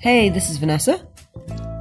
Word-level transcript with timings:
Hey, 0.00 0.28
this 0.28 0.50
is 0.50 0.58
Vanessa, 0.58 1.06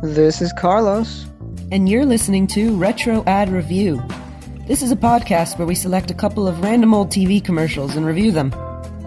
This 0.02 0.42
is 0.42 0.54
Carlos. 0.54 1.26
and 1.72 1.90
you're 1.90 2.06
listening 2.06 2.48
to 2.48 2.76
Retro 2.78 3.24
Ad 3.26 3.50
Review. 3.50 4.02
This 4.68 4.82
is 4.82 4.92
a 4.92 4.96
podcast 4.96 5.58
where 5.58 5.68
we 5.68 5.76
select 5.76 6.10
a 6.10 6.14
couple 6.14 6.48
of 6.48 6.62
random 6.62 6.94
old 6.94 7.10
TV 7.10 7.44
commercials 7.44 7.96
and 7.96 8.06
review 8.06 8.32
them. 8.32 8.54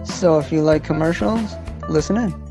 So 0.05 0.37
if 0.39 0.51
you 0.51 0.61
like 0.61 0.83
commercials, 0.83 1.51
listen 1.89 2.17
in. 2.17 2.46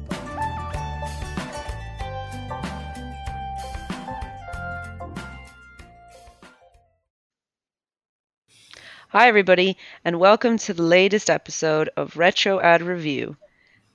Hi, 9.17 9.29
everybody, 9.29 9.79
and 10.05 10.21
welcome 10.21 10.59
to 10.59 10.75
the 10.75 10.83
latest 10.83 11.31
episode 11.31 11.89
of 11.97 12.19
Retro 12.19 12.61
Ad 12.61 12.83
Review, 12.83 13.35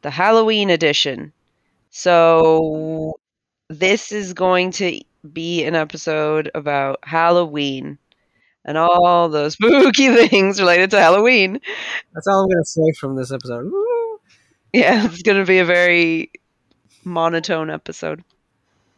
the 0.01 0.09
Halloween 0.09 0.71
edition. 0.71 1.31
So, 1.91 3.19
this 3.67 4.11
is 4.11 4.33
going 4.33 4.71
to 4.71 4.99
be 5.31 5.63
an 5.63 5.75
episode 5.75 6.49
about 6.55 7.01
Halloween 7.03 7.99
and 8.65 8.79
all 8.79 9.29
those 9.29 9.53
spooky 9.61 10.09
things 10.27 10.59
related 10.59 10.89
to 10.89 10.99
Halloween. 10.99 11.61
That's 12.15 12.25
all 12.25 12.41
I'm 12.41 12.49
gonna 12.49 12.65
say 12.65 12.91
from 12.99 13.15
this 13.15 13.31
episode. 13.31 13.71
Woo! 13.71 14.19
Yeah, 14.73 15.05
it's 15.05 15.21
going 15.21 15.37
to 15.37 15.45
be 15.45 15.59
a 15.59 15.65
very 15.65 16.31
monotone 17.03 17.69
episode. 17.69 18.23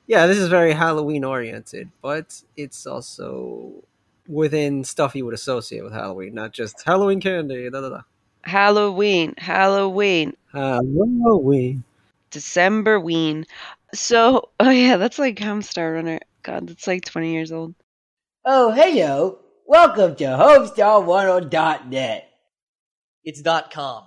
Yeah, 0.07 0.27
this 0.27 0.37
is 0.37 0.47
very 0.47 0.71
Halloween 0.71 1.25
oriented, 1.25 1.91
but 2.01 2.41
it's 2.55 2.87
also 2.87 3.83
within 4.27 4.83
stuff 4.83 5.15
you 5.15 5.25
would 5.25 5.33
associate 5.33 5.83
with 5.83 5.93
Halloween, 5.93 6.33
not 6.33 6.53
just 6.53 6.83
Halloween 6.85 7.21
candy. 7.21 7.69
Da, 7.69 7.81
da, 7.81 7.89
da. 7.89 8.01
Halloween, 8.43 9.33
Halloween, 9.37 10.35
Halloween. 10.51 11.83
December 12.31 12.99
ween. 12.99 13.45
So, 13.93 14.49
oh 14.59 14.69
yeah, 14.69 14.97
that's 14.97 15.19
like 15.19 15.37
Homestar 15.37 15.93
Runner. 15.93 16.19
God, 16.41 16.67
that's 16.67 16.87
like 16.87 17.05
20 17.05 17.31
years 17.31 17.51
old. 17.51 17.75
Oh, 18.45 18.71
hello. 18.71 19.39
Welcome 19.65 20.15
to 20.17 20.25
Homestar10.net. 20.25 22.29
It's 23.23 23.41
dot 23.41 23.71
com. 23.71 24.03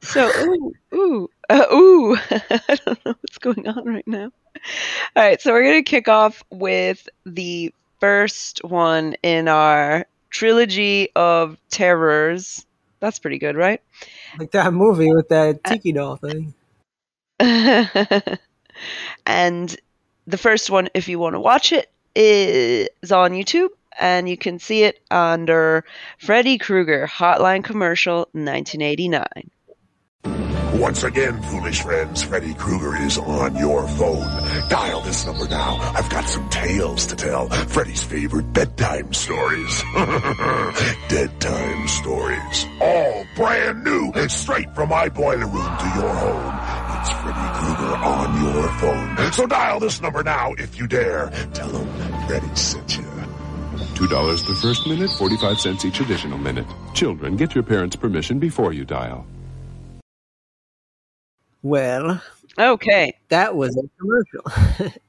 So, 0.00 0.28
ooh, 0.40 0.72
ooh, 0.92 1.30
uh, 1.48 1.66
ooh. 1.72 2.16
I 2.30 2.76
don't 2.84 3.04
know 3.04 3.14
what's 3.20 3.38
going 3.38 3.68
on 3.68 3.84
right 3.84 4.06
now. 4.08 4.32
All 5.14 5.22
right, 5.22 5.40
so 5.40 5.52
we're 5.52 5.62
going 5.62 5.84
to 5.84 5.88
kick 5.88 6.08
off 6.08 6.42
with 6.50 7.08
the 7.24 7.72
first 8.02 8.64
one 8.64 9.14
in 9.22 9.46
our 9.46 10.04
trilogy 10.28 11.08
of 11.14 11.56
terrors. 11.70 12.66
That's 12.98 13.20
pretty 13.20 13.38
good, 13.38 13.54
right? 13.54 13.80
Like 14.40 14.50
that 14.50 14.74
movie 14.74 15.12
with 15.12 15.28
that 15.28 15.60
uh, 15.64 15.70
tiki 15.70 15.92
doll 15.92 16.16
thing. 16.16 16.52
and 19.24 19.76
the 20.26 20.36
first 20.36 20.68
one, 20.68 20.88
if 20.94 21.06
you 21.06 21.20
want 21.20 21.36
to 21.36 21.40
watch 21.40 21.70
it, 21.70 21.92
is 22.16 23.12
on 23.12 23.30
YouTube, 23.30 23.68
and 24.00 24.28
you 24.28 24.36
can 24.36 24.58
see 24.58 24.82
it 24.82 24.98
under 25.12 25.84
Freddy 26.18 26.58
Krueger 26.58 27.06
Hotline 27.06 27.62
Commercial 27.62 28.28
1989. 28.32 29.24
Once 30.74 31.04
again, 31.04 31.40
foolish 31.42 31.82
friends, 31.82 32.22
Freddy 32.22 32.54
Krueger 32.54 32.96
is 32.96 33.18
on 33.18 33.54
your 33.56 33.86
phone. 33.88 34.26
Dial 34.70 35.02
this 35.02 35.26
number 35.26 35.46
now. 35.48 35.76
I've 35.94 36.08
got 36.08 36.24
some 36.24 36.48
tales 36.48 37.06
to 37.06 37.16
tell. 37.16 37.50
Freddy's 37.50 38.02
favorite 38.02 38.50
bedtime 38.54 39.12
stories. 39.12 39.82
Dead 41.08 41.40
time 41.40 41.88
stories. 41.88 42.66
All 42.80 43.26
brand 43.36 43.84
new, 43.84 44.12
straight 44.28 44.74
from 44.74 44.88
my 44.88 45.10
boiler 45.10 45.46
room 45.46 45.76
to 45.76 45.92
your 45.94 46.14
home. 46.14 47.00
It's 47.00 47.10
Freddy 47.20 47.48
Krueger 47.58 47.96
on 47.96 48.42
your 48.42 48.68
phone. 48.78 49.32
So 49.32 49.46
dial 49.46 49.78
this 49.78 50.00
number 50.00 50.22
now 50.22 50.54
if 50.54 50.78
you 50.78 50.86
dare. 50.86 51.28
Tell 51.52 51.68
him 51.68 52.26
Freddy 52.26 52.56
sent 52.56 52.96
you. 52.96 53.02
$2 53.02 54.46
the 54.48 54.54
first 54.62 54.86
minute, 54.86 55.10
45 55.10 55.60
cents 55.60 55.84
each 55.84 56.00
additional 56.00 56.38
minute. 56.38 56.66
Children, 56.94 57.36
get 57.36 57.54
your 57.54 57.62
parents' 57.62 57.94
permission 57.94 58.38
before 58.38 58.72
you 58.72 58.86
dial. 58.86 59.26
Well, 61.62 62.20
Okay, 62.58 63.14
that 63.28 63.54
was 63.56 63.76
a 63.76 63.82
commercial. 63.98 64.90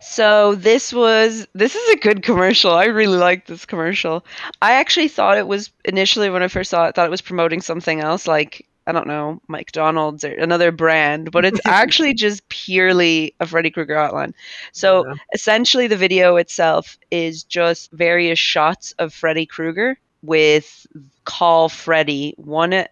So 0.00 0.54
this 0.54 0.92
was 0.92 1.46
this 1.54 1.74
is 1.74 1.88
a 1.90 1.98
good 1.98 2.22
commercial. 2.22 2.72
I 2.72 2.86
really 2.86 3.16
like 3.18 3.46
this 3.46 3.64
commercial. 3.66 4.24
I 4.60 4.72
actually 4.74 5.08
thought 5.08 5.38
it 5.38 5.46
was 5.46 5.70
initially 5.84 6.30
when 6.30 6.42
I 6.42 6.48
first 6.48 6.70
saw 6.70 6.86
it, 6.86 6.94
thought 6.94 7.06
it 7.06 7.10
was 7.10 7.20
promoting 7.22 7.60
something 7.60 8.00
else, 8.00 8.26
like 8.26 8.66
I 8.86 8.92
don't 8.92 9.06
know, 9.06 9.40
McDonald's 9.48 10.24
or 10.24 10.32
another 10.32 10.72
brand, 10.72 11.30
but 11.32 11.44
it's 11.44 11.60
actually 11.66 12.14
just 12.14 12.48
purely 12.48 13.34
a 13.40 13.46
Freddy 13.46 13.70
Krueger 13.70 13.96
outline. 13.96 14.34
So 14.72 15.06
Yeah. 15.06 15.14
essentially, 15.34 15.86
the 15.86 15.96
video 15.96 16.36
itself 16.36 16.98
is 17.10 17.44
just 17.44 17.90
various 17.92 18.38
shots 18.38 18.92
of 18.98 19.12
Freddy 19.12 19.46
Krueger 19.46 19.98
with 20.22 20.86
call 21.24 21.68
Freddy. 21.68 22.34
One, 22.36 22.84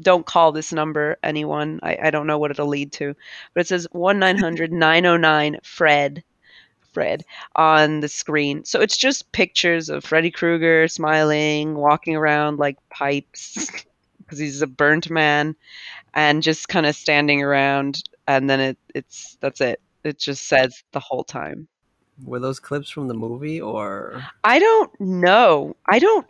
don't 0.00 0.26
call 0.26 0.52
this 0.52 0.72
number, 0.72 1.16
anyone. 1.22 1.80
I, 1.82 1.98
I 2.04 2.10
don't 2.10 2.26
know 2.26 2.38
what 2.38 2.50
it'll 2.50 2.66
lead 2.66 2.92
to, 2.92 3.14
but 3.54 3.60
it 3.60 3.66
says 3.66 3.86
one 3.92 4.18
909 4.18 5.58
Fred. 5.62 6.22
Fred 6.92 7.26
on 7.56 8.00
the 8.00 8.08
screen. 8.08 8.64
So 8.64 8.80
it's 8.80 8.96
just 8.96 9.30
pictures 9.32 9.90
of 9.90 10.02
Freddy 10.02 10.30
Krueger 10.30 10.88
smiling, 10.88 11.74
walking 11.74 12.16
around 12.16 12.58
like 12.58 12.78
pipes 12.88 13.70
because 14.18 14.38
he's 14.38 14.62
a 14.62 14.66
burnt 14.66 15.10
man 15.10 15.54
and 16.14 16.42
just 16.42 16.68
kind 16.68 16.86
of 16.86 16.96
standing 16.96 17.42
around 17.42 18.02
and 18.26 18.48
then 18.48 18.60
it 18.60 18.78
it's 18.94 19.36
that's 19.40 19.60
it. 19.60 19.80
It 20.04 20.18
just 20.18 20.48
says 20.48 20.82
the 20.92 21.00
whole 21.00 21.22
time. 21.22 21.68
Were 22.24 22.40
those 22.40 22.60
clips 22.60 22.88
from 22.88 23.08
the 23.08 23.14
movie 23.14 23.60
or? 23.60 24.24
I 24.42 24.58
don't 24.58 24.98
know. 24.98 25.76
I 25.86 25.98
don't 25.98 26.26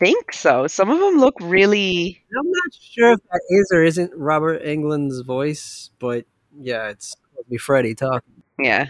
think 0.00 0.32
so. 0.32 0.66
Some 0.66 0.90
of 0.90 0.98
them 0.98 1.20
look 1.20 1.34
really 1.40 2.20
I'm 2.36 2.50
not 2.50 2.74
sure 2.74 3.12
if 3.12 3.20
that 3.30 3.42
is 3.50 3.70
or 3.72 3.84
isn't 3.84 4.12
Robert 4.16 4.64
Englund's 4.64 5.20
voice, 5.20 5.90
but 6.00 6.24
yeah, 6.58 6.88
it's 6.88 7.14
be 7.48 7.58
Freddy 7.58 7.94
talking. 7.94 8.42
Yeah. 8.58 8.86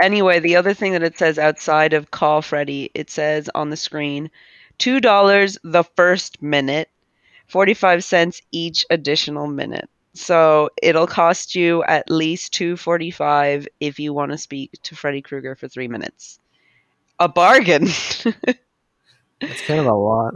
Anyway, 0.00 0.40
the 0.40 0.56
other 0.56 0.74
thing 0.74 0.92
that 0.92 1.02
it 1.02 1.18
says 1.18 1.38
outside 1.38 1.92
of 1.92 2.10
Call 2.10 2.42
Freddy, 2.42 2.90
it 2.94 3.10
says 3.10 3.48
on 3.54 3.70
the 3.70 3.76
screen, 3.76 4.30
two 4.78 5.00
dollars 5.00 5.56
the 5.62 5.84
first 5.84 6.42
minute, 6.42 6.90
forty-five 7.46 8.04
cents 8.04 8.42
each 8.52 8.84
additional 8.90 9.46
minute. 9.46 9.88
So 10.14 10.70
it'll 10.82 11.06
cost 11.06 11.54
you 11.54 11.82
at 11.84 12.10
least 12.10 12.52
two 12.52 12.76
forty-five 12.76 13.68
if 13.80 13.98
you 13.98 14.12
want 14.12 14.32
to 14.32 14.38
speak 14.38 14.72
to 14.82 14.96
Freddy 14.96 15.22
Krueger 15.22 15.54
for 15.54 15.68
three 15.68 15.88
minutes. 15.88 16.40
A 17.18 17.28
bargain. 17.28 17.88
It's 19.40 19.62
kind 19.62 19.80
of 19.80 19.86
a 19.86 19.92
lot. 19.94 20.34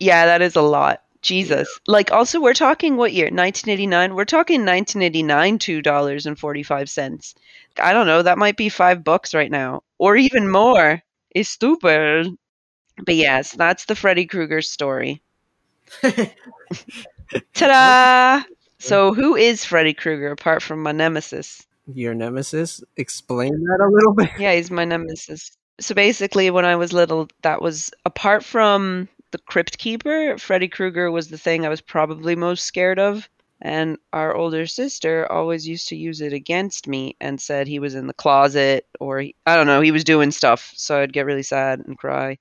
yeah, 0.00 0.26
that 0.26 0.42
is 0.42 0.56
a 0.56 0.62
lot. 0.62 1.02
Jesus. 1.20 1.68
Like 1.86 2.12
also 2.12 2.40
we're 2.40 2.54
talking 2.54 2.96
what 2.96 3.12
year? 3.12 3.26
1989. 3.26 4.14
We're 4.14 4.24
talking 4.24 4.64
1989 4.64 5.58
$2.45. 5.58 7.34
I 7.82 7.92
don't 7.92 8.06
know, 8.06 8.22
that 8.22 8.38
might 8.38 8.56
be 8.56 8.68
5 8.68 9.02
bucks 9.04 9.34
right 9.34 9.50
now 9.50 9.82
or 9.98 10.16
even 10.16 10.48
more. 10.50 11.02
It's 11.32 11.50
stupid. 11.50 12.36
But 13.04 13.16
yes, 13.16 13.52
that's 13.52 13.84
the 13.84 13.96
Freddy 13.96 14.26
Krueger 14.26 14.62
story. 14.62 15.22
Ta-da! 17.54 18.42
So 18.78 19.12
who 19.12 19.34
is 19.34 19.64
Freddy 19.64 19.92
Krueger 19.94 20.30
apart 20.30 20.62
from 20.62 20.82
my 20.82 20.92
nemesis? 20.92 21.66
Your 21.92 22.14
nemesis. 22.14 22.82
Explain 22.96 23.50
that 23.64 23.80
a 23.84 23.88
little 23.90 24.12
bit. 24.14 24.30
Yeah, 24.38 24.54
he's 24.54 24.70
my 24.70 24.84
nemesis. 24.84 25.57
So 25.80 25.94
basically, 25.94 26.50
when 26.50 26.64
I 26.64 26.76
was 26.76 26.92
little, 26.92 27.28
that 27.42 27.62
was 27.62 27.90
apart 28.04 28.44
from 28.44 29.08
the 29.30 29.38
Crypt 29.38 29.78
Keeper, 29.78 30.38
Freddy 30.38 30.68
Krueger 30.68 31.10
was 31.10 31.28
the 31.28 31.38
thing 31.38 31.64
I 31.64 31.68
was 31.68 31.80
probably 31.80 32.34
most 32.34 32.64
scared 32.64 32.98
of. 32.98 33.28
And 33.60 33.98
our 34.12 34.36
older 34.36 34.66
sister 34.66 35.30
always 35.30 35.66
used 35.66 35.88
to 35.88 35.96
use 35.96 36.20
it 36.20 36.32
against 36.32 36.86
me 36.86 37.16
and 37.20 37.40
said 37.40 37.66
he 37.66 37.80
was 37.80 37.96
in 37.96 38.06
the 38.06 38.14
closet 38.14 38.86
or 39.00 39.20
he, 39.20 39.34
I 39.46 39.56
don't 39.56 39.66
know, 39.66 39.80
he 39.80 39.90
was 39.90 40.04
doing 40.04 40.30
stuff. 40.30 40.72
So 40.76 41.00
I'd 41.00 41.12
get 41.12 41.26
really 41.26 41.42
sad 41.42 41.80
and 41.80 41.98
cry. 41.98 42.38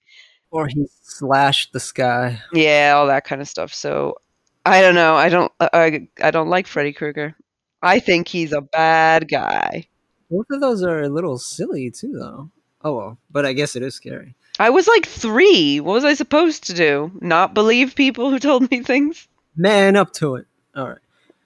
Or 0.51 0.67
he 0.67 0.87
slashed 1.01 1.73
the 1.73 1.79
sky. 1.79 2.39
Yeah, 2.53 2.93
all 2.95 3.07
that 3.07 3.25
kind 3.25 3.41
of 3.41 3.49
stuff. 3.49 3.73
So 3.73 4.17
I 4.65 4.81
don't 4.81 4.95
know. 4.95 5.15
I 5.15 5.29
don't. 5.29 5.51
Uh, 5.59 5.69
I 5.73 6.07
I 6.21 6.29
don't 6.29 6.49
like 6.49 6.67
Freddy 6.67 6.93
Krueger. 6.93 7.35
I 7.81 7.99
think 7.99 8.27
he's 8.27 8.51
a 8.51 8.61
bad 8.61 9.29
guy. 9.29 9.87
Both 10.29 10.47
of 10.51 10.61
those 10.61 10.83
are 10.83 11.01
a 11.01 11.09
little 11.09 11.37
silly 11.37 11.89
too, 11.89 12.13
though. 12.13 12.51
Oh 12.83 12.95
well, 12.95 13.17
but 13.31 13.45
I 13.45 13.53
guess 13.53 13.75
it 13.75 13.83
is 13.83 13.95
scary. 13.95 14.35
I 14.59 14.69
was 14.69 14.87
like 14.87 15.05
three. 15.05 15.79
What 15.79 15.93
was 15.93 16.05
I 16.05 16.13
supposed 16.13 16.65
to 16.65 16.73
do? 16.73 17.11
Not 17.21 17.53
believe 17.53 17.95
people 17.95 18.29
who 18.29 18.39
told 18.39 18.69
me 18.71 18.81
things? 18.81 19.27
Man 19.55 19.95
up 19.95 20.13
to 20.13 20.35
it. 20.35 20.47
All 20.75 20.87
right. 20.87 20.97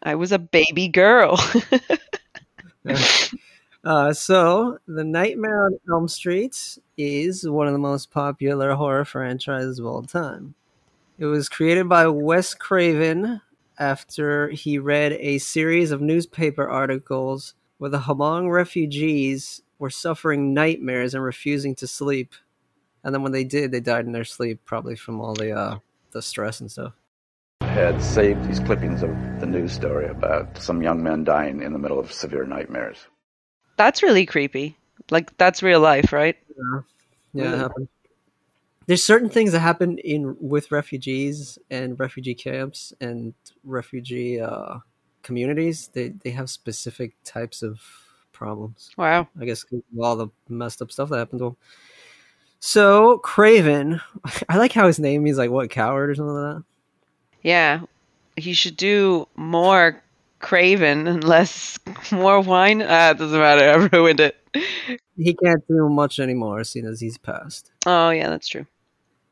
I 0.04 0.16
was 0.16 0.32
a 0.32 0.40
baby 0.40 0.88
girl. 0.88 1.40
Uh, 3.84 4.14
so, 4.14 4.78
The 4.88 5.04
Nightmare 5.04 5.66
on 5.66 5.80
Elm 5.92 6.08
Street 6.08 6.78
is 6.98 7.50
one 7.50 7.66
of 7.66 7.74
the 7.74 7.80
most 7.80 8.12
popular 8.12 8.76
horror 8.76 9.06
franchises 9.06 9.80
of 9.80 9.88
all 9.88 10.04
time. 10.04 10.54
It 11.18 11.26
was 11.26 11.50
created 11.50 11.90
by 11.90 12.06
Wes 12.08 12.54
Craven 12.54 13.42
after 13.80 14.50
he 14.50 14.78
read 14.78 15.14
a 15.14 15.40
series 15.40 15.90
of 15.90 16.00
newspaper 16.00 16.68
articles 16.70 17.56
where 17.80 17.90
the 17.90 18.02
Hmong 18.02 18.52
refugees 18.52 19.64
were 19.82 19.90
suffering 19.90 20.54
nightmares 20.54 21.16
and 21.16 21.24
refusing 21.24 21.74
to 21.74 21.88
sleep. 21.88 22.36
And 23.04 23.16
then 23.16 23.24
when 23.24 23.32
they 23.32 23.44
did, 23.44 23.72
they 23.72 23.80
died 23.80 24.06
in 24.06 24.12
their 24.12 24.24
sleep, 24.24 24.60
probably 24.64 24.96
from 24.96 25.20
all 25.20 25.34
the 25.34 25.52
uh, 25.52 25.80
the 26.12 26.22
stress 26.22 26.62
and 26.62 26.72
stuff. 26.72 26.94
I 27.62 27.66
had 27.66 28.04
saved 28.04 28.48
these 28.48 28.60
clippings 28.60 29.02
of 29.02 29.10
the 29.40 29.48
news 29.48 29.74
story 29.74 30.08
about 30.08 30.56
some 30.60 30.84
young 30.84 31.02
men 31.02 31.24
dying 31.24 31.64
in 31.64 31.74
the 31.74 31.80
middle 31.80 32.00
of 32.00 32.12
severe 32.12 32.46
nightmares. 32.46 33.00
That's 33.76 34.04
really 34.04 34.28
creepy. 34.28 34.78
Like 35.10 35.36
that's 35.38 35.64
real 35.64 35.80
life, 35.80 36.14
right? 36.14 36.38
Yeah, 36.48 36.82
yeah, 37.34 37.54
it 37.56 37.58
happened. 37.58 37.88
There's 38.86 39.04
certain 39.04 39.30
things 39.30 39.52
that 39.54 39.62
happen 39.62 39.98
in 39.98 40.38
with 40.40 40.72
refugees 40.72 41.58
and 41.72 42.00
refugee 42.00 42.36
camps 42.36 42.94
and 43.02 43.34
refugee 43.64 44.40
uh, 44.40 44.80
communities. 45.24 45.90
They 45.92 46.10
they 46.10 46.32
have 46.32 46.52
specific 46.52 47.16
types 47.24 47.64
of 47.64 47.82
problems. 48.42 48.90
Wow. 48.98 49.28
I 49.40 49.46
guess 49.46 49.64
all 50.00 50.16
the 50.16 50.28
messed 50.50 50.82
up 50.82 50.92
stuff 50.92 51.10
that 51.10 51.20
happened 51.20 51.42
to 51.42 51.46
him. 51.46 51.58
So 52.60 53.20
Craven, 53.20 54.02
I 54.50 54.58
like 54.58 54.74
how 54.74 54.88
his 54.88 54.98
name 54.98 55.22
means 55.22 55.38
like 55.38 55.52
what 55.52 55.70
coward 55.70 56.10
or 56.10 56.16
something 56.16 56.34
like 56.34 56.56
that. 56.56 56.64
Yeah. 57.44 57.82
He 58.36 58.54
should 58.54 58.78
do 58.78 59.28
more 59.36 60.02
Craven 60.40 61.08
and 61.08 61.24
less 61.24 61.78
more 62.12 62.42
wine. 62.42 62.82
Ah, 62.82 63.12
it 63.12 63.20
doesn't 63.20 63.40
matter. 63.40 63.70
I 63.94 63.96
ruined 63.96 64.20
it. 64.20 64.38
He 65.16 65.36
can't 65.36 65.66
do 65.68 65.88
much 65.88 66.20
anymore, 66.20 66.64
seeing 66.64 66.88
as 66.88 67.00
he's 67.00 67.20
passed. 67.20 67.72
Oh 67.86 68.10
yeah, 68.10 68.30
that's 68.30 68.48
true. 68.48 68.66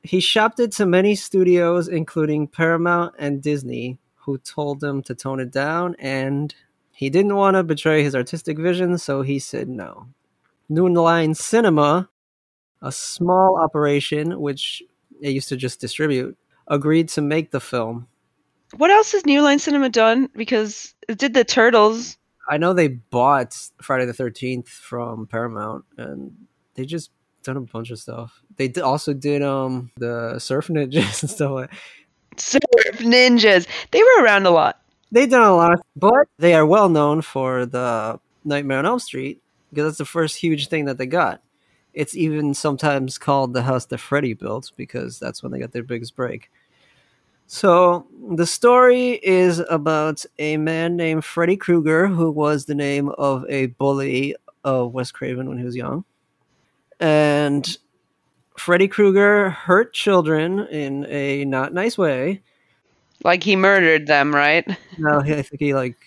He 0.03 0.19
shopped 0.19 0.59
it 0.59 0.71
to 0.73 0.85
many 0.85 1.15
studios, 1.15 1.87
including 1.87 2.47
Paramount 2.47 3.15
and 3.17 3.41
Disney, 3.41 3.97
who 4.15 4.37
told 4.37 4.83
him 4.83 5.01
to 5.03 5.15
tone 5.15 5.39
it 5.39 5.51
down, 5.51 5.95
and 5.97 6.53
he 6.99 7.09
didn't 7.09 7.37
want 7.37 7.55
to 7.55 7.63
betray 7.63 8.03
his 8.03 8.13
artistic 8.13 8.59
vision, 8.59 8.97
so 8.97 9.21
he 9.21 9.39
said 9.39 9.69
no. 9.69 10.07
New 10.67 10.89
Line 10.89 11.33
Cinema, 11.33 12.09
a 12.81 12.91
small 12.91 13.57
operation 13.57 14.37
which 14.41 14.83
it 15.21 15.29
used 15.29 15.47
to 15.47 15.55
just 15.55 15.79
distribute, 15.79 16.37
agreed 16.67 17.07
to 17.07 17.21
make 17.21 17.51
the 17.51 17.61
film. 17.61 18.09
What 18.75 18.91
else 18.91 19.13
has 19.13 19.25
New 19.25 19.41
Line 19.41 19.59
Cinema 19.59 19.87
done? 19.87 20.27
Because 20.35 20.93
it 21.07 21.17
did 21.17 21.33
the 21.33 21.45
Turtles. 21.45 22.17
I 22.49 22.57
know 22.57 22.73
they 22.73 22.89
bought 22.89 23.55
Friday 23.81 24.05
the 24.05 24.11
Thirteenth 24.13 24.67
from 24.67 25.25
Paramount, 25.25 25.85
and 25.97 26.33
they 26.73 26.83
just 26.83 27.11
done 27.43 27.55
a 27.55 27.61
bunch 27.61 27.91
of 27.91 27.99
stuff. 27.99 28.41
They 28.57 28.73
also 28.73 29.13
did 29.13 29.41
um 29.41 29.89
the 29.95 30.37
Surf 30.37 30.67
Ninjas 30.67 31.21
and 31.21 31.31
stuff 31.31 31.51
like. 31.51 31.71
Surf 32.35 32.97
Ninjas. 32.97 33.67
They 33.91 34.03
were 34.03 34.25
around 34.25 34.47
a 34.47 34.51
lot. 34.51 34.81
They've 35.11 35.29
done 35.29 35.43
a 35.43 35.55
lot, 35.55 35.73
of, 35.73 35.81
but 35.95 36.27
they 36.37 36.53
are 36.53 36.65
well 36.65 36.89
known 36.89 37.21
for 37.21 37.65
the 37.65 38.19
Nightmare 38.43 38.79
on 38.79 38.85
Elm 38.85 38.99
Street 38.99 39.41
because 39.69 39.85
that's 39.85 39.97
the 39.97 40.05
first 40.05 40.37
huge 40.37 40.67
thing 40.67 40.85
that 40.85 40.97
they 40.97 41.07
got. 41.07 41.41
It's 41.93 42.15
even 42.15 42.53
sometimes 42.53 43.17
called 43.17 43.53
the 43.53 43.63
house 43.63 43.85
that 43.87 43.97
Freddy 43.97 44.33
built 44.33 44.71
because 44.77 45.19
that's 45.19 45.41
when 45.41 45.51
they 45.51 45.59
got 45.59 45.71
their 45.71 45.83
biggest 45.83 46.15
break. 46.15 46.51
So 47.47 48.05
the 48.35 48.45
story 48.45 49.19
is 49.23 49.57
about 49.71 50.23
a 50.37 50.57
man 50.57 50.95
named 50.95 51.25
Freddy 51.25 51.57
Krueger, 51.57 52.05
who 52.05 52.29
was 52.29 52.65
the 52.65 52.75
name 52.75 53.09
of 53.09 53.43
a 53.49 53.67
bully 53.67 54.35
of 54.63 54.93
Wes 54.93 55.11
Craven 55.11 55.49
when 55.49 55.57
he 55.57 55.63
was 55.63 55.75
young. 55.75 56.05
And 56.99 57.77
Freddy 58.55 58.87
Krueger 58.87 59.49
hurt 59.49 59.93
children 59.93 60.59
in 60.67 61.07
a 61.09 61.45
not 61.45 61.73
nice 61.73 61.97
way. 61.97 62.43
Like 63.23 63.43
he 63.43 63.55
murdered 63.55 64.07
them, 64.07 64.33
right? 64.33 64.65
No, 64.97 65.19
he- 65.21 65.33
I 65.33 65.41
think 65.41 65.59
he 65.59 65.73
like 65.73 65.97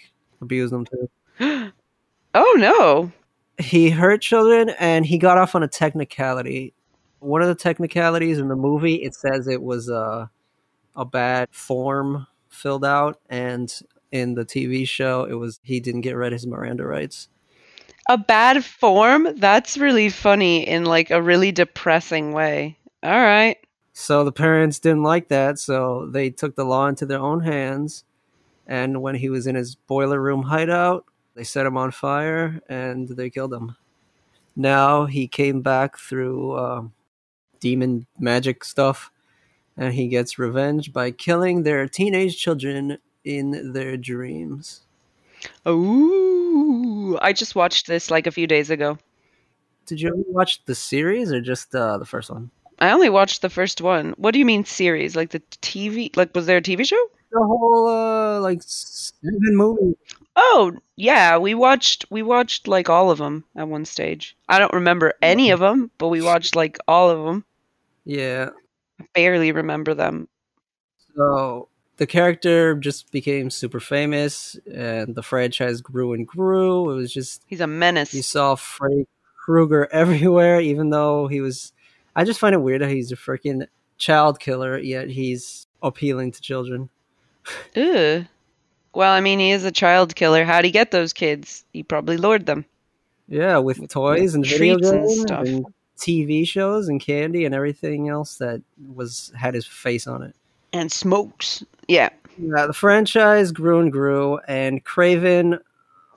abused 0.40 0.72
them 0.72 0.84
too. 0.86 1.72
Oh 2.34 2.56
no. 2.58 3.12
He 3.62 3.90
hurt 3.90 4.22
children 4.22 4.70
and 4.78 5.04
he 5.04 5.18
got 5.18 5.36
off 5.36 5.54
on 5.54 5.62
a 5.62 5.68
technicality. 5.68 6.72
One 7.18 7.42
of 7.42 7.48
the 7.48 7.54
technicalities 7.54 8.38
in 8.38 8.48
the 8.48 8.56
movie, 8.56 8.94
it 8.96 9.14
says 9.14 9.46
it 9.46 9.62
was 9.62 9.88
a 9.90 10.30
a 10.96 11.04
bad 11.04 11.48
form 11.52 12.26
filled 12.48 12.84
out, 12.84 13.18
and 13.28 13.72
in 14.10 14.34
the 14.34 14.44
TV 14.44 14.86
show, 14.88 15.24
it 15.24 15.34
was 15.34 15.60
he 15.62 15.78
didn't 15.80 16.00
get 16.02 16.16
read 16.16 16.32
his 16.32 16.46
Miranda 16.46 16.86
rights. 16.86 17.28
A 18.08 18.16
bad 18.18 18.64
form? 18.64 19.28
That's 19.36 19.76
really 19.78 20.08
funny 20.08 20.66
in 20.66 20.84
like 20.86 21.10
a 21.10 21.22
really 21.22 21.52
depressing 21.52 22.32
way. 22.32 22.78
All 23.02 23.10
right. 23.10 23.58
So 23.92 24.24
the 24.24 24.32
parents 24.32 24.78
didn't 24.78 25.02
like 25.02 25.28
that, 25.28 25.58
so 25.58 26.06
they 26.06 26.30
took 26.30 26.56
the 26.56 26.64
law 26.64 26.86
into 26.86 27.06
their 27.06 27.18
own 27.18 27.40
hands. 27.40 28.04
And 28.66 29.02
when 29.02 29.16
he 29.16 29.28
was 29.28 29.46
in 29.46 29.54
his 29.54 29.74
boiler 29.74 30.20
room 30.20 30.42
hideout, 30.44 31.04
they 31.34 31.44
set 31.44 31.66
him 31.66 31.76
on 31.76 31.90
fire 31.90 32.60
and 32.68 33.08
they 33.08 33.30
killed 33.30 33.52
him. 33.52 33.76
Now 34.54 35.06
he 35.06 35.26
came 35.28 35.62
back 35.62 35.98
through 35.98 36.58
um, 36.58 36.92
demon 37.60 38.06
magic 38.18 38.64
stuff, 38.64 39.10
and 39.76 39.94
he 39.94 40.08
gets 40.08 40.38
revenge 40.38 40.92
by 40.92 41.10
killing 41.10 41.62
their 41.62 41.88
teenage 41.88 42.38
children 42.38 42.98
in 43.24 43.72
their 43.72 43.96
dreams. 43.96 44.82
Ooh. 45.66 47.18
I 47.20 47.32
just 47.32 47.54
watched 47.54 47.86
this 47.86 48.10
like 48.10 48.26
a 48.26 48.32
few 48.32 48.46
days 48.46 48.70
ago. 48.70 48.98
Did 49.86 50.00
you 50.00 50.24
watch 50.28 50.64
the 50.64 50.74
series 50.74 51.32
or 51.32 51.40
just 51.40 51.74
uh, 51.74 51.98
the 51.98 52.04
first 52.04 52.30
one? 52.30 52.50
I 52.82 52.90
only 52.90 53.08
watched 53.08 53.42
the 53.42 53.48
first 53.48 53.80
one. 53.80 54.12
What 54.16 54.32
do 54.32 54.40
you 54.40 54.44
mean 54.44 54.64
series? 54.64 55.14
Like 55.14 55.30
the 55.30 55.38
TV? 55.62 56.14
Like 56.16 56.34
was 56.34 56.46
there 56.46 56.56
a 56.56 56.62
TV 56.62 56.84
show? 56.84 57.00
The 57.30 57.38
whole 57.38 57.86
uh, 57.86 58.40
like 58.40 58.58
seven 58.64 59.38
movies. 59.56 59.94
Oh, 60.34 60.72
yeah, 60.96 61.38
we 61.38 61.54
watched 61.54 62.06
we 62.10 62.22
watched 62.22 62.66
like 62.66 62.90
all 62.90 63.12
of 63.12 63.18
them 63.18 63.44
at 63.54 63.68
one 63.68 63.84
stage. 63.84 64.36
I 64.48 64.58
don't 64.58 64.72
remember 64.72 65.14
any 65.22 65.50
of 65.50 65.60
them, 65.60 65.92
but 65.96 66.08
we 66.08 66.22
watched 66.22 66.56
like 66.56 66.76
all 66.88 67.08
of 67.08 67.24
them. 67.24 67.44
Yeah. 68.04 68.48
I 69.00 69.04
barely 69.14 69.52
remember 69.52 69.94
them. 69.94 70.26
So 71.14 71.68
the 71.98 72.06
character 72.08 72.74
just 72.74 73.12
became 73.12 73.48
super 73.50 73.78
famous, 73.78 74.58
and 74.74 75.14
the 75.14 75.22
franchise 75.22 75.80
grew 75.80 76.14
and 76.14 76.26
grew. 76.26 76.90
It 76.90 76.96
was 76.96 77.12
just 77.12 77.44
He's 77.46 77.60
a 77.60 77.68
menace. 77.68 78.12
you 78.12 78.22
saw 78.22 78.56
Freddy 78.56 79.06
Krueger 79.36 79.86
everywhere, 79.92 80.60
even 80.60 80.90
though 80.90 81.28
he 81.28 81.40
was. 81.40 81.72
I 82.14 82.24
just 82.24 82.40
find 82.40 82.54
it 82.54 82.58
weird 82.58 82.82
how 82.82 82.88
he's 82.88 83.12
a 83.12 83.16
freaking 83.16 83.66
child 83.98 84.40
killer, 84.40 84.78
yet 84.78 85.08
he's 85.08 85.66
appealing 85.82 86.32
to 86.32 86.40
children. 86.40 86.90
Ugh. 87.76 88.26
Well, 88.94 89.12
I 89.12 89.20
mean, 89.20 89.38
he 89.38 89.52
is 89.52 89.64
a 89.64 89.72
child 89.72 90.14
killer. 90.14 90.44
How'd 90.44 90.64
he 90.64 90.70
get 90.70 90.90
those 90.90 91.12
kids? 91.12 91.64
He 91.72 91.82
probably 91.82 92.16
lured 92.18 92.46
them. 92.46 92.66
Yeah, 93.28 93.58
with, 93.58 93.88
toys 93.88 94.34
and 94.34 94.44
video 94.46 94.76
treats 94.76 94.90
and 94.90 95.10
stuff. 95.10 95.46
and 95.46 95.66
TV 95.96 96.46
shows 96.46 96.88
and 96.88 97.00
candy 97.00 97.44
and 97.46 97.54
everything 97.54 98.08
else 98.08 98.36
that 98.36 98.60
was 98.94 99.32
had 99.34 99.54
his 99.54 99.66
face 99.66 100.06
on 100.06 100.22
it. 100.22 100.34
And 100.72 100.92
smokes. 100.92 101.64
Yeah. 101.88 102.10
Yeah, 102.38 102.66
the 102.66 102.72
franchise 102.72 103.52
grew 103.52 103.80
and 103.80 103.92
grew, 103.92 104.38
and 104.48 104.82
Craven 104.84 105.58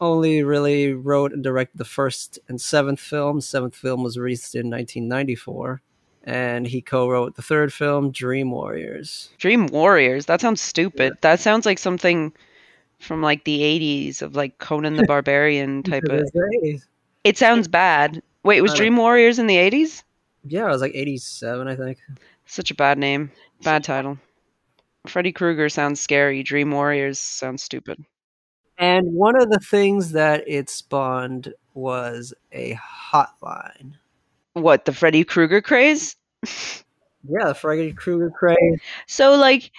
only 0.02 0.44
really 0.44 0.94
wrote 0.94 1.32
and 1.34 1.44
directed 1.44 1.78
the 1.78 1.86
first 1.86 2.40
and 2.48 2.60
seventh 2.60 3.00
film. 3.00 3.42
Seventh 3.42 3.76
film 3.76 4.04
was 4.04 4.18
released 4.18 4.56
in 4.56 4.70
1994, 4.70 5.82
and 6.24 6.68
he 6.68 6.82
co-wrote 6.82 7.36
the 7.36 7.42
third 7.42 7.72
film, 7.74 8.12
Dream 8.12 8.52
Warriors. 8.52 9.30
Dream 9.38 9.68
Warriors. 9.68 10.26
That 10.26 10.42
sounds 10.42 10.62
stupid. 10.62 11.14
That 11.22 11.40
sounds 11.40 11.66
like 11.66 11.80
something 11.80 12.34
from 13.00 13.22
like 13.22 13.44
the 13.44 13.60
80s 13.62 14.22
of 14.22 14.36
like 14.36 14.58
Conan 14.60 14.96
the 14.96 15.04
Barbarian 15.08 15.84
type 15.84 16.04
of. 16.10 16.24
It 17.24 17.38
sounds 17.38 17.68
bad. 17.68 18.22
Wait, 18.44 18.62
was 18.62 18.72
Uh, 18.74 18.76
Dream 18.76 18.98
Warriors 18.98 19.40
in 19.40 19.48
the 19.48 19.56
80s? 19.56 20.04
Yeah, 20.48 20.66
it 20.66 20.70
was 20.72 20.82
like 20.82 20.94
87, 20.94 21.68
I 21.68 21.76
think. 21.76 21.98
Such 22.46 22.70
a 22.70 22.76
bad 22.76 23.00
name. 23.00 23.32
Bad 23.64 23.84
title. 23.84 24.20
Freddy 25.08 25.32
Krueger 25.32 25.70
sounds 25.70 26.00
scary. 26.00 26.44
Dream 26.44 26.70
Warriors 26.72 27.20
sounds 27.20 27.64
stupid. 27.64 28.04
And 28.78 29.14
one 29.14 29.40
of 29.40 29.50
the 29.50 29.60
things 29.60 30.12
that 30.12 30.44
it 30.48 30.70
spawned 30.70 31.54
was 31.74 32.34
a 32.52 32.78
hotline. 33.12 33.94
What, 34.54 34.86
the 34.86 34.94
Freddy 34.94 35.24
Krueger 35.24 35.62
craze? 35.62 36.16
Yeah, 37.28 37.48
the 37.48 37.56
Freddy 37.56 37.92
Krueger 37.94 38.30
craze. 38.30 38.80
So 39.08 39.36
like 39.36 39.72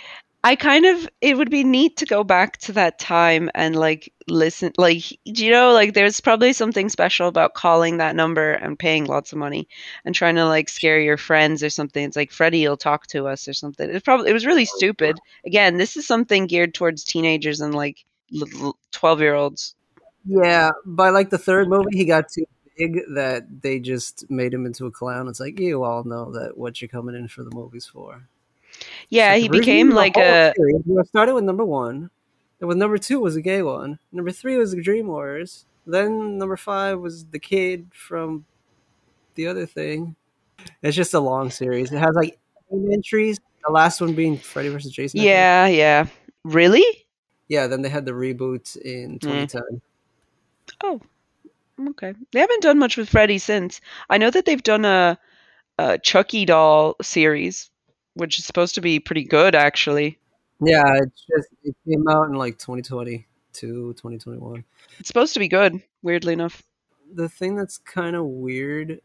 I 0.46 0.54
kind 0.54 0.86
of 0.86 1.08
it 1.20 1.36
would 1.36 1.50
be 1.50 1.64
neat 1.64 1.96
to 1.96 2.06
go 2.06 2.22
back 2.22 2.58
to 2.58 2.72
that 2.74 2.98
time 2.98 3.50
and 3.54 3.74
like 3.74 4.12
listen 4.28 4.72
like 4.78 5.02
do 5.32 5.44
you 5.44 5.50
know 5.50 5.72
like 5.72 5.94
there's 5.94 6.20
probably 6.20 6.52
something 6.52 6.88
special 6.88 7.26
about 7.26 7.54
calling 7.54 7.96
that 7.96 8.14
number 8.14 8.52
and 8.52 8.78
paying 8.78 9.06
lots 9.06 9.32
of 9.32 9.38
money 9.38 9.68
and 10.04 10.14
trying 10.14 10.36
to 10.36 10.46
like 10.46 10.68
scare 10.68 11.00
your 11.00 11.16
friends 11.16 11.62
or 11.62 11.70
something. 11.70 12.04
It's 12.04 12.16
like 12.16 12.30
Freddie 12.30 12.66
will 12.68 12.76
talk 12.76 13.06
to 13.08 13.26
us 13.26 13.48
or 13.48 13.54
something. 13.54 13.90
It's 13.90 14.04
probably 14.04 14.30
it 14.30 14.34
was 14.34 14.46
really 14.46 14.66
stupid. 14.66 15.18
Again, 15.44 15.78
this 15.78 15.96
is 15.96 16.06
something 16.06 16.46
geared 16.46 16.74
towards 16.74 17.04
teenagers 17.04 17.60
and 17.60 17.74
like 17.74 18.04
12 18.92 19.20
year 19.20 19.34
olds. 19.34 19.74
Yeah, 20.24 20.70
by 20.84 21.10
like 21.10 21.30
the 21.30 21.38
third 21.38 21.68
movie, 21.68 21.96
he 21.96 22.04
got 22.04 22.28
too 22.28 22.46
big 22.76 23.00
that 23.14 23.62
they 23.62 23.78
just 23.78 24.28
made 24.30 24.52
him 24.52 24.66
into 24.66 24.86
a 24.86 24.90
clown. 24.90 25.28
It's 25.28 25.40
like 25.40 25.58
you 25.58 25.84
all 25.84 26.04
know 26.04 26.32
that 26.32 26.56
what 26.58 26.80
you're 26.80 26.88
coming 26.88 27.14
in 27.14 27.28
for 27.28 27.44
the 27.44 27.50
movies 27.50 27.86
for. 27.86 28.28
Yeah, 29.08 29.30
Like, 29.30 29.42
he 29.42 29.48
became 29.48 29.90
like 29.90 30.14
whole 30.14 30.24
a 30.24 30.52
series, 30.56 30.82
you 30.86 30.94
know, 30.94 31.02
started 31.04 31.34
with 31.34 31.44
number 31.44 31.64
one. 31.64 32.10
Then 32.58 32.68
with 32.68 32.76
number 32.76 32.98
two 32.98 33.20
was 33.20 33.36
a 33.36 33.42
gay 33.42 33.62
one. 33.62 33.98
Number 34.12 34.30
three 34.32 34.56
was 34.56 34.72
the 34.72 34.82
Dream 34.82 35.06
Warriors. 35.06 35.64
Then 35.86 36.38
number 36.38 36.56
five 36.56 36.98
was 36.98 37.26
the 37.26 37.38
kid 37.38 37.88
from 37.92 38.44
the 39.34 39.46
other 39.46 39.66
thing. 39.66 40.16
It's 40.82 40.96
just 40.96 41.14
a 41.14 41.20
long 41.20 41.50
series. 41.50 41.92
It 41.92 41.98
has 41.98 42.14
like 42.16 42.38
eight 42.72 42.92
entries. 42.92 43.38
The 43.64 43.72
last 43.72 44.00
one 44.00 44.14
being 44.14 44.38
Freddy 44.38 44.68
versus 44.68 44.92
Jason. 44.92 45.20
Yeah, 45.20 45.66
yeah. 45.66 46.06
Really? 46.44 47.05
Yeah. 47.48 47.66
Then 47.66 47.82
they 47.82 47.88
had 47.88 48.04
the 48.04 48.12
reboot 48.12 48.76
in 48.76 49.18
2010. 49.18 49.80
Oh, 50.82 51.00
okay. 51.90 52.14
They 52.32 52.40
haven't 52.40 52.62
done 52.62 52.78
much 52.78 52.96
with 52.96 53.08
Freddy 53.08 53.38
since. 53.38 53.80
I 54.10 54.18
know 54.18 54.30
that 54.30 54.44
they've 54.44 54.62
done 54.62 54.84
a, 54.84 55.18
a 55.78 55.98
Chucky 55.98 56.44
doll 56.44 56.96
series, 57.02 57.70
which 58.14 58.38
is 58.38 58.44
supposed 58.44 58.74
to 58.76 58.80
be 58.80 59.00
pretty 59.00 59.24
good, 59.24 59.54
actually. 59.54 60.18
Yeah, 60.60 60.94
it 60.94 61.12
just 61.28 61.48
it 61.64 61.76
came 61.86 62.08
out 62.08 62.28
in 62.28 62.34
like 62.34 62.58
2020 62.58 63.26
to 63.54 63.92
2021. 63.94 64.64
It's 64.98 65.08
supposed 65.08 65.34
to 65.34 65.40
be 65.40 65.48
good, 65.48 65.82
weirdly 66.02 66.32
enough. 66.32 66.62
The 67.14 67.28
thing 67.28 67.56
that's 67.56 67.78
kind 67.78 68.16
of 68.16 68.24
weird, 68.24 69.00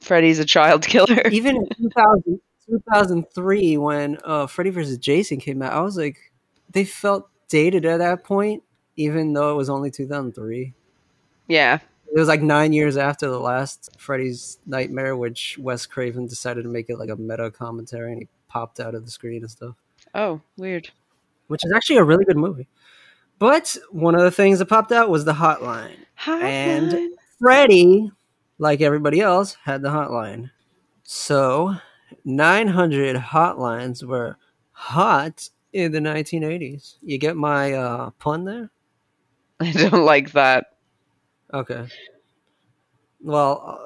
Freddy's 0.00 0.38
a 0.38 0.44
child 0.44 0.86
killer. 0.86 1.26
even 1.30 1.56
in 1.56 1.68
2000, 1.68 2.40
2003 2.68 3.76
when 3.78 4.18
uh, 4.24 4.46
Freddy 4.46 4.70
vs. 4.70 4.98
Jason 4.98 5.40
came 5.40 5.62
out, 5.62 5.72
I 5.72 5.80
was 5.80 5.96
like, 5.96 6.18
they 6.70 6.84
felt 6.84 7.30
dated 7.48 7.84
at 7.86 7.98
that 7.98 8.24
point, 8.24 8.62
even 8.96 9.32
though 9.32 9.52
it 9.52 9.56
was 9.56 9.70
only 9.70 9.90
2003. 9.90 10.74
yeah. 11.48 11.78
It 12.10 12.18
was 12.18 12.26
like 12.28 12.40
nine 12.40 12.72
years 12.72 12.96
after 12.96 13.28
the 13.28 13.38
last 13.38 13.90
Freddy's 13.98 14.58
Nightmare, 14.64 15.14
which 15.14 15.58
Wes 15.58 15.84
Craven 15.84 16.26
decided 16.26 16.62
to 16.62 16.68
make 16.70 16.88
it 16.88 16.98
like 16.98 17.10
a 17.10 17.16
meta 17.16 17.50
commentary, 17.50 18.12
and 18.12 18.22
he 18.22 18.28
popped 18.48 18.80
out 18.80 18.94
of 18.94 19.04
the 19.04 19.10
screen 19.10 19.42
and 19.42 19.50
stuff. 19.50 19.74
Oh, 20.14 20.40
weird. 20.56 20.88
which 21.48 21.62
is 21.66 21.72
actually 21.72 21.96
a 21.98 22.04
really 22.04 22.24
good 22.24 22.38
movie. 22.38 22.66
But 23.38 23.76
one 23.90 24.14
of 24.14 24.22
the 24.22 24.30
things 24.30 24.58
that 24.58 24.66
popped 24.70 24.90
out 24.90 25.10
was 25.10 25.26
the 25.26 25.34
hotline. 25.34 25.96
And 26.26 27.10
Freddy, 27.38 28.10
like 28.56 28.80
everybody 28.80 29.20
else, 29.20 29.58
had 29.64 29.82
the 29.82 29.90
hotline. 29.90 30.50
So 31.04 31.74
900 32.24 33.16
hotlines 33.16 34.02
were 34.02 34.38
hot 34.72 35.50
in 35.72 35.92
the 35.92 36.00
1980s. 36.00 36.96
You 37.02 37.18
get 37.18 37.36
my 37.36 37.72
uh, 37.72 38.10
pun 38.18 38.44
there? 38.44 38.70
I 39.60 39.72
don't 39.72 40.04
like 40.04 40.32
that. 40.32 40.66
Okay. 41.52 41.86
Well, 43.20 43.62
uh, 43.66 43.84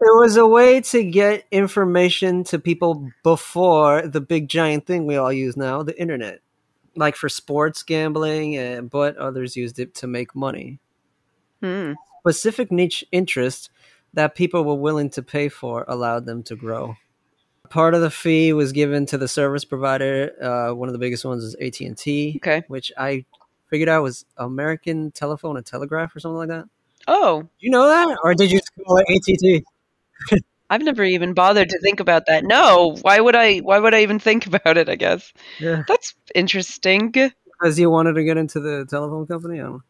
it 0.00 0.18
was 0.18 0.36
a 0.36 0.46
way 0.46 0.80
to 0.80 1.04
get 1.04 1.44
information 1.50 2.44
to 2.44 2.58
people 2.58 3.10
before 3.22 4.06
the 4.06 4.20
big 4.20 4.48
giant 4.48 4.86
thing 4.86 5.06
we 5.06 5.16
all 5.16 5.32
use 5.32 5.56
now, 5.56 5.82
the 5.82 5.98
internet. 6.00 6.40
Like 6.96 7.16
for 7.16 7.28
sports 7.28 7.82
gambling, 7.82 8.56
and 8.56 8.90
but 8.90 9.16
others 9.16 9.56
used 9.56 9.78
it 9.78 9.94
to 9.96 10.06
make 10.06 10.34
money. 10.34 10.80
Hmm. 11.62 11.92
Specific 12.20 12.72
niche 12.72 13.04
interest 13.12 13.70
that 14.12 14.34
people 14.34 14.64
were 14.64 14.74
willing 14.74 15.10
to 15.10 15.22
pay 15.22 15.48
for 15.48 15.84
allowed 15.86 16.26
them 16.26 16.42
to 16.44 16.56
grow. 16.56 16.96
Part 17.70 17.94
of 17.94 18.02
the 18.02 18.10
fee 18.10 18.52
was 18.52 18.72
given 18.72 19.06
to 19.06 19.16
the 19.16 19.28
service 19.28 19.64
provider. 19.64 20.32
Uh, 20.42 20.74
one 20.74 20.88
of 20.88 20.92
the 20.92 20.98
biggest 20.98 21.24
ones 21.24 21.42
is 21.44 21.54
AT 21.60 21.80
and 21.80 21.96
T, 21.96 22.34
Okay. 22.36 22.62
which 22.68 22.92
I 22.98 23.24
figured 23.68 23.88
out 23.88 24.02
was 24.02 24.26
American 24.36 25.10
Telephone 25.12 25.56
and 25.56 25.64
Telegraph 25.64 26.14
or 26.14 26.20
something 26.20 26.36
like 26.36 26.48
that. 26.48 26.68
Oh, 27.08 27.48
You 27.60 27.70
know 27.70 27.86
that, 27.88 28.18
or 28.22 28.34
did 28.34 28.50
you 28.50 28.58
just 28.58 28.72
call 28.84 28.98
it 28.98 29.06
ATT? 29.08 29.64
I've 30.70 30.82
never 30.82 31.02
even 31.02 31.32
bothered 31.32 31.68
to 31.70 31.78
think 31.80 31.98
about 32.00 32.26
that. 32.26 32.44
No, 32.44 32.96
why 33.02 33.18
would 33.20 33.34
I? 33.34 33.58
Why 33.58 33.78
would 33.78 33.94
I 33.94 34.02
even 34.02 34.18
think 34.18 34.46
about 34.52 34.76
it? 34.76 34.88
I 34.88 34.96
guess 34.96 35.32
Yeah, 35.58 35.84
that's 35.88 36.14
interesting. 36.34 37.10
because 37.10 37.78
you 37.78 37.88
wanted 37.90 38.14
to 38.14 38.24
get 38.24 38.36
into 38.36 38.60
the 38.60 38.84
telephone 38.84 39.26
company. 39.26 39.60
I 39.60 39.62
don't 39.64 39.72
know. 39.72 39.82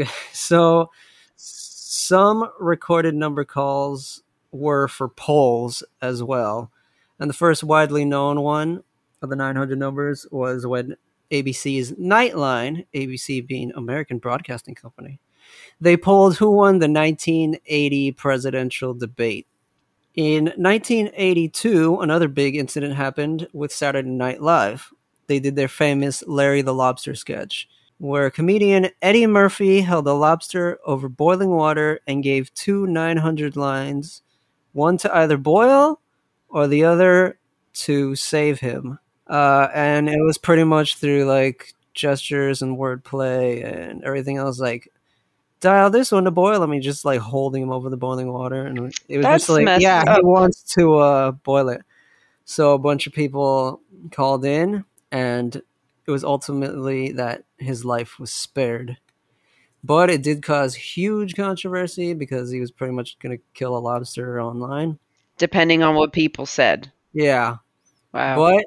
Okay, 0.00 0.10
so 0.32 0.90
some 1.36 2.50
recorded 2.60 3.14
number 3.14 3.44
calls 3.44 4.22
were 4.52 4.88
for 4.88 5.08
polls 5.08 5.82
as 6.00 6.22
well, 6.22 6.70
and 7.18 7.30
the 7.30 7.34
first 7.34 7.62
widely 7.62 8.04
known 8.04 8.40
one 8.40 8.82
of 9.22 9.30
the 9.30 9.36
900 9.36 9.78
numbers 9.78 10.26
was 10.30 10.66
when 10.66 10.96
ABC's 11.30 11.92
Nightline, 11.92 12.86
ABC 12.94 13.46
being 13.46 13.72
American 13.74 14.18
Broadcasting 14.18 14.74
Company, 14.74 15.20
they 15.80 15.96
polled 15.96 16.36
who 16.36 16.50
won 16.50 16.78
the 16.78 16.88
1980 16.88 18.12
presidential 18.12 18.94
debate. 18.94 19.46
In 20.14 20.44
1982, 20.56 22.00
another 22.00 22.28
big 22.28 22.54
incident 22.56 22.94
happened 22.94 23.48
with 23.52 23.72
Saturday 23.72 24.08
Night 24.08 24.40
Live. 24.40 24.92
They 25.26 25.40
did 25.40 25.56
their 25.56 25.68
famous 25.68 26.22
Larry 26.26 26.62
the 26.62 26.74
Lobster 26.74 27.14
sketch, 27.14 27.68
where 27.98 28.30
comedian 28.30 28.90
Eddie 29.02 29.26
Murphy 29.26 29.80
held 29.80 30.06
a 30.06 30.12
lobster 30.12 30.78
over 30.84 31.08
boiling 31.08 31.50
water 31.50 32.00
and 32.06 32.22
gave 32.22 32.54
two 32.54 32.86
900 32.86 33.56
lines, 33.56 34.22
one 34.72 34.98
to 34.98 35.16
either 35.16 35.36
boil 35.36 36.00
or 36.54 36.68
the 36.68 36.84
other 36.84 37.36
to 37.74 38.14
save 38.14 38.60
him. 38.60 38.98
Uh, 39.26 39.68
and 39.74 40.08
it 40.08 40.20
was 40.20 40.38
pretty 40.38 40.62
much 40.62 40.96
through 40.96 41.24
like 41.24 41.74
gestures 41.94 42.62
and 42.62 42.78
wordplay 42.78 43.64
and 43.64 44.04
everything 44.04 44.36
else, 44.36 44.60
like 44.60 44.88
dial 45.60 45.90
this 45.90 46.12
one 46.12 46.24
to 46.24 46.30
boil. 46.30 46.62
I 46.62 46.66
mean, 46.66 46.80
just 46.80 47.04
like 47.04 47.20
holding 47.20 47.62
him 47.62 47.72
over 47.72 47.90
the 47.90 47.96
boiling 47.96 48.32
water, 48.32 48.64
and 48.64 48.78
it 48.78 48.80
was 48.82 48.94
That's 49.08 49.46
just 49.46 49.50
like, 49.50 49.80
yeah, 49.80 50.14
he 50.14 50.22
wants 50.22 50.62
to 50.74 50.94
uh, 50.94 51.30
boil 51.32 51.68
it. 51.70 51.82
So 52.44 52.72
a 52.72 52.78
bunch 52.78 53.06
of 53.06 53.12
people 53.12 53.80
called 54.12 54.44
in, 54.44 54.84
and 55.10 55.56
it 55.56 56.10
was 56.10 56.22
ultimately 56.22 57.12
that 57.12 57.44
his 57.58 57.84
life 57.84 58.20
was 58.20 58.32
spared. 58.32 58.98
But 59.82 60.08
it 60.08 60.22
did 60.22 60.42
cause 60.42 60.74
huge 60.74 61.34
controversy 61.34 62.14
because 62.14 62.50
he 62.50 62.60
was 62.60 62.70
pretty 62.70 62.92
much 62.92 63.18
going 63.18 63.36
to 63.36 63.42
kill 63.54 63.76
a 63.76 63.78
lobster 63.78 64.40
online. 64.40 64.98
Depending 65.38 65.82
on 65.82 65.94
what 65.94 66.12
people 66.12 66.46
said. 66.46 66.92
Yeah, 67.12 67.56
Wow. 68.12 68.36
but 68.36 68.64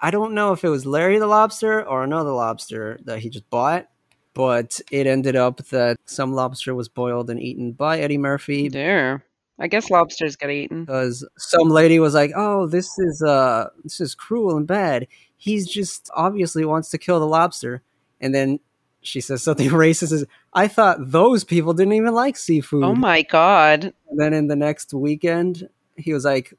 I 0.00 0.10
don't 0.10 0.34
know 0.34 0.52
if 0.52 0.64
it 0.64 0.68
was 0.68 0.86
Larry 0.86 1.18
the 1.18 1.26
lobster 1.26 1.86
or 1.86 2.02
another 2.04 2.30
lobster 2.30 2.98
that 3.04 3.18
he 3.20 3.28
just 3.30 3.48
bought. 3.50 3.88
But 4.34 4.80
it 4.92 5.06
ended 5.08 5.34
up 5.34 5.56
that 5.68 5.96
some 6.04 6.32
lobster 6.32 6.72
was 6.74 6.88
boiled 6.88 7.28
and 7.28 7.40
eaten 7.42 7.72
by 7.72 7.98
Eddie 7.98 8.18
Murphy 8.18 8.68
there. 8.68 9.24
I 9.58 9.66
guess 9.66 9.90
lobsters 9.90 10.36
get 10.36 10.50
eaten. 10.50 10.84
because 10.84 11.26
some 11.36 11.68
lady 11.70 11.98
was 11.98 12.14
like, 12.14 12.30
"Oh, 12.36 12.68
this 12.68 12.96
is 13.00 13.20
uh, 13.20 13.70
this 13.82 14.00
is 14.00 14.14
cruel 14.14 14.56
and 14.56 14.64
bad. 14.66 15.08
He's 15.36 15.66
just 15.66 16.08
obviously 16.14 16.64
wants 16.64 16.90
to 16.90 16.98
kill 16.98 17.18
the 17.18 17.26
lobster." 17.26 17.82
And 18.20 18.32
then 18.32 18.60
she 19.00 19.20
says 19.20 19.42
something 19.42 19.68
racist. 19.70 20.12
Is 20.12 20.24
I 20.52 20.68
thought 20.68 21.10
those 21.10 21.42
people 21.42 21.72
didn't 21.74 21.94
even 21.94 22.14
like 22.14 22.36
seafood. 22.36 22.84
Oh 22.84 22.94
my 22.94 23.22
god. 23.22 23.92
And 24.08 24.20
then 24.20 24.32
in 24.34 24.46
the 24.46 24.54
next 24.56 24.94
weekend, 24.94 25.68
he 25.98 26.12
was 26.12 26.24
like, 26.24 26.54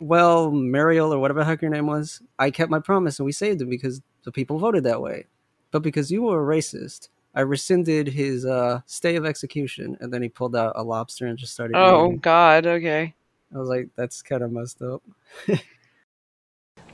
"Well, 0.00 0.50
Mariel 0.50 1.12
or 1.12 1.18
whatever 1.18 1.40
the 1.40 1.44
heck 1.46 1.62
your 1.62 1.70
name 1.70 1.86
was, 1.86 2.22
I 2.38 2.50
kept 2.50 2.70
my 2.70 2.80
promise 2.80 3.18
and 3.18 3.26
we 3.26 3.32
saved 3.32 3.60
him 3.60 3.68
because 3.68 4.00
the 4.24 4.32
people 4.32 4.58
voted 4.58 4.84
that 4.84 5.02
way. 5.02 5.26
But 5.70 5.82
because 5.82 6.10
you 6.10 6.22
were 6.22 6.40
a 6.40 6.56
racist, 6.56 7.08
I 7.34 7.40
rescinded 7.40 8.08
his 8.08 8.46
uh, 8.46 8.80
stay 8.86 9.16
of 9.16 9.26
execution." 9.26 9.96
And 10.00 10.12
then 10.12 10.22
he 10.22 10.28
pulled 10.28 10.56
out 10.56 10.72
a 10.76 10.82
lobster 10.82 11.26
and 11.26 11.38
just 11.38 11.52
started. 11.52 11.76
Oh 11.76 12.06
eating. 12.06 12.18
god. 12.18 12.66
Okay. 12.66 13.14
I 13.54 13.58
was 13.58 13.68
like, 13.68 13.90
"That's 13.96 14.22
kind 14.22 14.42
of 14.42 14.52
messed 14.52 14.80
up." 14.82 15.02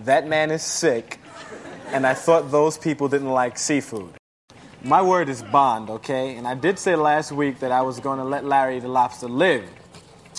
That 0.04 0.26
man 0.26 0.50
is 0.50 0.62
sick, 0.62 1.18
and 1.88 2.06
I 2.06 2.14
thought 2.14 2.50
those 2.50 2.78
people 2.78 3.06
didn't 3.08 3.28
like 3.28 3.58
seafood. 3.58 4.14
My 4.82 5.02
word 5.02 5.28
is 5.28 5.42
bond, 5.42 5.90
okay? 5.90 6.36
And 6.36 6.48
I 6.48 6.54
did 6.54 6.78
say 6.78 6.96
last 6.96 7.32
week 7.32 7.58
that 7.60 7.70
I 7.70 7.82
was 7.82 8.00
going 8.00 8.18
to 8.18 8.24
let 8.24 8.46
Larry 8.46 8.80
the 8.80 8.88
lobster 8.88 9.28
live. 9.28 9.68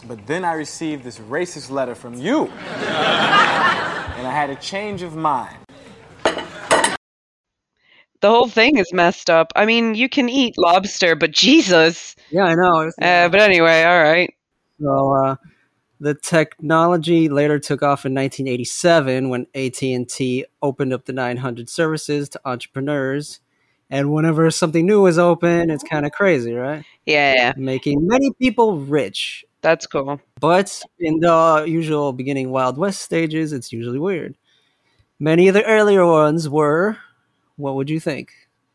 But 0.07 0.25
then 0.25 0.43
I 0.43 0.53
received 0.53 1.03
this 1.03 1.19
racist 1.19 1.69
letter 1.69 1.95
from 1.95 2.15
you. 2.15 2.47
and 2.47 4.27
I 4.27 4.31
had 4.31 4.49
a 4.49 4.55
change 4.55 5.01
of 5.01 5.15
mind. 5.15 5.57
The 8.21 8.29
whole 8.29 8.47
thing 8.47 8.77
is 8.77 8.93
messed 8.93 9.29
up. 9.29 9.51
I 9.55 9.65
mean, 9.65 9.95
you 9.95 10.07
can 10.07 10.29
eat 10.29 10.55
lobster, 10.57 11.15
but 11.15 11.31
Jesus. 11.31 12.15
Yeah, 12.29 12.45
I 12.45 12.55
know. 12.55 12.91
Uh, 13.01 13.29
but 13.29 13.39
anyway, 13.41 13.83
all 13.83 14.01
right. 14.01 14.31
So 14.79 15.13
uh, 15.13 15.35
the 15.99 16.13
technology 16.13 17.29
later 17.29 17.59
took 17.59 17.81
off 17.81 18.05
in 18.05 18.13
1987 18.13 19.29
when 19.29 19.47
AT&T 19.55 20.45
opened 20.61 20.93
up 20.93 21.05
the 21.05 21.13
900 21.13 21.69
services 21.69 22.29
to 22.29 22.41
entrepreneurs. 22.45 23.39
And 23.89 24.13
whenever 24.13 24.49
something 24.51 24.85
new 24.85 25.05
is 25.07 25.19
open, 25.19 25.69
it's 25.69 25.83
kind 25.83 26.05
of 26.05 26.11
crazy, 26.11 26.53
right? 26.53 26.83
Yeah, 27.05 27.33
yeah, 27.35 27.53
Making 27.57 28.07
many 28.07 28.31
people 28.39 28.77
rich. 28.77 29.45
That's 29.61 29.87
cool. 29.87 30.19
But 30.39 30.81
in 30.99 31.19
the 31.19 31.65
usual 31.67 32.13
beginning 32.13 32.49
Wild 32.51 32.77
West 32.77 33.01
stages, 33.01 33.53
it's 33.53 33.71
usually 33.71 33.99
weird. 33.99 34.35
Many 35.19 35.47
of 35.47 35.53
the 35.53 35.63
earlier 35.65 36.05
ones 36.05 36.49
were, 36.49 36.97
what 37.57 37.75
would 37.75 37.89
you 37.89 37.99
think? 37.99 38.31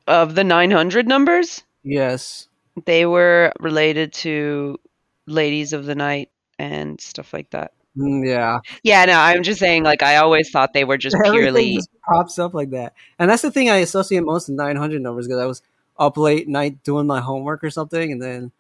Of 0.07 0.35
the 0.37 0.45
900 0.45 1.09
numbers, 1.09 1.64
Yes. 1.83 2.49
they 2.85 3.05
were 3.07 3.52
related 3.61 4.12
to 4.14 4.78
ladies 5.26 5.73
of 5.73 5.87
the 5.87 5.95
night 5.97 6.31
and 6.59 7.00
stuff 7.00 7.33
like 7.33 7.50
that. 7.50 7.73
Mm, 7.97 8.28
yeah. 8.28 8.59
Yeah, 8.85 9.05
no, 9.07 9.14
I'm 9.19 9.43
just 9.43 9.59
saying, 9.59 9.83
like, 9.83 10.02
I 10.02 10.16
always 10.19 10.50
thought 10.50 10.73
they 10.73 10.85
were 10.85 10.99
just 10.99 11.16
Everything 11.16 11.40
purely. 11.43 11.75
just 11.76 11.88
pops 12.07 12.38
up 12.38 12.55
like 12.55 12.71
that, 12.71 12.93
and 13.19 13.28
that's 13.31 13.43
the 13.43 13.50
thing 13.50 13.71
I 13.71 13.76
associate 13.78 14.23
most 14.23 14.49
with 14.49 14.57
900 14.59 15.00
numbers 15.02 15.26
because 15.26 15.40
I 15.43 15.47
was 15.47 15.62
up 15.99 16.16
late 16.19 16.47
night 16.47 16.83
doing 16.85 17.07
my 17.07 17.21
homework 17.21 17.64
or 17.64 17.71
something, 17.71 18.12
and 18.12 18.21
then 18.23 18.52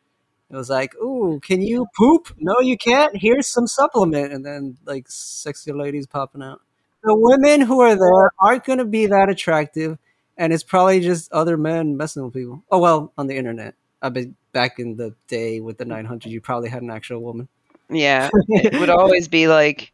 it 0.50 0.56
was 0.56 0.70
like, 0.70 0.94
"Ooh, 0.96 1.40
can 1.40 1.60
you 1.60 1.86
poop? 1.96 2.34
No, 2.38 2.60
you 2.60 2.76
can't. 2.76 3.16
Here's 3.16 3.46
some 3.46 3.66
supplement," 3.66 4.32
and 4.32 4.44
then 4.44 4.76
like 4.84 5.06
sexy 5.08 5.72
ladies 5.72 6.06
popping 6.06 6.42
out. 6.42 6.60
The 7.02 7.14
women 7.14 7.60
who 7.60 7.80
are 7.80 7.94
there 7.96 8.30
aren't 8.40 8.64
going 8.64 8.78
to 8.78 8.84
be 8.84 9.06
that 9.06 9.28
attractive, 9.28 9.98
and 10.36 10.52
it's 10.52 10.62
probably 10.62 11.00
just 11.00 11.32
other 11.32 11.56
men 11.56 11.96
messing 11.96 12.24
with 12.24 12.34
people. 12.34 12.62
Oh 12.70 12.78
well, 12.78 13.12
on 13.18 13.26
the 13.26 13.36
internet. 13.36 13.74
I 14.02 14.08
bet 14.10 14.28
back 14.52 14.78
in 14.78 14.96
the 14.96 15.14
day 15.26 15.60
with 15.60 15.78
the 15.78 15.84
900, 15.84 16.30
you 16.30 16.40
probably 16.40 16.68
had 16.68 16.82
an 16.82 16.90
actual 16.90 17.20
woman. 17.20 17.48
Yeah, 17.88 18.30
it 18.48 18.78
would 18.78 18.90
always 18.90 19.26
be 19.28 19.48
like, 19.48 19.92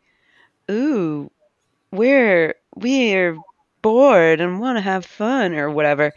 "Ooh, 0.70 1.30
we're 1.90 2.56
we're 2.74 3.38
bored 3.80 4.40
and 4.40 4.60
want 4.60 4.76
to 4.76 4.82
have 4.82 5.06
fun 5.06 5.54
or 5.54 5.70
whatever." 5.70 6.12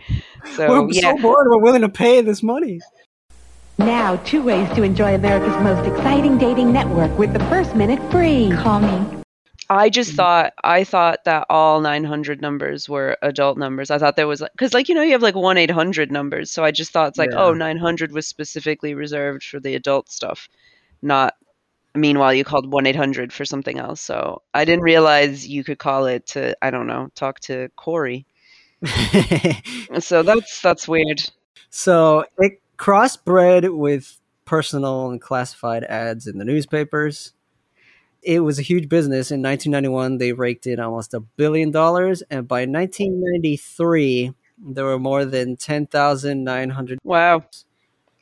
So 0.55 0.67
we're 0.67 0.91
yeah, 0.91 1.15
so 1.15 1.21
bored. 1.21 1.47
We're 1.49 1.61
willing 1.61 1.81
to 1.81 1.89
pay 1.89 2.21
this 2.21 2.43
money. 2.43 2.81
Now, 3.77 4.15
two 4.17 4.41
ways 4.41 4.69
to 4.75 4.83
enjoy 4.83 5.15
America's 5.15 5.55
most 5.63 5.85
exciting 5.87 6.37
dating 6.37 6.71
network 6.71 7.17
with 7.17 7.33
the 7.33 7.39
first 7.45 7.75
minute 7.75 7.99
free. 8.11 8.51
Call 8.51 8.79
me. 8.79 9.23
I 9.69 9.89
just 9.89 10.13
thought 10.13 10.53
I 10.63 10.83
thought 10.83 11.23
that 11.25 11.47
all 11.49 11.81
900 11.81 12.39
numbers 12.39 12.87
were 12.87 13.17
adult 13.23 13.57
numbers. 13.57 13.89
I 13.89 13.97
thought 13.97 14.15
there 14.15 14.27
was 14.27 14.43
because 14.53 14.73
like 14.73 14.87
you 14.89 14.95
know 14.95 15.01
you 15.01 15.11
have 15.13 15.23
like 15.23 15.35
one 15.35 15.57
800 15.57 16.11
numbers, 16.11 16.51
so 16.51 16.63
I 16.63 16.71
just 16.71 16.91
thought 16.91 17.09
it's 17.09 17.17
like 17.17 17.31
Yeah. 17.31 17.43
oh 17.45 17.53
900 17.53 18.11
was 18.11 18.27
specifically 18.27 18.93
reserved 18.93 19.43
for 19.43 19.59
the 19.59 19.75
adult 19.75 20.09
stuff, 20.09 20.47
not. 21.01 21.35
Meanwhile, 21.95 22.33
you 22.33 22.43
called 22.43 22.71
one 22.71 22.85
800 22.85 23.31
for 23.33 23.45
something 23.45 23.79
else, 23.79 24.01
so 24.01 24.41
I 24.53 24.65
didn't 24.65 24.83
realize 24.83 25.47
you 25.47 25.63
could 25.63 25.79
call 25.79 26.05
it 26.07 26.27
to 26.27 26.55
I 26.61 26.69
don't 26.69 26.87
know 26.87 27.09
talk 27.15 27.39
to 27.41 27.69
Corey. 27.75 28.25
So 29.99 30.23
that's 30.23 30.61
that's 30.61 30.87
weird. 30.87 31.21
So 31.69 32.25
it 32.39 32.61
crossbred 32.77 33.77
with 33.77 34.19
personal 34.45 35.09
and 35.09 35.19
classified 35.21 35.83
ads 35.83 36.27
in 36.27 36.37
the 36.37 36.45
newspapers. 36.45 37.33
It 38.21 38.39
was 38.39 38.57
a 38.57 38.63
huge 38.63 38.89
business. 38.89 39.31
In 39.31 39.41
1991, 39.41 40.17
they 40.17 40.33
raked 40.33 40.65
in 40.65 40.79
almost 40.79 41.13
a 41.13 41.19
billion 41.19 41.71
dollars, 41.71 42.23
and 42.29 42.47
by 42.47 42.61
1993, 42.61 44.33
there 44.57 44.85
were 44.85 44.99
more 44.99 45.25
than 45.25 45.57
10,900. 45.57 46.99
Wow. 47.03 47.43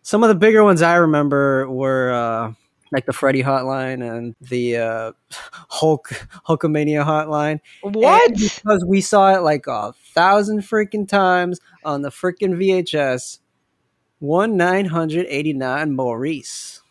Some 0.01 0.24
of 0.24 0.29
the 0.29 0.36
bigger 0.36 0.63
ones 0.63 0.81
I 0.81 0.95
remember 0.95 1.69
were 1.69 2.12
uh, 2.12 2.53
like 2.91 3.05
the 3.05 3.13
Freddy 3.13 3.41
hotline 3.43 4.07
and 4.07 4.36
the 4.39 4.77
uh, 4.77 5.12
Hulk 5.69 6.10
Hulkamania 6.48 7.03
hotline. 7.05 7.60
What? 7.81 8.29
And 8.29 8.38
because 8.38 8.86
we 8.88 9.01
saw 9.01 9.36
it 9.36 9.41
like 9.41 9.67
a 9.67 9.93
thousand 10.13 10.62
freaking 10.62 11.07
times 11.07 11.60
on 11.83 12.01
the 12.03 12.10
freaking 12.10 12.55
VHS. 12.55 13.39
One 14.23 14.55
nine 14.55 14.85
hundred 14.85 15.25
eighty 15.27 15.51
nine 15.51 15.97
Maurice 15.97 16.81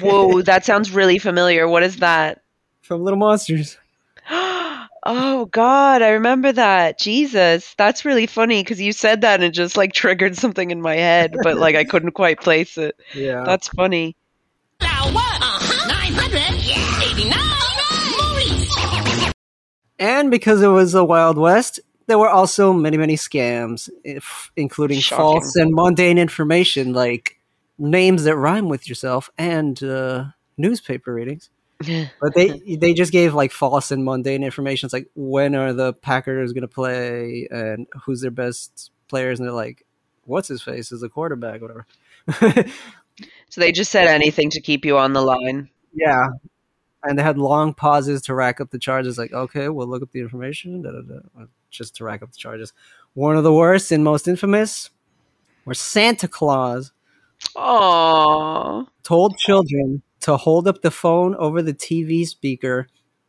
Whoa, 0.00 0.40
that 0.42 0.64
sounds 0.64 0.92
really 0.92 1.18
familiar. 1.18 1.66
What 1.66 1.82
is 1.82 1.96
that? 1.96 2.42
from 2.80 3.02
Little 3.02 3.18
Monsters. 3.18 3.76
Oh 5.06 5.44
God, 5.44 6.00
I 6.00 6.10
remember 6.12 6.50
that. 6.52 6.98
Jesus, 6.98 7.74
that's 7.76 8.06
really 8.06 8.26
funny 8.26 8.62
because 8.62 8.80
you 8.80 8.92
said 8.94 9.20
that 9.20 9.34
and 9.34 9.44
it 9.44 9.50
just 9.50 9.76
like 9.76 9.92
triggered 9.92 10.34
something 10.34 10.70
in 10.70 10.80
my 10.80 10.96
head, 10.96 11.36
but 11.42 11.58
like 11.58 11.76
I 11.76 11.84
couldn't 11.84 12.12
quite 12.12 12.40
place 12.40 12.78
it. 12.78 12.96
Yeah. 13.14 13.42
That's 13.44 13.68
funny. 13.68 14.16
And 19.98 20.30
because 20.30 20.62
it 20.62 20.68
was 20.68 20.92
the 20.92 21.04
Wild 21.04 21.36
West, 21.36 21.80
there 22.06 22.18
were 22.18 22.28
also 22.28 22.72
many, 22.72 22.96
many 22.96 23.16
scams, 23.16 23.88
if, 24.02 24.50
including 24.56 25.00
Shocking. 25.00 25.22
false 25.22 25.56
and 25.56 25.72
mundane 25.74 26.18
information 26.18 26.92
like 26.92 27.38
names 27.78 28.24
that 28.24 28.36
rhyme 28.36 28.68
with 28.68 28.88
yourself 28.88 29.30
and 29.38 29.82
uh, 29.82 30.24
newspaper 30.56 31.12
readings. 31.12 31.50
But 32.20 32.34
they 32.34 32.76
they 32.76 32.94
just 32.94 33.12
gave 33.12 33.34
like 33.34 33.52
false 33.52 33.90
and 33.90 34.04
mundane 34.04 34.42
information. 34.42 34.86
It's 34.86 34.94
like 34.94 35.10
when 35.14 35.54
are 35.54 35.72
the 35.72 35.92
Packers 35.92 36.52
going 36.52 36.62
to 36.62 36.68
play 36.68 37.48
and 37.50 37.86
who's 38.04 38.20
their 38.20 38.30
best 38.30 38.90
players, 39.08 39.38
and 39.38 39.46
they're 39.46 39.54
like, 39.54 39.84
what's 40.24 40.48
his 40.48 40.62
face 40.62 40.92
is 40.92 41.00
the 41.00 41.08
quarterback, 41.08 41.60
whatever. 41.60 41.86
So 43.48 43.60
they 43.60 43.72
just 43.72 43.92
said 43.92 44.08
anything 44.08 44.50
to 44.50 44.60
keep 44.60 44.84
you 44.84 44.98
on 44.98 45.12
the 45.12 45.22
line. 45.22 45.70
Yeah. 45.92 46.26
And 47.02 47.18
they 47.18 47.22
had 47.22 47.38
long 47.38 47.74
pauses 47.74 48.22
to 48.22 48.34
rack 48.34 48.60
up 48.60 48.70
the 48.70 48.78
charges. 48.78 49.18
Like, 49.18 49.32
okay, 49.32 49.68
we'll 49.68 49.86
look 49.86 50.02
up 50.02 50.10
the 50.10 50.20
information, 50.20 50.82
da, 50.82 50.90
da, 50.90 51.02
da, 51.02 51.44
just 51.74 51.96
to 51.96 52.04
rack 52.04 52.22
up 52.22 52.30
the 52.32 52.36
charges. 52.38 52.72
One 53.14 53.36
of 53.36 53.44
the 53.44 53.52
worst 53.52 53.92
and 53.92 54.02
most 54.04 54.26
infamous 54.28 54.90
were 55.64 55.74
Santa 55.74 56.28
Claus 56.28 56.92
Aww. 57.56 58.86
told 59.02 59.36
children 59.38 60.02
to 60.20 60.36
hold 60.36 60.66
up 60.68 60.82
the 60.82 60.90
phone 60.90 61.34
over 61.36 61.62
the 61.62 61.74
TV 61.74 62.26
speaker 62.26 62.86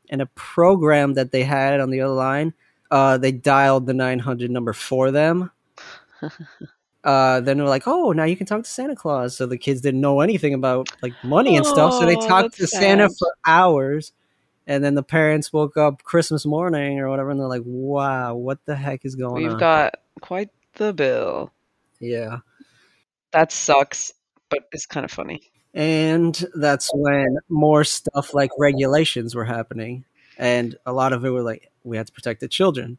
and 0.09 0.21
a 0.21 0.25
program 0.27 1.13
that 1.15 1.31
they 1.31 1.43
had 1.43 1.79
on 1.79 1.89
the 1.89 2.01
other 2.01 2.13
line. 2.13 2.53
Uh, 2.91 3.17
they 3.17 3.31
dialed 3.31 3.85
the 3.87 3.93
900 3.93 4.49
number 4.51 4.73
for 4.73 5.11
them. 5.11 5.51
Uh, 7.03 7.39
then 7.39 7.59
they're 7.59 7.67
like, 7.67 7.83
"Oh, 7.85 8.13
now 8.13 8.23
you 8.23 8.35
can 8.35 8.47
talk 8.47 8.63
to 8.63 8.67
Santa 8.69 8.95
Claus." 8.95 9.37
So 9.37 9.45
the 9.45 9.59
kids 9.59 9.79
didn't 9.79 10.01
know 10.01 10.21
anything 10.21 10.55
about 10.55 10.89
like 11.03 11.13
money 11.23 11.55
and 11.55 11.63
stuff, 11.63 11.93
so 11.93 12.03
they 12.03 12.15
Oh, 12.15 12.27
talked 12.27 12.55
to 12.55 12.63
that's 12.63 12.71
Santa 12.71 13.09
for 13.09 13.31
hours. 13.45 14.11
And 14.67 14.83
then 14.83 14.95
the 14.95 15.03
parents 15.03 15.53
woke 15.53 15.77
up 15.77 16.03
Christmas 16.03 16.45
morning 16.45 16.99
or 16.99 17.09
whatever, 17.09 17.29
and 17.29 17.39
they're 17.39 17.47
like, 17.47 17.61
"Wow, 17.65 18.35
what 18.35 18.65
the 18.65 18.75
heck 18.75 19.05
is 19.05 19.15
going 19.15 19.45
on? 19.45 19.51
We've 19.51 19.59
got 19.59 19.95
quite 20.21 20.49
the 20.75 20.91
bill. 20.93 21.51
yeah, 21.99 22.39
That 23.31 23.51
sucks, 23.51 24.13
but 24.49 24.67
it's 24.71 24.85
kind 24.85 25.03
of 25.05 25.11
funny. 25.11 25.51
and 25.73 26.45
that's 26.55 26.89
when 26.93 27.37
more 27.49 27.83
stuff 27.83 28.33
like 28.33 28.49
regulations 28.57 29.35
were 29.35 29.45
happening, 29.45 30.05
and 30.37 30.75
a 30.85 30.93
lot 30.93 31.13
of 31.13 31.23
it 31.25 31.29
were 31.29 31.43
like, 31.43 31.71
"We 31.83 31.97
had 31.97 32.07
to 32.07 32.13
protect 32.13 32.39
the 32.41 32.47
children." 32.47 32.97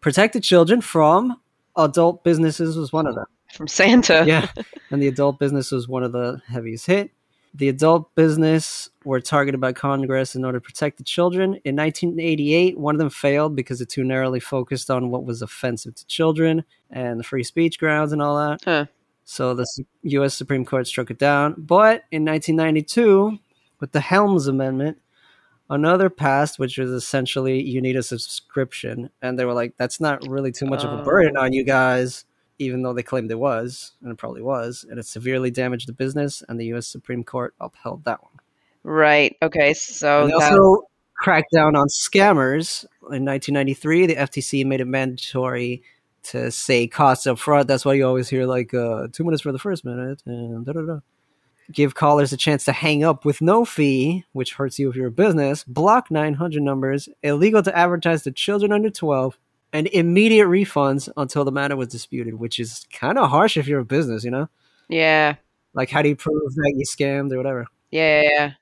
Protect 0.00 0.32
the 0.34 0.40
children 0.40 0.80
from 0.80 1.40
adult 1.76 2.22
businesses 2.24 2.76
was 2.76 2.92
one 2.92 3.06
of 3.06 3.14
them. 3.16 3.26
From 3.52 3.66
Santa. 3.68 4.24
yeah, 4.26 4.48
and 4.90 5.02
the 5.02 5.08
adult 5.08 5.38
business 5.38 5.70
was 5.72 5.88
one 5.88 6.02
of 6.04 6.12
the 6.12 6.40
heaviest 6.48 6.86
hit. 6.86 7.10
The 7.56 7.70
adult 7.70 8.14
business 8.14 8.90
were 9.02 9.18
targeted 9.18 9.62
by 9.62 9.72
Congress 9.72 10.34
in 10.34 10.44
order 10.44 10.58
to 10.58 10.62
protect 10.62 10.98
the 10.98 11.04
children. 11.04 11.54
In 11.64 11.74
1988, 11.74 12.78
one 12.78 12.94
of 12.94 12.98
them 12.98 13.08
failed 13.08 13.56
because 13.56 13.80
it 13.80 13.88
too 13.88 14.04
narrowly 14.04 14.40
focused 14.40 14.90
on 14.90 15.10
what 15.10 15.24
was 15.24 15.40
offensive 15.40 15.94
to 15.94 16.06
children 16.06 16.64
and 16.90 17.18
the 17.18 17.24
free 17.24 17.42
speech 17.42 17.78
grounds 17.78 18.12
and 18.12 18.20
all 18.20 18.36
that. 18.36 18.60
Huh. 18.62 18.86
So 19.24 19.54
the 19.54 19.66
U.S. 20.02 20.34
Supreme 20.34 20.66
Court 20.66 20.86
struck 20.86 21.10
it 21.10 21.18
down. 21.18 21.54
But 21.56 22.04
in 22.10 22.26
1992, 22.26 23.38
with 23.80 23.92
the 23.92 24.00
Helms 24.00 24.48
Amendment, 24.48 24.98
another 25.70 26.10
passed, 26.10 26.58
which 26.58 26.76
was 26.76 26.90
essentially 26.90 27.62
you 27.62 27.80
need 27.80 27.96
a 27.96 28.02
subscription, 28.02 29.08
and 29.22 29.38
they 29.38 29.46
were 29.46 29.54
like, 29.54 29.78
"That's 29.78 29.98
not 29.98 30.28
really 30.28 30.52
too 30.52 30.66
much 30.66 30.84
of 30.84 30.92
a 30.92 31.00
oh. 31.00 31.04
burden 31.04 31.38
on 31.38 31.54
you 31.54 31.64
guys." 31.64 32.26
Even 32.58 32.82
though 32.82 32.94
they 32.94 33.02
claimed 33.02 33.30
it 33.30 33.38
was, 33.38 33.92
and 34.02 34.10
it 34.10 34.16
probably 34.16 34.42
was, 34.42 34.84
and 34.88 34.98
it 34.98 35.06
severely 35.06 35.50
damaged 35.50 35.88
the 35.88 35.92
business, 35.92 36.42
and 36.48 36.58
the 36.58 36.66
U.S. 36.66 36.86
Supreme 36.86 37.22
Court 37.22 37.54
upheld 37.60 38.04
that 38.04 38.22
one. 38.22 38.32
Right. 38.82 39.36
Okay. 39.42 39.74
So 39.74 40.26
they 40.26 40.32
that, 40.38 40.52
also 40.52 40.88
cracked 41.16 41.50
down 41.52 41.74
on 41.76 41.88
scammers. 41.88 42.84
In 43.02 43.24
1993, 43.24 44.06
the 44.06 44.14
FTC 44.14 44.64
made 44.64 44.80
it 44.80 44.86
mandatory 44.86 45.82
to 46.24 46.50
say 46.50 46.86
costs 46.86 47.26
up 47.26 47.38
front. 47.38 47.68
That's 47.68 47.84
why 47.84 47.94
you 47.94 48.06
always 48.06 48.28
hear 48.28 48.46
like 48.46 48.74
uh, 48.74 49.08
two 49.12 49.24
minutes 49.24 49.42
for 49.42 49.52
the 49.52 49.58
first 49.58 49.84
minute 49.84 50.22
and 50.26 50.64
da 50.64 50.72
da 50.72 50.82
da. 50.82 50.98
Give 51.72 51.94
callers 51.96 52.32
a 52.32 52.36
chance 52.36 52.64
to 52.66 52.72
hang 52.72 53.02
up 53.02 53.24
with 53.24 53.40
no 53.40 53.64
fee, 53.64 54.24
which 54.32 54.54
hurts 54.54 54.78
you 54.78 54.88
if 54.88 54.94
you're 54.94 55.08
a 55.08 55.10
business. 55.10 55.64
Block 55.64 56.12
900 56.12 56.62
numbers. 56.62 57.08
Illegal 57.24 57.62
to 57.64 57.76
advertise 57.76 58.22
to 58.22 58.30
children 58.30 58.70
under 58.70 58.88
12. 58.88 59.36
And 59.76 59.88
immediate 59.88 60.46
refunds 60.46 61.10
until 61.18 61.44
the 61.44 61.52
matter 61.52 61.76
was 61.76 61.88
disputed, 61.88 62.36
which 62.36 62.58
is 62.58 62.86
kind 62.90 63.18
of 63.18 63.28
harsh 63.28 63.58
if 63.58 63.68
you're 63.68 63.80
a 63.80 63.84
business, 63.84 64.24
you 64.24 64.30
know? 64.30 64.48
yeah. 64.88 65.34
Like, 65.74 65.90
how 65.90 66.00
do 66.00 66.08
you 66.08 66.16
prove 66.16 66.54
that 66.54 66.72
you 66.74 66.86
scammed 66.86 67.30
or 67.30 67.36
whatever? 67.36 67.66
Yeah, 67.90 68.22
yeah. 68.22 68.52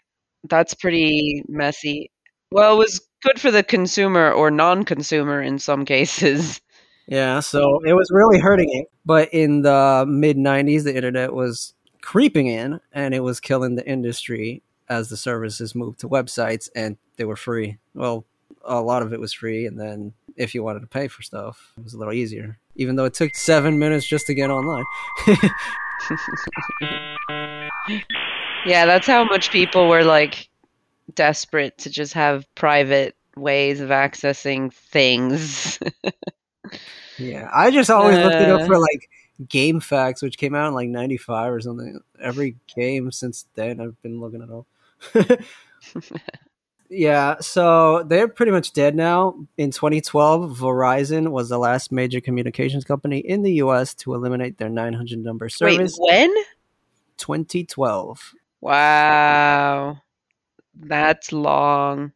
That's 0.49 0.75
pretty 0.75 1.45
messy. 1.47 2.11
Well, 2.51 2.75
it 2.75 2.79
was 2.79 3.01
good 3.23 3.41
for 3.41 3.53
the 3.53 3.63
consumer 3.63 4.33
or 4.33 4.51
non-consumer 4.51 5.41
in 5.41 5.61
some 5.61 5.85
cases. 5.85 6.61
Yeah, 7.07 7.39
so 7.39 7.81
it 7.85 7.93
was 7.93 8.11
really 8.11 8.41
hurting 8.41 8.69
it. 8.73 8.89
But 9.07 9.33
in 9.33 9.63
the 9.63 10.05
mid 10.09 10.37
90s, 10.37 10.83
the 10.83 10.97
internet 10.97 11.33
was 11.33 11.75
creeping 12.03 12.49
in 12.49 12.81
and 12.91 13.15
it 13.15 13.21
was 13.21 13.39
killing 13.39 13.77
the 13.77 13.89
industry 13.89 14.65
as 14.89 15.11
the 15.11 15.17
services 15.17 15.77
moved 15.77 16.01
to 16.01 16.09
websites 16.09 16.69
and 16.75 16.97
they 17.19 17.25
were 17.25 17.37
free. 17.37 17.79
Well, 17.95 18.25
a 18.65 18.81
lot 18.81 19.03
of 19.03 19.13
it 19.13 19.21
was 19.21 19.33
free. 19.33 19.65
And 19.67 19.79
then 19.79 20.13
if 20.37 20.55
you 20.55 20.63
wanted 20.63 20.81
to 20.81 20.87
pay 20.87 21.09
for 21.09 21.23
stuff, 21.23 21.73
it 21.77 21.85
was 21.85 21.95
a 21.95 21.99
little 21.99 22.13
easier, 22.13 22.59
even 22.77 22.97
though 22.97 23.05
it 23.05 23.15
took 23.15 23.35
seven 23.35 23.79
minutes 23.79 24.07
just 24.07 24.27
to 24.27 24.35
get 24.35 24.51
online. 24.51 24.85
Yeah, 28.67 28.87
that's 28.87 29.07
how 29.07 29.25
much 29.25 29.51
people 29.51 29.89
were 29.89 30.05
like 30.05 30.49
desperate 31.15 31.77
to 31.79 31.91
just 31.91 32.15
have 32.15 32.47
private 32.55 33.15
ways 33.37 33.81
of 33.81 33.91
accessing 33.91 34.73
things. 34.73 35.79
Yeah, 37.19 37.49
I 37.55 37.71
just 37.71 37.91
always 37.91 38.17
looked 38.17 38.35
it 38.35 38.51
Uh. 38.51 38.57
up 38.57 38.67
for 38.67 38.77
like 38.77 39.09
GameFAQs, 39.45 40.21
which 40.21 40.37
came 40.37 40.53
out 40.55 40.67
in 40.69 40.75
like 40.75 40.89
'95 40.89 41.53
or 41.53 41.61
something. 41.61 42.01
Every 42.21 42.57
game 42.75 43.13
since 43.13 43.47
then, 43.55 43.81
I've 43.81 44.01
been 44.03 44.21
looking 44.21 44.43
it 44.43 44.51
up. 44.51 45.41
yeah, 46.89 47.37
so 47.41 48.03
they're 48.05 48.29
pretty 48.29 48.53
much 48.53 48.73
dead 48.73 48.95
now. 48.95 49.35
In 49.57 49.71
2012, 49.71 50.59
Verizon 50.59 51.29
was 51.29 51.49
the 51.49 51.59
last 51.59 51.91
major 51.93 52.21
communications 52.21 52.85
company 52.85 53.19
in 53.19 53.43
the 53.43 53.55
U.S. 53.55 53.95
to 53.95 54.15
eliminate 54.15 54.59
their 54.59 54.69
900 54.69 55.19
number 55.19 55.49
service. 55.49 55.97
Wait, 55.99 56.31
when? 56.31 56.45
2012. 57.17 58.35
Wow. 58.61 60.01
That's 60.75 61.33
long. 61.33 62.13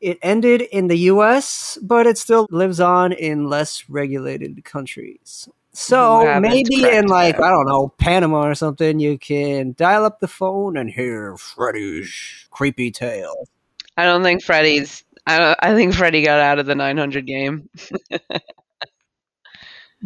It 0.00 0.18
ended 0.22 0.60
in 0.60 0.88
the 0.88 0.98
US, 0.98 1.78
but 1.80 2.06
it 2.06 2.18
still 2.18 2.46
lives 2.50 2.78
on 2.78 3.12
in 3.12 3.48
less 3.48 3.88
regulated 3.88 4.62
countries. 4.64 5.48
So 5.72 6.40
maybe 6.40 6.84
in 6.88 7.06
like. 7.06 7.40
I 7.40 7.48
don't 7.48 7.66
know, 7.66 7.88
Panama 7.98 8.46
or 8.46 8.54
something, 8.54 9.00
you 9.00 9.18
can 9.18 9.72
dial 9.76 10.04
up 10.04 10.20
the 10.20 10.28
phone 10.28 10.76
and 10.76 10.90
hear 10.90 11.36
Freddy's 11.36 12.46
creepy 12.50 12.90
tale. 12.90 13.48
I 13.96 14.04
don't 14.04 14.22
think 14.22 14.42
Freddy's. 14.42 15.04
I 15.26 15.38
don't. 15.38 15.58
I 15.62 15.74
think 15.74 15.94
Freddy 15.94 16.22
got 16.22 16.40
out 16.40 16.58
of 16.58 16.66
the 16.66 16.74
900 16.74 17.26
game. 17.26 17.68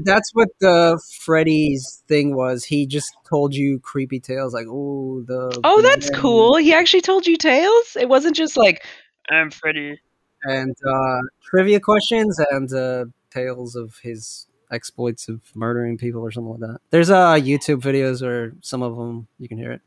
That's 0.01 0.31
what 0.33 0.49
the 0.61 1.01
Freddy's 1.21 2.05
thing 2.07 2.37
was. 2.37 2.65
He 2.65 2.87
just 2.87 3.13
told 3.29 3.53
you 3.53 3.81
creepy 3.81 4.21
tales 4.21 4.55
like, 4.55 4.67
oh, 4.69 5.25
the. 5.27 5.61
Oh, 5.65 5.83
that's 5.83 6.11
man," 6.13 6.21
cool. 6.21 6.57
He 6.57 6.73
actually 6.73 7.01
told 7.01 7.27
you 7.27 7.37
tales. 7.37 7.97
It 7.99 8.09
wasn't 8.09 8.37
just 8.37 8.57
like 8.57 8.85
I'm 9.29 9.51
Freddy. 9.51 10.01
And 10.45 10.77
uh, 10.89 11.21
trivia 11.43 11.81
questions 11.81 12.39
and 12.51 12.73
uh, 12.73 13.07
tales 13.31 13.75
of 13.75 13.99
his 13.99 14.47
exploits 14.71 15.29
of 15.29 15.41
murdering 15.55 15.99
people 15.99 16.21
or 16.21 16.31
something 16.31 16.53
like 16.53 16.61
that. 16.61 16.81
There's 16.91 17.11
uh, 17.11 17.35
YouTube 17.35 17.81
videos 17.81 18.23
or 18.23 18.55
some 18.61 18.83
of 18.83 18.97
them 18.97 19.27
you 19.39 19.49
can 19.49 19.59
hear 19.59 19.73
it. 19.73 19.81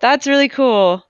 That's 0.00 0.26
really 0.26 0.48
cool. 0.48 1.04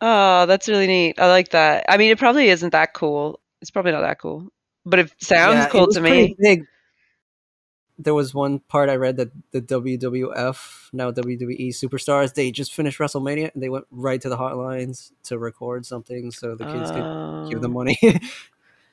Oh, 0.00 0.46
that's 0.46 0.68
really 0.68 0.86
neat. 0.86 1.18
I 1.18 1.28
like 1.28 1.50
that. 1.50 1.84
I 1.88 1.96
mean, 1.96 2.10
it 2.10 2.18
probably 2.18 2.48
isn't 2.48 2.70
that 2.70 2.94
cool. 2.94 3.40
It's 3.60 3.70
probably 3.70 3.92
not 3.92 4.02
that 4.02 4.20
cool, 4.20 4.48
but 4.86 5.00
it 5.00 5.12
sounds 5.18 5.56
Yeah, 5.56 5.66
it 5.66 5.70
cool 5.70 5.86
was 5.86 5.96
to 5.96 6.00
me. 6.00 6.36
Big. 6.38 6.64
There 8.00 8.14
was 8.14 8.32
one 8.32 8.60
part 8.60 8.90
I 8.90 8.94
read 8.94 9.16
that 9.16 9.32
the 9.50 9.60
WWF, 9.60 10.90
now 10.92 11.10
WWE 11.10 11.70
superstars, 11.70 12.32
they 12.32 12.52
just 12.52 12.72
finished 12.72 13.00
WrestleMania 13.00 13.52
and 13.52 13.60
they 13.60 13.68
went 13.68 13.86
right 13.90 14.20
to 14.20 14.28
the 14.28 14.36
hotlines 14.36 15.10
to 15.24 15.36
record 15.36 15.84
something 15.84 16.30
so 16.30 16.54
the 16.54 16.64
kids 16.64 16.92
could 16.92 17.50
give 17.50 17.60
them 17.60 17.72
Oh. 17.72 17.80
money. 17.80 17.98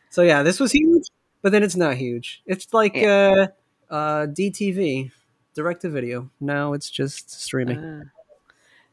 so 0.09 0.23
yeah, 0.23 0.41
this 0.41 0.59
was 0.59 0.71
huge, 0.71 1.03
but 1.43 1.51
then 1.51 1.61
it's 1.61 1.75
not 1.75 1.97
huge. 1.97 2.41
It's 2.47 2.73
like 2.73 2.97
uh, 2.97 3.49
uh, 3.91 4.25
DTV, 4.25 5.11
direct 5.53 5.81
to 5.83 5.89
video. 5.89 6.31
Now 6.39 6.73
it's 6.73 6.89
just 6.89 7.29
streaming. 7.29 7.77
Ah. 8.07 8.09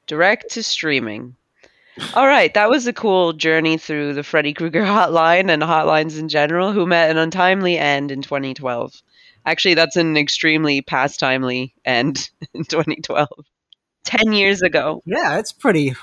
Direct 0.06 0.50
to 0.50 0.62
streaming. 0.62 1.36
All 2.14 2.26
right, 2.26 2.52
that 2.54 2.70
was 2.70 2.86
a 2.86 2.92
cool 2.92 3.32
journey 3.32 3.76
through 3.76 4.14
the 4.14 4.22
Freddy 4.22 4.54
Krueger 4.54 4.82
hotline 4.84 5.50
and 5.50 5.62
hotlines 5.62 6.18
in 6.18 6.28
general, 6.28 6.72
who 6.72 6.86
met 6.86 7.10
an 7.10 7.18
untimely 7.18 7.78
end 7.78 8.10
in 8.10 8.22
2012. 8.22 9.02
Actually, 9.44 9.74
that's 9.74 9.96
an 9.96 10.16
extremely 10.16 10.80
past 10.82 11.20
timely 11.20 11.74
end 11.84 12.30
in 12.54 12.64
2012. 12.64 13.28
10 14.04 14.32
years 14.32 14.62
ago. 14.62 15.02
Yeah, 15.06 15.38
it's 15.38 15.52
pretty. 15.52 15.94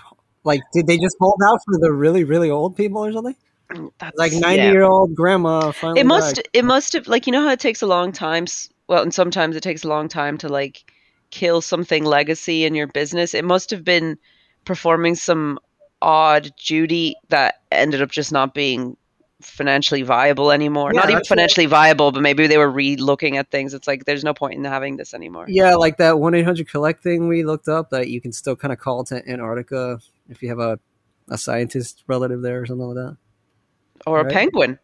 Like, 0.43 0.61
did 0.73 0.87
they 0.87 0.97
just 0.97 1.17
hold 1.19 1.41
out 1.45 1.59
for 1.65 1.77
the 1.79 1.91
really, 1.91 2.23
really 2.23 2.49
old 2.49 2.75
people 2.75 3.03
or 3.03 3.11
something? 3.11 3.35
Mm, 3.71 3.91
like 4.15 4.31
yeah. 4.31 4.39
ninety 4.39 4.63
year 4.63 4.83
old 4.83 5.13
grandma 5.13 5.71
finally 5.71 6.01
It 6.01 6.05
must 6.07 6.37
died. 6.37 6.47
it 6.53 6.65
must 6.65 6.93
have 6.93 7.07
like 7.07 7.27
you 7.27 7.33
know 7.33 7.43
how 7.43 7.51
it 7.51 7.59
takes 7.59 7.83
a 7.83 7.87
long 7.87 8.11
time 8.11 8.47
well 8.87 9.03
and 9.03 9.13
sometimes 9.13 9.55
it 9.55 9.61
takes 9.61 9.83
a 9.83 9.87
long 9.87 10.07
time 10.07 10.39
to 10.39 10.49
like 10.49 10.91
kill 11.29 11.61
something 11.61 12.03
legacy 12.03 12.65
in 12.65 12.73
your 12.73 12.87
business. 12.87 13.35
It 13.35 13.45
must 13.45 13.69
have 13.69 13.83
been 13.83 14.17
performing 14.65 15.13
some 15.13 15.59
odd 16.01 16.51
duty 16.65 17.15
that 17.29 17.61
ended 17.71 18.01
up 18.01 18.09
just 18.11 18.31
not 18.31 18.53
being 18.53 18.95
financially 19.41 20.01
viable 20.01 20.51
anymore. 20.51 20.91
Yeah, 20.93 21.01
not 21.01 21.09
even 21.09 21.23
financially 21.23 21.65
viable, 21.65 22.11
but 22.11 22.21
maybe 22.21 22.47
they 22.47 22.57
were 22.57 22.69
re-looking 22.69 23.37
at 23.37 23.49
things. 23.51 23.73
It's 23.73 23.87
like 23.87 24.05
there's 24.05 24.23
no 24.23 24.33
point 24.33 24.55
in 24.55 24.63
having 24.65 24.97
this 24.97 25.13
anymore. 25.13 25.45
Yeah, 25.47 25.75
like 25.75 25.97
that 25.97 26.19
one 26.19 26.35
eight 26.35 26.43
hundred 26.43 26.69
collect 26.69 27.03
thing 27.03 27.27
we 27.27 27.43
looked 27.43 27.67
up 27.67 27.89
that 27.91 28.09
you 28.09 28.19
can 28.21 28.31
still 28.33 28.55
kind 28.55 28.73
of 28.73 28.79
call 28.79 29.03
to 29.05 29.27
Antarctica 29.29 29.99
if 30.29 30.41
you 30.43 30.49
have 30.49 30.59
a 30.59 30.79
a 31.29 31.37
scientist 31.37 32.03
relative 32.07 32.41
there 32.41 32.61
or 32.61 32.65
something 32.65 32.87
like 32.87 32.95
that. 32.95 33.17
Or 34.07 34.21
a 34.21 34.23
Right. 34.23 34.33
penguin. 34.33 34.79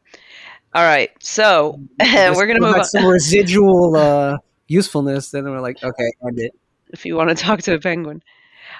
All 0.73 0.83
right, 0.83 1.09
so 1.19 1.79
we're 1.99 2.47
gonna 2.47 2.59
move 2.59 2.75
on. 2.75 2.83
some 2.85 3.05
residual 3.05 3.95
uh, 3.95 4.37
usefulness. 4.67 5.31
Then 5.31 5.45
we're 5.45 5.59
like, 5.61 5.81
okay, 5.83 6.11
end 6.27 6.39
it. 6.39 6.51
if 6.91 7.05
you 7.05 7.15
want 7.15 7.29
to 7.29 7.35
talk 7.43 7.61
to 7.63 7.73
a 7.75 7.79
penguin. 7.79 8.21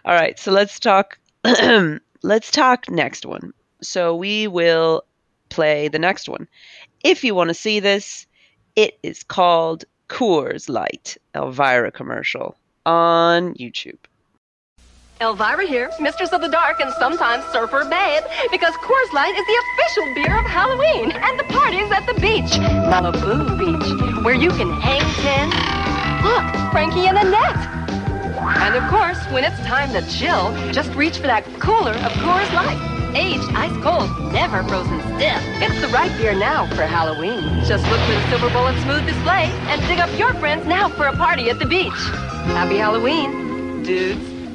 All 0.03 0.13
right, 0.13 0.37
so 0.37 0.51
let's 0.51 0.79
talk. 0.79 1.17
let's 2.25 2.49
talk 2.49 2.89
next 2.89 3.25
one. 3.25 3.53
So 3.81 4.15
we 4.15 4.47
will 4.47 5.03
play 5.49 5.87
the 5.87 5.99
next 5.99 6.27
one. 6.27 6.47
If 7.03 7.23
you 7.23 7.35
want 7.35 7.49
to 7.49 7.53
see 7.53 7.79
this, 7.79 8.25
it 8.75 8.97
is 9.03 9.21
called 9.23 9.85
Coors 10.09 10.67
Light 10.67 11.17
Elvira 11.35 11.91
commercial 11.91 12.57
on 12.85 13.53
YouTube. 13.53 13.97
Elvira 15.21 15.65
here, 15.65 15.89
Mistress 16.01 16.33
of 16.33 16.41
the 16.41 16.49
Dark 16.49 16.81
and 16.81 16.91
sometimes 16.99 17.45
Surfer 17.53 17.85
Babe, 17.85 18.23
because 18.51 18.73
Coors 18.73 19.13
Light 19.13 19.33
is 19.37 19.45
the 19.45 19.63
official 19.63 20.13
beer 20.15 20.37
of 20.37 20.45
Halloween, 20.45 21.11
and 21.11 21.39
the 21.39 21.45
party's 21.45 21.89
at 21.91 22.05
the 22.05 22.19
beach, 22.19 22.59
Malibu 22.89 23.57
Beach, 23.57 24.25
where 24.25 24.35
you 24.35 24.49
can 24.49 24.71
hang 24.81 25.01
ten. 25.23 25.49
Look, 26.25 26.71
Frankie 26.71 27.07
and 27.07 27.17
Annette. 27.17 27.84
And 28.47 28.75
of 28.75 28.89
course, 28.89 29.17
when 29.31 29.43
it's 29.43 29.59
time 29.61 29.91
to 29.93 30.01
chill, 30.07 30.53
just 30.71 30.93
reach 30.93 31.17
for 31.17 31.27
that 31.27 31.43
cooler 31.59 31.93
of 31.93 32.11
Coors 32.21 32.51
Light. 32.53 32.77
Aged 33.15 33.49
ice 33.55 33.75
cold, 33.81 34.33
never 34.33 34.61
frozen 34.63 34.99
stiff. 35.15 35.41
It's 35.63 35.81
the 35.81 35.87
right 35.87 36.11
beer 36.17 36.35
now 36.35 36.67
for 36.75 36.83
Halloween. 36.83 37.41
Just 37.65 37.83
look 37.89 37.99
for 38.01 38.11
the 38.11 38.29
silver 38.29 38.49
bullet 38.49 38.79
smooth 38.83 39.05
display 39.05 39.45
and 39.69 39.81
dig 39.87 39.99
up 39.99 40.09
your 40.19 40.33
friends 40.35 40.67
now 40.67 40.89
for 40.89 41.07
a 41.07 41.15
party 41.15 41.49
at 41.49 41.57
the 41.57 41.65
beach. 41.65 41.93
Happy 42.53 42.77
Halloween, 42.77 43.83
dudes. 43.83 44.53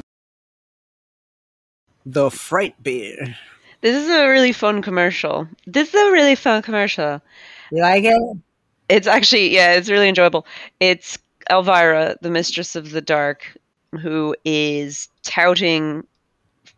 The 2.05 2.29
fright 2.31 2.81
beer. 2.81 3.35
This 3.81 3.95
is 3.95 4.09
a 4.09 4.27
really 4.27 4.51
fun 4.51 4.81
commercial. 4.81 5.47
This 5.65 5.89
is 5.89 5.95
a 5.95 6.11
really 6.11 6.35
fun 6.35 6.61
commercial. 6.61 7.21
You 7.71 7.81
like 7.81 8.03
it? 8.03 8.37
It's 8.89 9.07
actually, 9.07 9.49
yeah, 9.53 9.73
it's 9.73 9.89
really 9.89 10.07
enjoyable. 10.07 10.45
It's 10.79 11.17
Elvira, 11.49 12.15
the 12.21 12.29
Mistress 12.29 12.75
of 12.75 12.91
the 12.91 13.01
Dark, 13.01 13.57
who 13.99 14.35
is 14.45 15.09
touting 15.23 16.05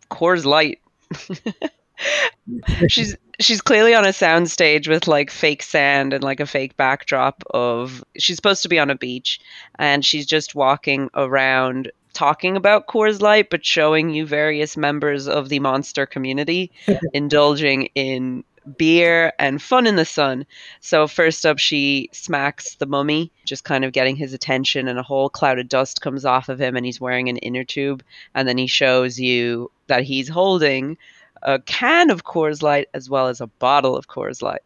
Coors 0.10 0.46
Light. 0.46 0.80
she's 2.88 3.16
she's 3.40 3.62
clearly 3.62 3.94
on 3.94 4.06
a 4.06 4.10
soundstage 4.10 4.88
with 4.88 5.08
like 5.08 5.30
fake 5.30 5.64
sand 5.64 6.14
and 6.14 6.24
like 6.24 6.40
a 6.40 6.46
fake 6.46 6.76
backdrop 6.78 7.44
of 7.52 8.04
she's 8.18 8.36
supposed 8.36 8.64
to 8.64 8.70
be 8.70 8.80
on 8.80 8.90
a 8.90 8.96
beach 8.96 9.40
and 9.80 10.06
she's 10.06 10.26
just 10.26 10.56
walking 10.56 11.10
around 11.16 11.92
talking 12.14 12.56
about 12.56 12.88
Coors 12.88 13.22
Light 13.22 13.50
but 13.50 13.66
showing 13.66 14.10
you 14.10 14.26
various 14.26 14.78
members 14.78 15.28
of 15.28 15.50
the 15.50 15.60
monster 15.60 16.06
community 16.06 16.72
indulging 17.14 17.90
in 17.96 18.44
beer 18.78 19.34
and 19.40 19.62
fun 19.62 19.88
in 19.88 19.96
the 19.96 20.06
sun. 20.06 20.46
So 20.80 21.08
first 21.08 21.46
up 21.46 21.60
she 21.60 22.10
smacks 22.12 22.76
the 22.76 22.86
mummy, 22.86 23.32
just 23.46 23.64
kind 23.64 23.84
of 23.84 23.92
getting 23.92 24.16
his 24.16 24.34
attention 24.34 24.88
and 24.88 25.00
a 25.00 25.04
whole 25.04 25.30
cloud 25.30 25.60
of 25.60 25.70
dust 25.70 26.02
comes 26.02 26.26
off 26.26 26.50
of 26.50 26.60
him 26.60 26.76
and 26.76 26.86
he's 26.86 27.02
wearing 27.02 27.30
an 27.30 27.38
inner 27.38 27.64
tube 27.64 28.04
and 28.36 28.48
then 28.48 28.58
he 28.58 28.68
shows 28.68 29.20
you 29.20 29.72
that 29.88 30.04
he's 30.04 30.30
holding 30.30 30.98
a 31.44 31.60
can 31.60 32.10
of 32.10 32.24
Coors 32.24 32.62
Light 32.62 32.88
as 32.94 33.10
well 33.10 33.28
as 33.28 33.42
a 33.42 33.48
bottle 33.48 33.96
of 33.96 34.08
Coors 34.08 34.42
Light. 34.42 34.62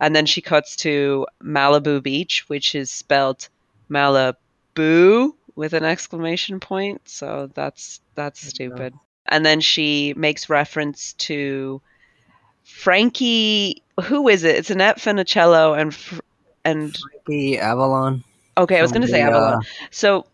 And 0.00 0.14
then 0.16 0.26
she 0.26 0.40
cuts 0.40 0.76
to 0.76 1.26
Malibu 1.42 2.02
Beach, 2.02 2.44
which 2.48 2.74
is 2.74 2.90
spelled 2.90 3.48
Malibu 3.90 5.32
with 5.54 5.72
an 5.72 5.84
exclamation 5.84 6.60
point. 6.60 7.02
So 7.08 7.50
that's 7.54 8.00
that's 8.14 8.40
stupid. 8.40 8.94
And 9.26 9.46
then 9.46 9.60
she 9.60 10.14
makes 10.16 10.50
reference 10.50 11.14
to 11.14 11.80
Frankie. 12.64 13.82
Who 14.02 14.28
is 14.28 14.42
it? 14.44 14.56
It's 14.56 14.70
Annette 14.70 14.98
Funicello 14.98 15.78
and 15.78 15.96
and 16.64 16.98
The 17.26 17.58
Avalon. 17.58 18.24
okay, 18.58 18.78
I 18.78 18.82
was 18.82 18.90
going 18.90 19.02
to 19.02 19.08
say 19.08 19.22
the, 19.22 19.28
Avalon. 19.28 19.54
uh, 19.54 19.60
So 19.90 20.26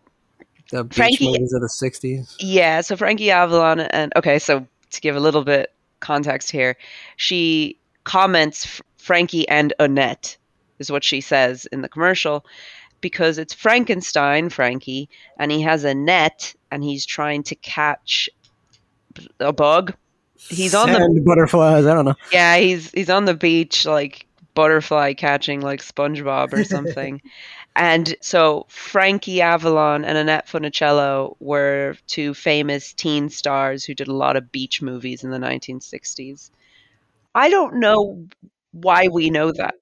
the 0.71 0.85
Frankie- 0.91 1.27
movies 1.31 1.53
of 1.53 1.61
the 1.61 1.67
'60s. 1.67 2.35
Yeah, 2.39 2.81
so 2.81 2.95
Frankie 2.95 3.29
Avalon 3.31 3.81
and 3.81 4.11
okay, 4.15 4.39
so 4.39 4.65
to 4.91 5.01
give 5.01 5.15
a 5.15 5.19
little 5.19 5.43
bit 5.43 5.71
context 5.99 6.49
here, 6.51 6.75
she 7.17 7.77
comments 8.05 8.81
Frankie 8.97 9.47
and 9.47 9.73
Annette 9.79 10.37
is 10.79 10.91
what 10.91 11.03
she 11.03 11.21
says 11.21 11.67
in 11.67 11.81
the 11.81 11.89
commercial 11.89 12.43
because 13.01 13.37
it's 13.37 13.53
Frankenstein, 13.53 14.49
Frankie, 14.49 15.09
and 15.37 15.51
he 15.51 15.61
has 15.61 15.83
a 15.83 15.93
net 15.93 16.53
and 16.71 16.83
he's 16.83 17.05
trying 17.05 17.43
to 17.43 17.55
catch 17.55 18.29
a 19.39 19.51
bug 19.53 19.93
He's 20.49 20.75
on 20.75 20.91
the 20.91 21.21
butterflies. 21.25 21.85
I 21.85 21.93
don't 21.93 22.05
know. 22.05 22.15
yeah, 22.31 22.57
he's 22.57 22.91
he's 22.91 23.09
on 23.09 23.25
the 23.25 23.33
beach 23.33 23.85
like 23.85 24.25
butterfly 24.53 25.13
catching 25.13 25.61
like 25.61 25.81
SpongeBob 25.81 26.53
or 26.53 26.63
something. 26.63 27.21
and 27.75 28.15
so 28.21 28.65
Frankie 28.69 29.41
Avalon 29.41 30.03
and 30.03 30.17
Annette 30.17 30.47
Funicello 30.47 31.35
were 31.39 31.95
two 32.07 32.33
famous 32.33 32.93
teen 32.93 33.29
stars 33.29 33.83
who 33.83 33.93
did 33.93 34.07
a 34.07 34.13
lot 34.13 34.35
of 34.35 34.51
beach 34.51 34.81
movies 34.81 35.23
in 35.23 35.31
the 35.31 35.37
1960s. 35.37 36.51
I 37.33 37.49
don't 37.49 37.75
know 37.75 38.27
why 38.71 39.07
we 39.07 39.29
know 39.29 39.51
that. 39.53 39.75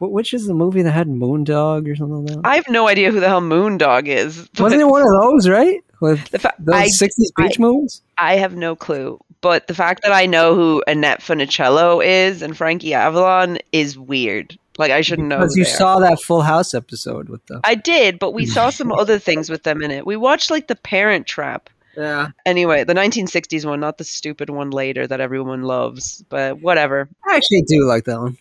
Which 0.00 0.34
is 0.34 0.46
the 0.46 0.54
movie 0.54 0.82
that 0.82 0.90
had 0.90 1.08
Moondog 1.08 1.90
or 1.90 1.96
something 1.96 2.26
like 2.26 2.36
that? 2.36 2.46
I 2.46 2.56
have 2.56 2.68
no 2.68 2.88
idea 2.88 3.10
who 3.10 3.20
the 3.20 3.28
hell 3.28 3.40
Moondog 3.40 4.06
is. 4.06 4.48
Wasn't 4.58 4.80
it 4.80 4.88
one 4.88 5.02
of 5.02 5.22
those, 5.22 5.48
right? 5.48 5.83
With 6.04 6.28
The 6.30 6.38
fa- 6.38 6.54
those 6.58 6.74
I- 6.74 6.86
60s 6.88 7.32
beach 7.36 7.56
I- 7.58 7.62
movies? 7.62 8.02
I 8.18 8.36
have 8.36 8.54
no 8.56 8.76
clue. 8.76 9.18
But 9.40 9.66
the 9.66 9.74
fact 9.74 10.02
that 10.02 10.12
I 10.12 10.26
know 10.26 10.54
who 10.54 10.82
Annette 10.86 11.20
Funicello 11.20 12.04
is 12.04 12.40
and 12.42 12.56
Frankie 12.56 12.94
Avalon 12.94 13.58
is 13.72 13.98
weird. 13.98 14.58
Like 14.78 14.90
I 14.90 15.00
shouldn't 15.02 15.28
know. 15.28 15.38
Because 15.38 15.56
you 15.56 15.64
they 15.64 15.70
are. 15.70 15.74
saw 15.76 15.98
that 16.00 16.20
Full 16.20 16.42
House 16.42 16.74
episode 16.74 17.28
with 17.28 17.44
them. 17.46 17.60
I 17.64 17.74
did, 17.74 18.18
but 18.18 18.32
we 18.32 18.44
saw 18.46 18.70
some 18.70 18.90
other 19.02 19.18
things 19.18 19.48
with 19.50 19.62
them 19.62 19.82
in 19.82 19.90
it. 19.90 20.06
We 20.06 20.16
watched 20.16 20.50
like 20.50 20.66
The 20.68 20.76
Parent 20.76 21.26
Trap. 21.26 21.70
Yeah. 21.96 22.28
Anyway, 22.44 22.82
the 22.84 22.94
1960s 22.94 23.64
one, 23.64 23.78
not 23.80 23.98
the 23.98 24.04
stupid 24.04 24.50
one 24.50 24.70
later 24.70 25.06
that 25.06 25.20
everyone 25.20 25.62
loves, 25.62 26.24
but 26.28 26.60
whatever. 26.60 27.08
I 27.28 27.36
actually 27.36 27.62
do 27.62 27.86
like 27.86 28.04
that 28.06 28.18
one. 28.18 28.36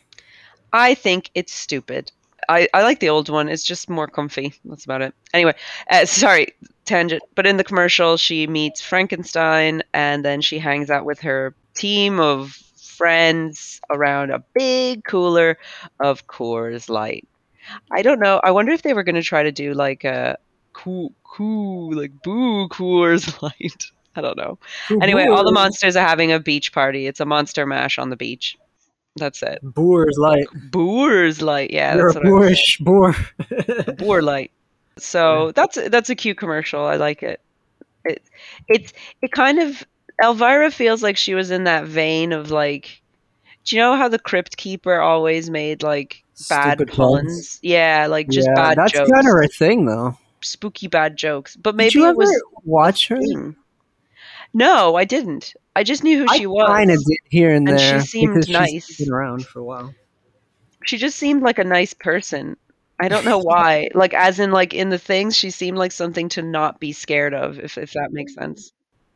I 0.71 0.95
think 0.95 1.30
it's 1.36 1.54
stupid. 1.54 2.12
I, 2.49 2.67
I 2.73 2.84
like 2.84 2.99
the 2.99 3.10
old 3.10 3.29
one. 3.29 3.49
It's 3.49 3.63
just 3.63 3.89
more 3.89 4.08
comfy. 4.08 4.53
That's 4.65 4.86
about 4.86 5.01
it. 5.01 5.13
Anyway, 5.34 5.53
uh, 5.89 6.06
sorry, 6.06 6.47
tangent. 6.86 7.23
But 7.36 7.45
in 7.45 7.58
the 7.58 7.63
commercial, 7.63 8.17
she 8.17 8.47
meets 8.47 8.82
Frankenstein 8.82 9.84
and 9.93 10.23
then 10.23 10.41
she 10.41 10.60
hangs 10.60 10.89
out 10.89 11.06
with 11.06 11.19
her 11.21 11.56
team 11.73 12.19
of 12.19 12.51
friends 12.77 13.82
around 13.89 14.32
a 14.32 14.43
big 14.53 15.03
cooler 15.03 15.58
of 15.99 16.27
Coors 16.27 16.89
Light. 16.89 17.27
I 17.91 18.01
don't 18.01 18.19
know. 18.19 18.39
I 18.43 18.51
wonder 18.51 18.71
if 18.71 18.82
they 18.82 18.93
were 18.93 19.03
going 19.03 19.15
to 19.15 19.23
try 19.23 19.43
to 19.43 19.51
do 19.51 19.73
like 19.73 20.03
a 20.03 20.38
cool, 20.73 21.13
cool, 21.23 21.95
like 21.95 22.12
boo 22.23 22.67
Coors 22.69 23.41
Light. 23.41 23.86
I 24.15 24.21
don't 24.21 24.38
know. 24.38 24.60
Anyway, 25.01 25.25
all 25.25 25.43
the 25.43 25.51
monsters 25.51 25.95
are 25.95 26.08
having 26.08 26.32
a 26.32 26.39
beach 26.39 26.71
party. 26.71 27.08
It's 27.08 27.19
a 27.19 27.25
monster 27.25 27.65
mash 27.65 27.97
on 27.97 28.12
the 28.12 28.15
beach. 28.15 28.58
That's 29.15 29.43
it. 29.43 29.60
Boer's 29.62 30.17
Light. 30.17 30.47
Boer's 30.54 31.41
light, 31.41 31.71
yeah, 31.71 31.95
You're 31.95 32.12
that's 32.13 32.15
a 32.15 32.19
what 32.19 32.26
boorish 32.30 32.78
boor. 32.80 33.15
Boer 33.97 34.21
light. 34.21 34.52
So 34.97 35.52
that's 35.54 35.78
that's 35.89 36.10
a 36.10 36.15
cute 36.15 36.38
commercial. 36.38 36.84
I 36.86 36.95
like 36.97 37.23
it. 37.23 37.39
It 38.06 38.23
it's 38.67 38.93
it 39.21 39.32
kind 39.32 39.60
of 39.60 39.84
Elvira 40.23 40.71
feels 40.71 41.02
like 41.04 41.17
she 41.17 41.34
was 41.36 41.52
in 41.52 41.63
that 41.65 41.86
vein 41.86 42.32
of 42.34 42.52
like, 42.52 43.02
do 43.65 43.76
you 43.76 43.82
know 43.82 43.95
how 43.95 44.08
the 44.10 44.19
Crypt 44.19 44.58
Keeper 44.58 44.99
always 44.99 45.49
made 45.49 45.84
like 45.84 46.23
bad 46.49 46.80
Stupid 46.80 46.89
puns? 46.91 47.21
puns. 47.23 47.60
Yeah, 47.62 48.08
like 48.10 48.30
just 48.30 48.49
yeah, 48.49 48.54
bad 48.54 48.78
that's 48.78 48.93
jokes, 48.93 49.12
kind 49.12 49.28
of 49.28 49.34
her 49.34 49.47
thing, 49.47 49.86
though. 49.86 50.17
spooky 50.41 50.88
bad 50.88 51.17
jokes. 51.17 51.56
But 51.56 51.76
Did 51.78 51.78
maybe 51.78 51.99
you 51.99 52.10
it 52.10 52.15
was 52.15 52.43
watch 52.63 53.08
her? 53.10 53.17
thing. 53.17 53.56
No, 54.54 54.96
I 54.96 55.06
didn't. 55.06 55.54
I 55.76 55.84
just 55.84 56.04
knew 56.04 56.20
who 56.20 56.26
I 56.30 56.38
she 56.38 56.46
was. 56.46 56.68
kind 56.68 56.92
of 56.92 56.98
did 56.98 57.18
here 57.30 57.50
and, 57.54 57.68
And 57.68 57.80
she 57.80 58.00
seemed 58.08 58.34
because 58.36 58.46
she's 58.46 58.54
nice. 58.54 58.98
been 58.98 59.12
around 59.12 59.46
for 59.46 59.60
a 59.60 59.63
while. 59.63 59.94
she 60.86 60.98
just 60.98 61.18
seemed 61.18 61.42
like 61.42 61.58
a 61.60 61.63
nice 61.63 61.94
person. 61.94 62.56
I 63.00 63.08
don't 63.08 63.26
know 63.26 63.39
why. 63.39 63.88
like 63.96 64.13
as 64.13 64.39
in 64.39 64.52
like 64.52 64.74
in 64.74 64.89
the 64.89 65.00
things 65.00 65.36
she 65.36 65.50
seemed 65.50 65.78
like 65.78 65.92
something 65.92 66.30
to 66.30 66.42
not 66.44 66.80
be 66.80 66.92
scared 66.92 67.34
of 67.34 67.60
if 67.60 67.78
if 67.78 67.94
that 67.94 68.12
makes 68.12 68.36
sense. 68.36 68.72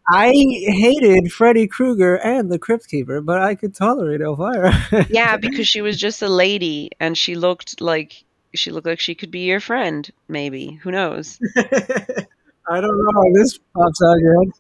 I 0.09 0.31
hated 0.31 1.31
Freddy 1.33 1.67
Krueger 1.67 2.15
and 2.15 2.49
the 2.49 2.57
Crypt 2.57 2.87
Keeper, 2.87 3.19
but 3.19 3.41
I 3.41 3.55
could 3.55 3.75
tolerate 3.75 4.21
Elvira. 4.21 4.71
Yeah, 5.09 5.35
because 5.35 5.67
she 5.67 5.81
was 5.81 5.97
just 5.99 6.21
a 6.21 6.29
lady 6.29 6.91
and 6.99 7.17
she 7.17 7.35
looked 7.35 7.81
like 7.81 8.23
she 8.55 8.71
looked 8.71 8.87
like 8.87 8.99
she 9.01 9.13
could 9.15 9.29
be 9.31 9.41
your 9.41 9.59
friend 9.59 10.09
maybe. 10.27 10.79
Who 10.81 10.91
knows? 10.91 11.37
I 11.57 12.81
don't 12.81 12.97
know 12.97 13.11
how 13.13 13.23
this 13.35 13.57
pops 13.75 14.01
out 14.01 14.15
of 14.15 14.21
your 14.21 14.43
head. 14.43 14.51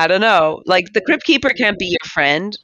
I 0.00 0.06
don't 0.06 0.22
know. 0.22 0.62
Like 0.64 0.94
the 0.94 1.02
Crypt 1.02 1.24
Keeper 1.24 1.50
can't 1.50 1.78
be 1.78 1.84
your 1.86 2.10
friend. 2.10 2.58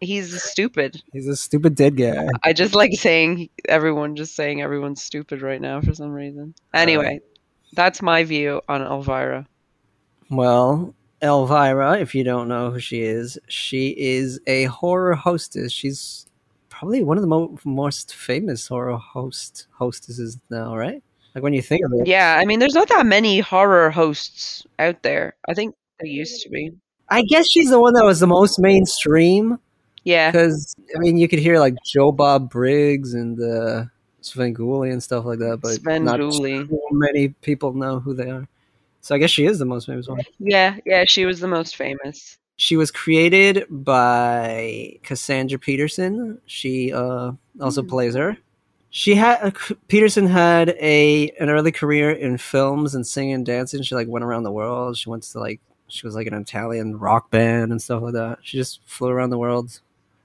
He's 0.00 0.42
stupid. 0.42 1.00
He's 1.12 1.28
a 1.28 1.36
stupid 1.36 1.76
dead 1.76 1.96
guy. 1.96 2.26
I 2.42 2.52
just 2.52 2.74
like 2.74 2.92
saying 2.94 3.50
everyone 3.68 4.16
just 4.16 4.34
saying 4.34 4.60
everyone's 4.60 5.00
stupid 5.00 5.42
right 5.42 5.60
now 5.60 5.80
for 5.80 5.94
some 5.94 6.10
reason. 6.10 6.54
Anyway, 6.74 7.20
that's 7.74 8.02
my 8.02 8.24
view 8.24 8.62
on 8.68 8.82
Elvira. 8.82 9.46
Well, 10.28 10.92
Elvira, 11.22 12.00
if 12.00 12.16
you 12.16 12.24
don't 12.24 12.48
know 12.48 12.72
who 12.72 12.80
she 12.80 13.02
is, 13.02 13.38
she 13.46 13.90
is 13.96 14.40
a 14.48 14.64
horror 14.64 15.14
hostess. 15.14 15.70
She's 15.70 16.26
probably 16.68 17.04
one 17.04 17.16
of 17.16 17.22
the 17.22 17.28
mo- 17.28 17.58
most 17.64 18.12
famous 18.12 18.66
horror 18.66 18.96
host 18.96 19.68
hostesses 19.70 20.38
now, 20.50 20.74
right? 20.76 21.00
Like 21.34 21.44
when 21.44 21.52
you 21.52 21.62
think 21.62 21.84
of 21.84 21.92
it. 21.92 22.08
Yeah, 22.08 22.38
I 22.40 22.44
mean, 22.44 22.58
there's 22.58 22.74
not 22.74 22.88
that 22.88 23.06
many 23.06 23.38
horror 23.38 23.90
hosts 23.90 24.66
out 24.80 25.04
there. 25.04 25.36
I 25.48 25.54
think 25.54 25.76
there 26.00 26.10
used 26.10 26.42
to 26.42 26.48
be. 26.48 26.72
I 27.08 27.22
guess 27.22 27.48
she's 27.50 27.70
the 27.70 27.80
one 27.80 27.94
that 27.94 28.04
was 28.04 28.20
the 28.20 28.26
most 28.26 28.58
mainstream 28.58 29.58
Yeah, 30.04 30.30
because 30.30 30.74
I 30.94 30.98
mean 30.98 31.16
you 31.16 31.28
could 31.28 31.40
hear 31.40 31.58
like 31.58 31.74
Joe 31.84 32.12
Bob 32.12 32.50
Briggs 32.50 33.14
and 33.14 33.40
uh, 33.40 33.84
Svengoolie 34.22 34.92
and 34.92 35.02
stuff 35.02 35.24
like 35.24 35.40
that, 35.40 35.58
but 35.60 35.74
Sven 35.74 36.04
not 36.04 36.18
too 36.18 36.68
many 36.92 37.28
people 37.28 37.72
know 37.72 38.00
who 38.00 38.14
they 38.14 38.30
are. 38.30 38.48
So 39.00 39.14
I 39.14 39.18
guess 39.18 39.30
she 39.30 39.46
is 39.46 39.58
the 39.58 39.64
most 39.64 39.86
famous 39.86 40.06
one. 40.08 40.20
yeah, 40.38 40.76
yeah. 40.84 41.04
She 41.06 41.24
was 41.24 41.40
the 41.40 41.48
most 41.48 41.76
famous. 41.76 42.36
She 42.56 42.76
was 42.76 42.90
created 42.90 43.64
by 43.70 44.98
Cassandra 45.02 45.58
Peterson. 45.58 46.40
She 46.44 46.92
uh, 46.92 47.32
also 47.60 47.82
plays 47.82 48.14
her. 48.14 48.36
She 48.90 49.14
had 49.14 49.56
Peterson 49.88 50.26
had 50.26 50.70
a 50.80 51.30
an 51.40 51.48
early 51.48 51.72
career 51.72 52.10
in 52.10 52.36
films 52.38 52.94
and 52.94 53.06
singing 53.06 53.34
and 53.34 53.46
dancing. 53.46 53.82
She 53.82 53.94
like 53.94 54.08
went 54.08 54.24
around 54.24 54.42
the 54.42 54.52
world. 54.52 54.98
She 54.98 55.08
went 55.08 55.22
to 55.22 55.38
like 55.40 55.60
she 55.90 56.06
was 56.06 56.14
like 56.14 56.26
an 56.26 56.34
Italian 56.34 56.98
rock 56.98 57.30
band 57.30 57.70
and 57.70 57.80
stuff 57.82 58.02
like 58.02 58.14
that. 58.14 58.38
She 58.42 58.56
just 58.56 58.80
flew 58.86 59.08
around 59.10 59.30
the 59.30 59.38
world. 59.38 59.80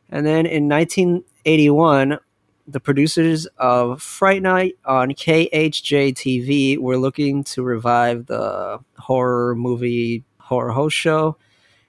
And 0.10 0.26
then 0.26 0.46
in 0.46 0.68
1981, 0.70 2.20
the 2.68 2.80
producers 2.80 3.46
of 3.58 4.02
Fright 4.02 4.42
Night 4.42 4.76
on 4.86 5.10
KHJ 5.12 6.14
TV 6.16 6.78
were 6.78 6.98
looking 6.98 7.44
to 7.46 7.62
revive 7.64 8.26
the 8.26 8.80
horror 8.98 9.56
movie 9.56 10.24
horror 10.40 10.72
host 10.72 10.96
show 10.96 11.38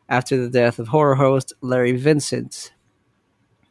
after 0.09 0.37
the 0.37 0.49
death 0.49 0.79
of 0.79 0.89
horror 0.89 1.15
host 1.17 1.53
Larry 1.61 1.93
Vincent. 1.93 2.73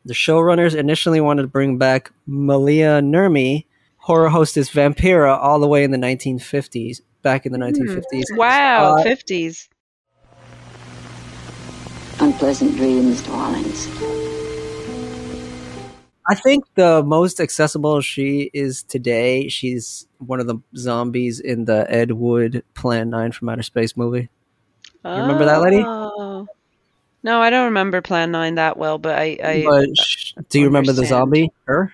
The 0.03 0.13
showrunners 0.13 0.75
initially 0.75 1.19
wanted 1.19 1.43
to 1.43 1.47
bring 1.47 1.77
back 1.77 2.11
Maila 2.29 3.03
Nurmi, 3.03 3.65
horror 3.97 4.29
hostess 4.29 4.69
Vampira, 4.69 5.35
all 5.37 5.59
the 5.59 5.67
way 5.67 5.83
in 5.83 5.91
the 5.91 5.97
1950s. 5.97 7.01
Back 7.23 7.47
in 7.47 7.51
the 7.51 7.57
1950s. 7.57 8.25
Wow, 8.37 8.97
Uh, 8.97 9.03
fifties. 9.03 9.67
Unpleasant 12.19 12.75
dreams, 12.75 13.21
darlings. 13.23 13.87
I 16.27 16.33
think 16.33 16.65
the 16.75 17.03
most 17.03 17.39
accessible 17.39 18.01
she 18.01 18.49
is 18.53 18.83
today. 18.83 19.47
She's 19.47 20.07
one 20.17 20.39
of 20.39 20.47
the 20.47 20.57
zombies 20.75 21.39
in 21.39 21.65
the 21.65 21.85
Ed 21.89 22.11
Wood 22.11 22.63
Plan 22.73 23.09
9 23.09 23.31
from 23.31 23.49
Outer 23.49 23.63
Space 23.63 23.95
movie. 23.95 24.29
You 25.03 25.11
remember 25.11 25.45
that 25.45 25.61
lady? 25.61 25.83
Oh. 25.85 26.47
No, 27.21 27.41
I 27.41 27.49
don't 27.49 27.65
remember 27.65 28.01
Plan 28.01 28.31
Nine 28.31 28.55
that 28.55 28.77
well, 28.77 28.97
but 28.97 29.17
I. 29.17 29.37
I 29.43 29.63
But 29.63 29.97
sh- 29.97 30.33
do 30.49 30.59
you 30.59 30.65
remember 30.65 30.93
the 30.93 31.05
zombie? 31.05 31.51
Her? 31.65 31.91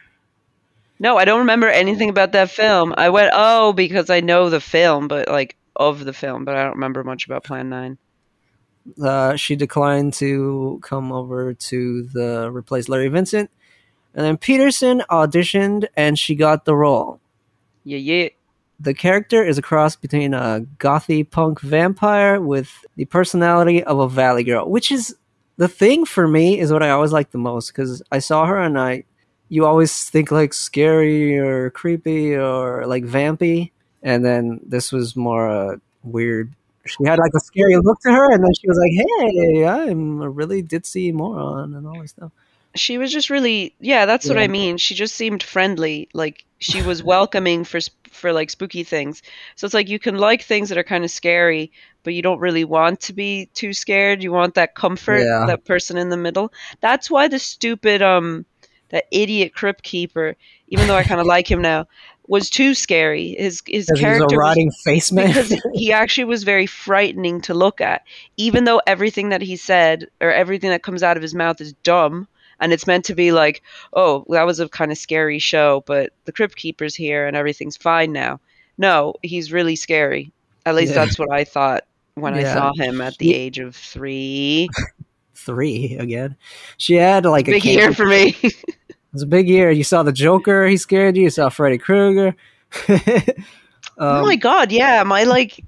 no, 1.00 1.18
I 1.18 1.26
don't 1.26 1.40
remember 1.40 1.68
anything 1.68 2.10
about 2.10 2.34
that 2.34 2.52
film. 2.52 2.94
I 2.98 3.10
went, 3.10 3.32
oh, 3.34 3.74
because 3.74 4.10
I 4.10 4.20
know 4.20 4.50
the 4.50 4.62
film, 4.62 5.08
but 5.08 5.30
like 5.30 5.56
of 5.76 6.04
the 6.06 6.14
film, 6.14 6.46
but 6.46 6.56
I 6.56 6.64
don't 6.64 6.74
remember 6.74 7.04
much 7.04 7.26
about 7.26 7.44
Plan 7.44 7.70
Nine. 7.70 7.98
Uh, 9.02 9.36
she 9.36 9.56
declined 9.56 10.14
to 10.16 10.80
come 10.82 11.12
over 11.12 11.54
to 11.54 12.04
the 12.04 12.50
replace 12.52 12.90
Larry 12.90 13.08
Vincent, 13.08 13.50
and 14.14 14.26
then 14.26 14.38
Peterson 14.38 15.04
auditioned 15.10 15.88
and 15.96 16.18
she 16.18 16.36
got 16.36 16.66
the 16.66 16.76
role. 16.76 17.20
Yeah, 17.84 17.98
yeah. 17.98 18.30
The 18.80 18.94
character 18.94 19.44
is 19.44 19.58
a 19.58 19.62
cross 19.62 19.96
between 19.96 20.34
a 20.34 20.66
gothy 20.78 21.30
punk 21.30 21.62
vampire 21.62 22.42
with 22.42 22.84
the 22.96 23.06
personality 23.06 23.84
of 23.84 24.00
a 24.00 24.10
valley 24.10 24.44
girl, 24.44 24.70
which 24.70 24.92
is 24.92 25.16
the 25.58 25.68
thing 25.68 26.06
for 26.06 26.28
me 26.28 26.60
is 26.60 26.74
what 26.74 26.82
I 26.82 26.90
always 26.90 27.12
like 27.12 27.30
the 27.32 27.38
most 27.38 27.68
because 27.68 28.02
I 28.12 28.18
saw 28.20 28.46
her 28.48 28.58
and 28.58 28.80
I, 28.80 29.04
you 29.50 29.66
always 29.66 30.10
think 30.10 30.32
like 30.32 30.54
scary 30.54 31.38
or 31.38 31.70
creepy 31.70 32.36
or 32.36 32.86
like 32.88 33.04
vampy, 33.04 33.72
and 34.02 34.26
then 34.26 34.60
this 34.66 34.92
was 34.92 35.16
more 35.16 35.50
uh, 35.50 35.76
weird. 36.04 36.56
She 36.86 37.04
had 37.06 37.20
like 37.20 37.32
a 37.36 37.40
scary 37.40 37.76
look 37.78 38.00
to 38.02 38.12
her, 38.12 38.32
and 38.32 38.44
then 38.44 38.52
she 38.60 38.68
was 38.68 38.78
like, 38.78 38.92
"Hey, 39.08 39.66
I'm 39.66 40.22
a 40.22 40.30
really 40.30 40.64
ditzy 40.64 41.14
moron," 41.14 41.76
and 41.76 41.88
all 41.88 42.02
this 42.02 42.12
stuff. 42.12 42.32
She 42.74 42.98
was 42.98 43.12
just 43.12 43.30
really, 43.30 43.76
yeah, 43.82 44.06
that's 44.06 44.28
what 44.30 44.38
I 44.38 44.48
mean. 44.48 44.78
She 44.78 44.96
just 44.96 45.16
seemed 45.16 45.44
friendly. 45.44 46.08
Like 46.14 46.46
she 46.60 46.82
was 46.82 47.04
welcoming 47.14 47.64
for 47.66 47.80
for 48.10 48.32
like 48.34 48.50
spooky 48.50 48.84
things. 48.84 49.22
So 49.56 49.66
it's 49.66 49.74
like 49.74 49.90
you 49.90 50.00
can 50.00 50.18
like 50.18 50.42
things 50.42 50.70
that 50.70 50.78
are 50.78 50.84
kind 50.84 51.04
of 51.04 51.12
scary, 51.12 51.72
but 52.04 52.14
you 52.14 52.22
don't 52.22 52.40
really 52.40 52.64
want 52.64 53.02
to 53.02 53.14
be 53.14 53.48
too 53.54 53.74
scared. 53.74 54.24
You 54.24 54.32
want 54.32 54.56
that 54.56 54.74
comfort, 54.74 55.20
Yeah. 55.20 55.46
that 55.48 55.66
person 55.66 55.98
in 55.98 56.10
the 56.10 56.18
middle. 56.18 56.52
That's 56.80 57.12
why 57.12 57.28
the 57.28 57.40
stupid 57.40 58.02
um 58.02 58.46
that 58.90 59.06
idiot 59.12 59.54
crypt 59.54 59.84
keeper, 59.84 60.36
even 60.68 60.88
though 60.88 60.96
I 60.98 61.04
kind 61.04 61.22
of 61.22 61.28
like 61.28 61.50
him 61.50 61.62
now, 61.62 61.88
was 62.32 62.50
too 62.50 62.74
scary. 62.74 63.36
His 63.38 63.62
his 63.68 63.88
'Cause 63.88 64.00
he 64.00 64.06
was 64.06 64.16
a 64.16 64.18
character 64.18 64.38
rotting 64.38 64.72
face 64.86 65.12
man. 65.12 65.28
because 65.28 65.54
he 65.74 65.92
actually 65.92 66.24
was 66.24 66.44
very 66.44 66.66
frightening 66.66 67.42
to 67.42 67.54
look 67.54 67.82
at. 67.82 68.04
Even 68.38 68.64
though 68.64 68.82
everything 68.88 69.30
that 69.30 69.42
he 69.42 69.58
said 69.58 70.08
or 70.22 70.32
everything 70.32 70.70
that 70.70 70.82
comes 70.82 71.04
out 71.04 71.18
of 71.18 71.22
his 71.24 71.36
mouth 71.36 71.60
is 71.60 71.74
dumb 71.84 72.30
and 72.62 72.72
it's 72.72 72.88
meant 72.88 73.04
to 73.06 73.16
be 73.16 73.34
like, 73.34 73.62
oh, 73.94 74.24
that 74.30 74.46
was 74.46 74.62
a 74.62 74.70
kind 74.70 74.94
of 74.94 74.98
scary 74.98 75.40
show, 75.40 75.84
but 75.86 76.14
the 76.24 76.32
crypt 76.32 76.56
keeper's 76.56 76.96
here 76.96 77.28
and 77.28 77.36
everything's 77.36 77.76
fine 77.76 78.14
now. 78.14 78.40
No, 78.78 79.14
he's 79.24 79.52
really 79.52 79.76
scary. 79.76 80.32
At 80.66 80.76
least 80.76 80.94
Yeah. 80.96 81.04
that's 81.04 81.20
what 81.20 81.32
I 81.34 81.44
thought 81.44 81.84
when 82.16 82.34
I 82.34 82.44
saw 82.44 82.72
him 82.74 83.02
at 83.02 83.18
the 83.18 83.34
age 83.36 83.60
of 83.60 83.76
three. 83.76 84.70
Three 85.34 85.98
again. 86.00 86.36
She 86.78 86.94
had 86.94 87.26
like 87.26 87.48
a 87.48 87.54
Big 87.54 87.66
year 87.66 87.94
for 87.96 88.06
me. 88.06 88.38
It 89.12 89.16
was 89.16 89.24
a 89.24 89.28
big 89.28 89.50
year. 89.50 89.70
You 89.72 89.84
saw 89.84 90.04
the 90.04 90.14
Joker. 90.14 90.66
He 90.68 90.78
scared 90.78 91.18
you. 91.18 91.24
You 91.24 91.30
saw 91.30 91.50
Freddy 91.50 91.78
Krueger. 91.78 92.36
oh 92.90 92.96
Um, 93.98 94.22
my 94.22 94.36
god, 94.36 94.72
yeah, 94.72 95.04
my 95.04 95.24
like 95.24 95.64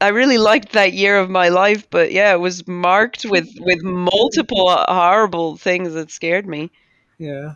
I 0.00 0.08
really 0.08 0.38
liked 0.38 0.72
that 0.72 0.92
year 0.94 1.18
of 1.18 1.28
my 1.28 1.48
life, 1.48 1.88
but 1.90 2.12
yeah, 2.12 2.32
it 2.32 2.40
was 2.40 2.66
marked 2.66 3.24
with 3.26 3.48
with 3.60 3.82
multiple 3.82 4.68
horrible 4.88 5.56
things 5.56 5.92
that 5.94 6.10
scared 6.10 6.46
me. 6.46 6.70
Yeah. 7.18 7.54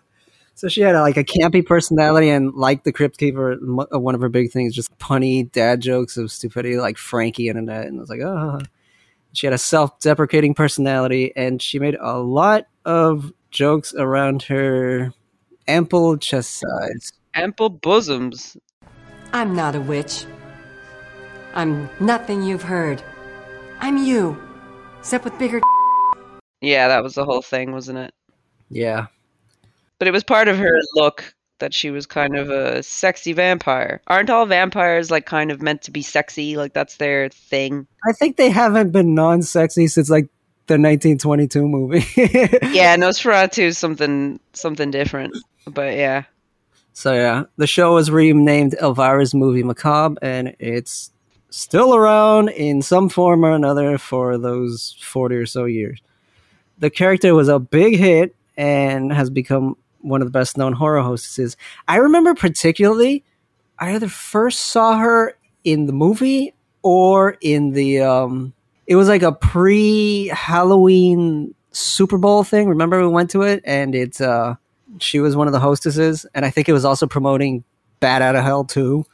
So 0.54 0.68
she 0.68 0.82
had 0.82 0.94
like 0.96 1.16
a 1.16 1.24
campy 1.24 1.64
personality, 1.64 2.28
and 2.28 2.52
like 2.54 2.84
the 2.84 2.92
Crypt 2.92 3.16
Keeper, 3.18 3.52
m- 3.52 3.80
uh, 3.80 3.98
one 3.98 4.14
of 4.14 4.20
her 4.20 4.28
big 4.28 4.50
things 4.52 4.74
just 4.74 4.96
punny 4.98 5.50
dad 5.50 5.80
jokes 5.80 6.16
of 6.18 6.30
stupidity, 6.30 6.76
like 6.76 6.98
Frankie 6.98 7.48
and 7.48 7.58
Annette. 7.58 7.86
And 7.86 7.98
I 7.98 8.00
was 8.00 8.10
like, 8.10 8.20
oh. 8.20 8.60
She 9.34 9.46
had 9.46 9.54
a 9.54 9.58
self-deprecating 9.58 10.52
personality, 10.54 11.32
and 11.34 11.62
she 11.62 11.78
made 11.78 11.96
a 11.98 12.18
lot 12.18 12.66
of 12.84 13.32
jokes 13.50 13.94
around 13.94 14.42
her 14.42 15.14
ample 15.68 16.16
chest 16.18 16.60
size. 16.60 17.12
Ample 17.34 17.70
bosoms. 17.70 18.56
I'm 19.32 19.54
not 19.54 19.74
a 19.74 19.80
witch. 19.80 20.26
I'm 21.54 21.88
nothing 22.00 22.42
you've 22.42 22.62
heard. 22.62 23.02
I'm 23.80 23.96
you, 23.96 24.40
except 24.98 25.24
with 25.24 25.38
bigger. 25.38 25.60
Yeah, 26.64 26.86
that 26.86 27.02
was 27.02 27.16
the 27.16 27.24
whole 27.24 27.42
thing, 27.42 27.72
wasn't 27.72 27.98
it? 27.98 28.14
Yeah. 28.70 29.06
But 29.98 30.06
it 30.06 30.12
was 30.12 30.22
part 30.22 30.46
of 30.46 30.58
her 30.58 30.78
look 30.94 31.34
that 31.58 31.74
she 31.74 31.90
was 31.90 32.06
kind 32.06 32.36
of 32.36 32.50
a 32.50 32.82
sexy 32.82 33.32
vampire. 33.32 34.00
Aren't 34.06 34.30
all 34.30 34.46
vampires 34.46 35.10
like 35.10 35.26
kind 35.26 35.50
of 35.50 35.60
meant 35.60 35.82
to 35.82 35.90
be 35.90 36.02
sexy? 36.02 36.56
Like 36.56 36.72
that's 36.72 36.98
their 36.98 37.28
thing. 37.30 37.86
I 38.08 38.12
think 38.12 38.36
they 38.36 38.50
haven't 38.50 38.90
been 38.90 39.14
non-sexy 39.14 39.88
since 39.88 40.08
like 40.08 40.26
the 40.66 40.74
1922 40.74 41.68
movie. 41.68 42.04
yeah, 42.72 42.96
Nosferatu 42.96 43.62
is 43.62 43.78
something 43.78 44.40
something 44.52 44.90
different. 44.90 45.36
But 45.66 45.96
yeah. 45.96 46.24
So 46.92 47.14
yeah, 47.14 47.44
the 47.56 47.66
show 47.66 47.94
was 47.94 48.10
renamed 48.10 48.74
Elvira's 48.80 49.34
Movie 49.34 49.62
Macabre, 49.62 50.18
and 50.20 50.54
it's 50.58 51.10
still 51.50 51.94
around 51.94 52.50
in 52.50 52.82
some 52.82 53.08
form 53.08 53.44
or 53.44 53.52
another 53.52 53.96
for 53.98 54.36
those 54.36 54.96
forty 55.00 55.36
or 55.36 55.46
so 55.46 55.64
years. 55.64 56.00
The 56.78 56.90
character 56.90 57.34
was 57.34 57.48
a 57.48 57.58
big 57.58 57.96
hit 57.96 58.34
and 58.56 59.12
has 59.12 59.30
become 59.30 59.76
one 60.00 60.20
of 60.20 60.26
the 60.26 60.32
best 60.38 60.58
known 60.58 60.72
horror 60.72 61.00
hostesses. 61.00 61.56
I 61.88 61.96
remember 61.96 62.34
particularly, 62.34 63.24
I 63.78 63.94
either 63.94 64.08
first 64.08 64.60
saw 64.60 64.98
her 64.98 65.36
in 65.64 65.86
the 65.86 65.92
movie 65.92 66.54
or 66.82 67.36
in 67.40 67.72
the 67.72 68.00
um 68.00 68.52
it 68.86 68.96
was 68.96 69.08
like 69.08 69.22
a 69.22 69.32
pre 69.32 70.28
Halloween 70.28 71.54
Super 71.70 72.18
Bowl 72.18 72.44
thing. 72.44 72.68
Remember 72.68 73.00
we 73.00 73.08
went 73.08 73.30
to 73.30 73.42
it 73.42 73.62
and 73.64 73.94
it's 73.94 74.20
uh 74.20 74.56
she 74.98 75.20
was 75.20 75.36
one 75.36 75.46
of 75.46 75.52
the 75.52 75.60
hostesses 75.60 76.26
and 76.34 76.44
I 76.44 76.50
think 76.50 76.68
it 76.68 76.72
was 76.72 76.84
also 76.84 77.06
promoting 77.06 77.64
Bat 78.00 78.22
Out 78.22 78.36
of 78.36 78.44
Hell 78.44 78.64
too. 78.64 79.04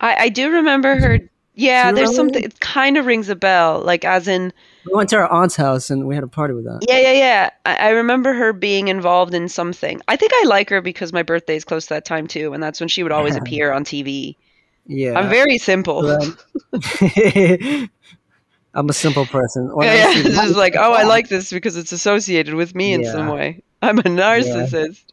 I, 0.00 0.24
I 0.24 0.28
do 0.28 0.50
remember 0.50 0.96
her 0.96 1.20
yeah, 1.54 1.92
there's 1.92 2.14
something 2.16 2.42
it 2.42 2.60
kind 2.60 2.96
of 2.96 3.04
rings 3.06 3.28
a 3.28 3.36
bell. 3.36 3.82
Like 3.82 4.04
as 4.04 4.26
in 4.26 4.52
We 4.86 4.94
went 4.94 5.10
to 5.10 5.16
our 5.16 5.30
aunt's 5.30 5.56
house 5.56 5.90
and 5.90 6.06
we 6.06 6.14
had 6.14 6.24
a 6.24 6.28
party 6.28 6.54
with 6.54 6.64
that. 6.64 6.86
Yeah, 6.88 6.98
yeah, 6.98 7.12
yeah. 7.12 7.50
I, 7.66 7.76
I 7.76 7.88
remember 7.90 8.32
her 8.32 8.52
being 8.52 8.88
involved 8.88 9.34
in 9.34 9.48
something. 9.48 10.00
I 10.08 10.16
think 10.16 10.32
I 10.34 10.44
like 10.46 10.70
her 10.70 10.80
because 10.80 11.12
my 11.12 11.22
birthday 11.22 11.56
is 11.56 11.64
close 11.64 11.86
to 11.86 11.94
that 11.94 12.04
time 12.04 12.26
too, 12.26 12.54
and 12.54 12.62
that's 12.62 12.80
when 12.80 12.88
she 12.88 13.02
would 13.02 13.12
always 13.12 13.36
appear 13.40 13.72
on 13.72 13.84
TV. 13.84 14.36
Yeah. 14.86 15.18
I'm 15.18 15.28
very 15.28 15.58
simple. 15.58 16.08
I'm 18.72 18.88
a 18.88 18.92
simple 18.92 19.26
person. 19.26 19.74
When 19.74 19.86
yeah, 19.86 19.94
yeah. 19.94 20.12
It's 20.24 20.36
just 20.36 20.56
like, 20.56 20.76
oh, 20.76 20.92
I 20.92 21.02
like 21.02 21.28
this 21.28 21.50
because 21.50 21.76
it's 21.76 21.92
associated 21.92 22.54
with 22.54 22.74
me 22.74 22.94
in 22.94 23.04
some 23.04 23.28
way. 23.28 23.62
I'm 23.82 23.98
a 23.98 24.02
narcissist. 24.02 25.04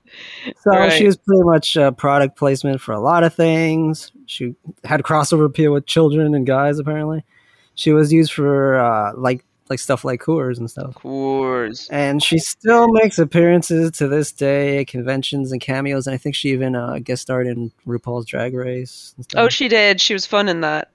So 0.62 0.72
Right. 0.72 0.92
she 0.92 1.06
was 1.06 1.18
pretty 1.18 1.44
much 1.44 1.78
uh, 1.78 1.92
product 1.92 2.38
placement 2.38 2.82
for 2.82 2.92
a 2.94 3.00
lot 3.00 3.24
of 3.24 3.34
things. 3.34 4.12
She 4.26 4.56
had 4.84 5.02
crossover 5.04 5.46
appeal 5.46 5.74
with 5.74 5.86
children 5.86 6.34
and 6.36 6.46
guys. 6.46 6.80
Apparently, 6.80 7.24
she 7.76 7.92
was 7.94 8.12
used 8.12 8.34
for 8.34 8.76
uh, 8.80 9.14
like 9.16 9.44
like 9.70 9.80
stuff 9.80 10.06
like 10.06 10.22
Coors 10.22 10.58
and 10.58 10.70
stuff. 10.70 10.94
Coors. 10.96 11.90
And 11.92 12.24
she 12.24 12.38
still 12.40 12.88
makes 12.90 13.20
appearances 13.20 13.92
to 13.98 14.08
this 14.08 14.32
day 14.32 14.80
at 14.80 14.88
conventions 14.88 15.52
and 15.52 15.60
cameos. 15.60 16.08
And 16.08 16.14
I 16.14 16.18
think 16.18 16.36
she 16.36 16.50
even 16.52 16.74
uh, 16.76 17.00
guest 17.04 17.24
starred 17.24 17.48
in 17.48 17.72
RuPaul's 17.86 18.26
Drag 18.26 18.54
Race. 18.54 19.14
And 19.18 19.26
stuff. 19.26 19.42
Oh, 19.44 19.50
she 19.50 19.68
did. 19.68 20.00
She 20.00 20.14
was 20.14 20.26
fun 20.26 20.48
in 20.48 20.62
that. 20.62 20.92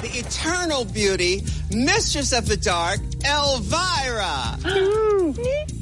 The 0.00 0.10
eternal 0.14 0.84
beauty, 0.84 1.42
mistress 1.72 2.32
of 2.32 2.46
the 2.46 2.56
dark, 2.56 3.00
Elvira. 3.24 4.58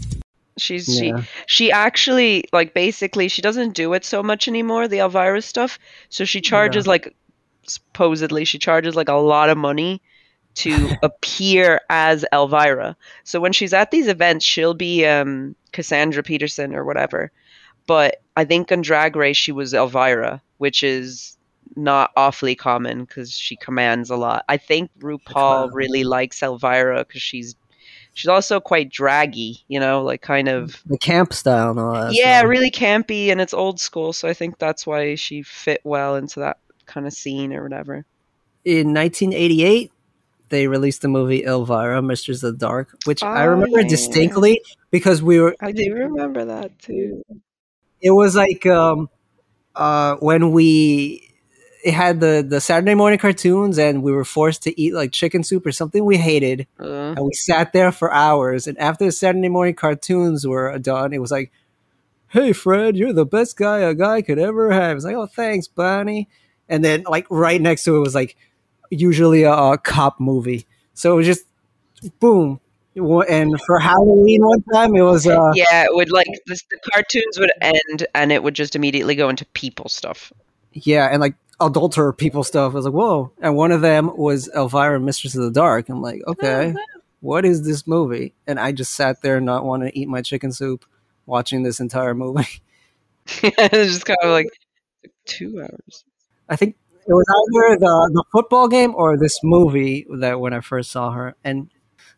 She's 0.59 0.88
Yeah. 0.88 1.21
she 1.21 1.27
she 1.47 1.73
actually 1.73 2.45
like 2.53 2.75
basically 2.75 3.29
she 3.29 3.42
doesn't 3.42 3.75
do 3.75 3.92
it 3.95 4.05
so 4.05 4.23
much 4.23 4.49
anymore 4.49 4.88
the 4.88 4.99
Elvira 5.01 5.42
stuff. 5.42 5.79
So 6.09 6.25
she 6.25 6.40
charges 6.40 6.87
Yeah. 6.87 6.90
like 6.90 7.14
supposedly 7.66 8.45
she 8.45 8.59
charges 8.59 8.95
like 8.95 9.09
a 9.09 9.14
lot 9.14 9.51
of 9.51 9.59
money 9.59 10.01
to 10.57 10.90
appear 11.03 11.81
as 11.90 12.25
Elvira. 12.33 12.97
So 13.25 13.40
when 13.40 13.53
she's 13.53 13.73
at 13.75 13.90
these 13.90 14.09
events, 14.09 14.45
she'll 14.45 14.75
be 14.75 15.05
um 15.07 15.55
Cassandra 15.73 16.23
Peterson 16.23 16.75
or 16.75 16.85
whatever. 16.85 17.31
But 17.87 18.23
I 18.37 18.45
think 18.45 18.73
on 18.73 18.83
Drag 18.83 19.14
Race 19.16 19.37
she 19.37 19.53
was 19.53 19.75
Elvira, 19.75 20.42
which 20.59 20.83
is 20.83 21.37
not 21.75 22.11
awfully 22.16 22.55
common 22.55 23.05
because 23.05 23.33
she 23.33 23.57
commands 23.57 24.09
a 24.11 24.16
lot. 24.16 24.45
I 24.49 24.57
think 24.57 24.90
RuPaul 25.01 25.71
really 25.73 26.05
likes 26.05 26.42
Elvira 26.42 27.05
because 27.05 27.21
she's 27.23 27.55
she's 28.16 28.29
also 28.29 28.59
quite 28.61 28.88
draggy, 28.90 29.62
you 29.68 29.79
know, 29.79 30.02
like 30.02 30.22
kind 30.22 30.48
of 30.48 30.83
the 30.87 30.98
camp 30.98 31.33
style 31.33 31.70
and 31.70 31.79
all 31.79 31.92
that. 31.92 32.12
yeah, 32.14 32.40
so- 32.40 32.46
really 32.46 32.70
campy 32.70 33.29
and 33.31 33.40
it's 33.40 33.52
old 33.55 33.79
school. 33.79 34.12
So 34.12 34.26
I 34.26 34.33
think 34.35 34.59
that's 34.59 34.87
why 34.87 35.14
she 35.14 35.42
fit 35.42 35.81
well 35.85 36.16
into 36.16 36.40
that 36.40 36.59
kind 36.87 37.07
of 37.07 37.12
scene 37.12 37.52
or 37.52 37.62
whatever. 37.62 38.05
in 38.64 38.92
1988 38.94 39.92
they 40.48 40.68
released 40.68 41.02
the 41.02 41.09
movie 41.09 41.44
elvira 41.44 42.00
mistress 42.00 42.42
of 42.44 42.52
the 42.52 42.59
dark 42.59 42.96
which 43.05 43.20
i 43.22 43.44
Oh, 43.44 43.48
remember 43.50 43.81
yeah. 43.81 43.88
distinctly 43.88 44.61
because 44.92 45.20
we 45.22 45.40
were 45.40 45.57
I 45.61 45.72
do 45.72 45.92
remember 45.92 46.44
that 46.44 46.79
too. 46.79 47.24
it 48.00 48.11
was 48.12 48.37
like 48.37 48.64
um 48.66 49.11
uh 49.74 50.14
when 50.20 50.52
we 50.52 51.26
it 51.87 51.94
had 51.94 52.18
the 52.18 52.44
the 52.46 52.61
saturday 52.61 52.96
morning 52.96 53.16
cartoons 53.16 53.79
and 53.79 54.03
we 54.03 54.11
were 54.11 54.25
forced 54.25 54.64
to 54.64 54.81
eat 54.81 54.92
like 54.92 55.12
chicken 55.12 55.44
soup 55.44 55.64
or 55.64 55.70
something 55.70 56.05
we 56.05 56.16
hated. 56.16 56.66
Uh, 56.81 57.14
and 57.16 57.20
we 57.25 57.33
sat 57.33 57.72
there 57.72 57.92
for 57.92 58.12
hours. 58.12 58.66
And 58.66 58.77
after 58.79 59.05
the 59.05 59.12
saturday 59.12 59.49
morning 59.49 59.77
cartoons 59.77 60.44
were 60.44 60.77
done 60.81 61.12
it 61.12 61.20
was 61.20 61.31
like 61.31 61.53
hey 62.31 62.53
fred 62.53 62.96
you're 62.96 63.12
the 63.12 63.25
best 63.25 63.57
guy 63.57 63.79
a 63.79 63.94
guy 63.94 64.20
could 64.20 64.40
ever 64.40 64.72
have. 64.72 64.96
It's 64.96 65.05
like 65.05 65.14
oh 65.14 65.27
thanks 65.27 65.68
bonnie. 65.68 66.29
And 66.68 66.85
then 66.85 67.05
like 67.09 67.25
right 67.31 67.61
next 67.61 67.85
to 67.85 67.96
it 67.96 68.01
was 68.01 68.16
like 68.16 68.37
usually 68.90 69.44
a, 69.44 69.53
a 69.53 69.79
cop 69.79 70.18
movie. 70.18 70.66
So 70.94 71.12
it 71.12 71.16
was 71.18 71.27
just 71.27 71.44
boom. 72.18 72.59
And 72.96 73.61
for 73.64 73.79
halloween 73.79 74.45
one 74.45 74.62
time 74.74 74.97
it 74.97 75.03
was 75.03 75.24
uh 75.28 75.53
yeah, 75.55 75.84
it 75.84 75.95
would 75.95 76.11
like 76.11 76.26
this, 76.47 76.64
the 76.68 76.78
cartoons 76.93 77.39
would 77.39 77.53
end 77.61 78.09
and 78.12 78.32
it 78.32 78.43
would 78.43 78.55
just 78.55 78.74
immediately 78.74 79.14
go 79.14 79.28
into 79.28 79.45
people 79.55 79.89
stuff. 79.89 80.32
yeah 80.72 81.07
and 81.12 81.20
like 81.20 81.37
adulterer 81.61 82.12
people 82.12 82.44
stuff. 82.44 82.72
I 82.72 82.76
was 82.76 82.84
like 82.84 82.94
whoa. 82.94 83.32
And 83.40 83.57
one 83.57 83.72
of 83.72 83.80
them 83.80 84.16
was 84.16 84.48
elvira 84.54 85.00
mistress 85.00 85.34
of 85.34 85.42
the 85.42 85.50
dark. 85.50 85.88
I'm 85.88 86.02
like 86.02 86.22
okay 86.26 86.74
what 87.20 87.44
is 87.44 87.64
this 87.64 87.86
movie? 87.86 88.34
And 88.46 88.61
i 88.61 88.72
just 88.72 88.94
sat 88.94 89.22
there 89.22 89.40
not 89.40 89.64
wanting 89.64 89.90
to 89.90 89.98
eat 89.98 90.09
my 90.09 90.22
chicken 90.22 90.52
soup 90.52 90.84
watching 91.26 91.62
this 91.62 91.80
entire 91.80 92.14
movie. 92.14 92.46
It's 93.42 93.92
just 93.92 94.07
kind 94.07 94.18
of 94.22 94.30
like 94.30 94.46
two 95.24 95.61
hours. 95.61 96.04
I 96.48 96.54
think 96.54 96.76
it 97.09 97.12
was 97.12 97.26
either 97.28 97.78
the 97.80 98.11
the 98.14 98.24
football 98.30 98.68
game 98.68 98.94
or 98.94 99.16
this 99.16 99.40
movie 99.42 100.07
that 100.18 100.38
when 100.38 100.52
I 100.52 100.61
first 100.61 100.92
saw 100.92 101.11
her. 101.11 101.34
And 101.42 101.70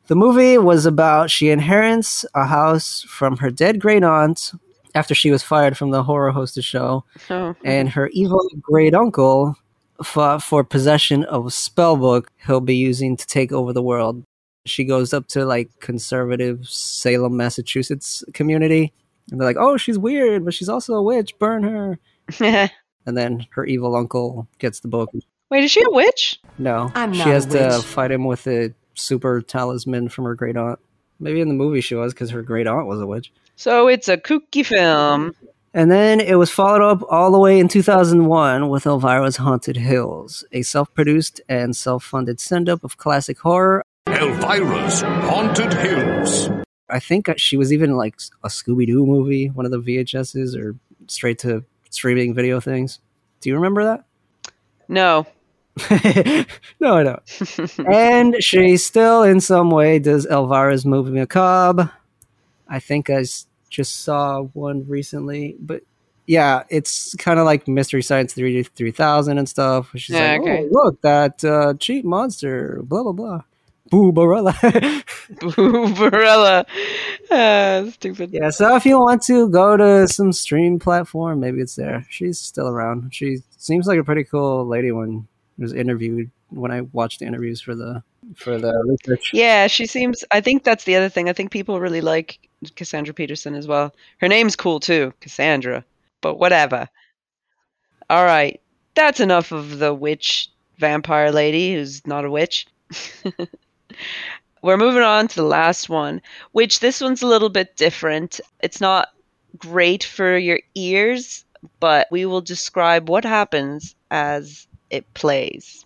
the 0.09 0.15
movie 0.15 0.59
was 0.59 0.85
about 0.85 1.31
she 1.31 1.49
inherits 1.49 2.27
a 2.35 2.47
house 2.47 3.03
from 3.09 3.39
her 3.39 3.51
dead 3.51 3.81
great 3.81 4.05
aunt 4.05 4.53
after 4.95 5.15
she 5.15 5.31
was 5.31 5.43
fired 5.43 5.77
from 5.77 5.91
the 5.91 6.03
horror 6.03 6.31
hostess 6.31 6.65
show, 6.65 7.05
Oh. 7.31 7.55
and 7.65 7.89
her 7.91 8.09
evil 8.09 8.47
great 8.61 8.95
uncle 8.95 9.57
for, 10.03 10.39
for 10.41 10.63
possession 10.65 11.25
of 11.25 11.47
a 11.47 11.51
spell 11.51 11.97
book 11.97 12.31
he'll 12.47 12.61
be 12.61 12.77
using 12.77 13.17
to 13.17 13.27
take 13.27 13.53
over 13.53 13.73
the 13.73 13.83
world. 13.83 14.23
She 14.67 14.85
goes 14.85 15.13
up 15.15 15.27
to 15.29 15.45
like 15.45 15.71
conservative 15.81 16.69
Salem, 16.69 17.37
Massachusetts 17.37 18.23
community, 18.35 18.93
and 19.31 19.41
they're 19.41 19.49
like, 19.49 19.57
"Oh, 19.59 19.77
she's 19.77 19.99
weird, 19.99 20.45
but 20.45 20.55
she's 20.55 20.69
also 20.69 20.95
a 20.95 21.03
witch. 21.03 21.39
Burn 21.39 21.63
her." 21.63 21.99
and 23.07 23.17
then 23.17 23.47
her 23.51 23.65
evil 23.65 23.97
uncle 23.97 24.47
gets 24.59 24.81
the 24.81 24.89
book. 24.89 25.11
Wait, 25.51 25.65
is 25.65 25.71
she 25.71 25.83
a 25.83 25.91
witch? 25.91 26.39
No, 26.59 26.91
I'm 26.95 27.13
she 27.15 27.21
not 27.21 27.29
a 27.29 27.33
has 27.33 27.47
to 27.47 27.81
fight 27.83 28.11
him 28.11 28.25
with 28.25 28.47
a 28.47 28.75
super 28.95 29.41
talisman 29.41 30.09
from 30.11 30.25
her 30.25 30.35
great 30.35 30.57
aunt. 30.57 30.79
Maybe 31.19 31.41
in 31.41 31.49
the 31.49 31.55
movie 31.55 31.81
she 31.81 31.95
was 31.95 32.13
because 32.13 32.31
her 32.31 32.43
great 32.43 32.67
aunt 32.67 32.87
was 32.87 33.01
a 33.01 33.07
witch. 33.07 33.33
So 33.59 33.89
it's 33.89 34.07
a 34.07 34.17
kooky 34.17 34.65
film. 34.65 35.35
And 35.75 35.91
then 35.91 36.21
it 36.21 36.37
was 36.37 36.49
followed 36.49 36.81
up 36.81 37.03
all 37.11 37.33
the 37.33 37.41
way 37.41 37.59
in 37.59 37.67
2001 37.67 38.69
with 38.69 38.85
Elvira's 38.85 39.39
Haunted 39.39 39.77
Hills, 39.77 40.45
a 40.53 40.63
self 40.63 40.95
produced 40.95 41.41
and 41.49 41.75
self 41.75 42.05
funded 42.05 42.39
send 42.39 42.69
up 42.69 42.85
of 42.85 42.99
classic 42.99 43.41
horror. 43.41 43.83
Elvira's 44.07 45.01
Haunted 45.01 45.75
Hills. 45.75 46.49
I 46.89 47.01
think 47.01 47.29
she 47.37 47.57
was 47.57 47.73
even 47.73 47.97
like 47.97 48.15
a 48.45 48.49
Scooby 48.49 48.87
Doo 48.87 49.05
movie, 49.05 49.49
one 49.49 49.67
of 49.67 49.73
the 49.73 49.81
VHSs 49.81 50.57
or 50.57 50.77
straight 51.09 51.41
to 51.41 51.65
streaming 51.91 52.35
video 52.35 52.61
things. 52.61 53.01
Do 53.41 53.49
you 53.51 53.57
remember 53.57 53.83
that? 53.83 54.05
No. 54.87 55.27
no, 56.79 56.95
I 56.95 57.03
don't. 57.03 57.79
and 57.93 58.37
she 58.41 58.77
still, 58.77 59.25
in 59.25 59.41
some 59.41 59.73
way, 59.73 59.99
does 59.99 60.27
Elvira's 60.27 60.87
movie 60.87 61.11
macabre. 61.11 61.91
I 62.69 62.79
think 62.79 63.11
I 63.11 63.21
s- 63.21 63.47
just 63.69 64.01
saw 64.03 64.43
one 64.43 64.87
recently, 64.89 65.57
but 65.61 65.83
yeah, 66.27 66.65
it's 66.69 67.15
kind 67.15 67.39
of 67.39 67.47
like 67.47 67.67
Mystery 67.67 68.03
Science 68.03 68.35
3 68.35 68.63
3000 68.63 69.39
and 69.39 69.49
stuff. 69.49 69.91
She's 69.97 70.15
Yeah, 70.17 70.33
like, 70.33 70.41
okay. 70.43 70.65
oh, 70.65 70.69
look, 70.71 71.01
that 71.01 71.43
uh, 71.45 71.75
cheap 71.81 72.05
monster, 72.05 72.81
blah, 72.83 73.03
blah, 73.03 73.13
blah. 73.13 73.43
Boo 73.91 74.13
Barella. 74.13 74.53
Boo 75.41 75.87
Barella. 75.95 76.67
Ah, 77.31 77.85
stupid. 77.93 78.31
yeah, 78.33 78.49
so 78.49 78.75
if 78.77 78.87
you 78.87 78.99
want 78.99 79.21
to 79.23 79.51
go 79.51 79.77
to 79.77 80.09
some 80.09 80.33
stream 80.33 80.79
platform, 80.79 81.41
maybe 81.41 81.61
it's 81.61 81.77
there. 81.77 82.07
She's 82.09 82.39
still 82.39 82.69
around. 82.69 83.15
She 83.15 83.39
seems 83.59 83.87
like 83.87 83.99
a 83.99 84.05
pretty 84.05 84.25
cool 84.25 84.67
lady 84.67 84.93
when 84.93 85.29
was 85.59 85.75
interviewed 85.75 86.31
when 86.49 86.71
I 86.71 86.83
watched 86.93 87.19
the 87.21 87.27
interviews 87.27 87.61
for 87.61 87.75
the 87.75 88.03
for 88.35 88.57
the 88.59 88.73
research. 88.87 89.31
Yeah, 89.35 89.67
she 89.67 89.85
seems. 89.85 90.25
I 90.31 90.41
think 90.41 90.65
that's 90.65 90.85
the 90.85 90.97
other 90.97 91.11
thing. 91.11 91.29
I 91.29 91.35
think 91.35 91.51
people 91.51 91.81
really 91.81 92.01
like 92.01 92.39
Cassandra 92.77 93.15
Peterson 93.15 93.55
as 93.55 93.67
well. 93.67 93.95
Her 94.19 94.29
name's 94.29 94.57
cool 94.57 94.81
too, 94.81 95.13
Cassandra. 95.21 95.85
But 96.21 96.37
whatever. 96.37 96.89
All 98.11 98.25
right, 98.25 98.61
that's 98.95 99.21
enough 99.21 99.53
of 99.53 99.79
the 99.79 99.95
witch 99.95 100.51
vampire 100.79 101.31
lady 101.31 101.75
who's 101.75 102.07
not 102.07 102.25
a 102.25 102.31
witch. 102.31 102.67
We're 104.63 104.77
moving 104.77 105.03
on 105.03 105.29
to 105.29 105.37
the 105.37 105.43
last 105.43 105.89
one, 105.89 106.21
which 106.53 106.81
this 106.81 107.01
one's 107.01 107.23
a 107.23 107.27
little 107.27 107.49
bit 107.49 107.77
different. 107.77 108.41
It's 108.61 108.81
not 108.81 109.09
great 109.57 110.03
for 110.03 110.37
your 110.37 110.61
ears, 110.75 111.45
but 111.79 112.09
we 112.11 112.27
will 112.27 112.41
describe 112.41 113.09
what 113.09 113.25
happens 113.25 113.95
as 114.11 114.67
it 114.91 115.13
plays. 115.15 115.85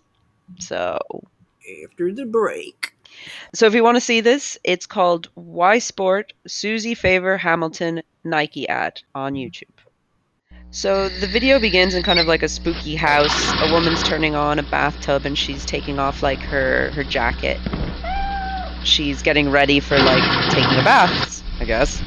So, 0.59 0.97
after 1.83 2.11
the 2.13 2.25
break. 2.25 2.92
So 3.53 3.65
if 3.65 3.73
you 3.73 3.83
want 3.83 3.97
to 3.97 4.01
see 4.01 4.21
this, 4.21 4.57
it's 4.63 4.85
called 4.85 5.29
Why 5.35 5.79
Sport 5.79 6.33
Susie 6.47 6.95
Favor 6.95 7.37
Hamilton 7.37 8.01
Nike 8.23 8.67
ad 8.67 9.01
on 9.13 9.33
YouTube. 9.33 9.63
So 10.71 11.07
the 11.07 11.27
video 11.27 11.59
begins 11.59 11.93
in 11.93 12.01
kind 12.01 12.17
of 12.17 12.25
like 12.25 12.41
a 12.41 12.49
spooky 12.49 12.95
house. 12.95 13.53
A 13.61 13.71
woman's 13.71 14.01
turning 14.01 14.33
on 14.33 14.57
a 14.57 14.63
bathtub 14.63 15.23
and 15.23 15.37
she's 15.37 15.65
taking 15.65 15.99
off 15.99 16.23
like 16.23 16.39
her 16.39 16.89
her 16.91 17.03
jacket. 17.03 17.59
She's 18.83 19.21
getting 19.21 19.51
ready 19.51 19.79
for 19.79 19.97
like 19.99 20.49
taking 20.49 20.79
a 20.79 20.83
bath, 20.83 21.43
I 21.59 21.65
guess. 21.65 22.01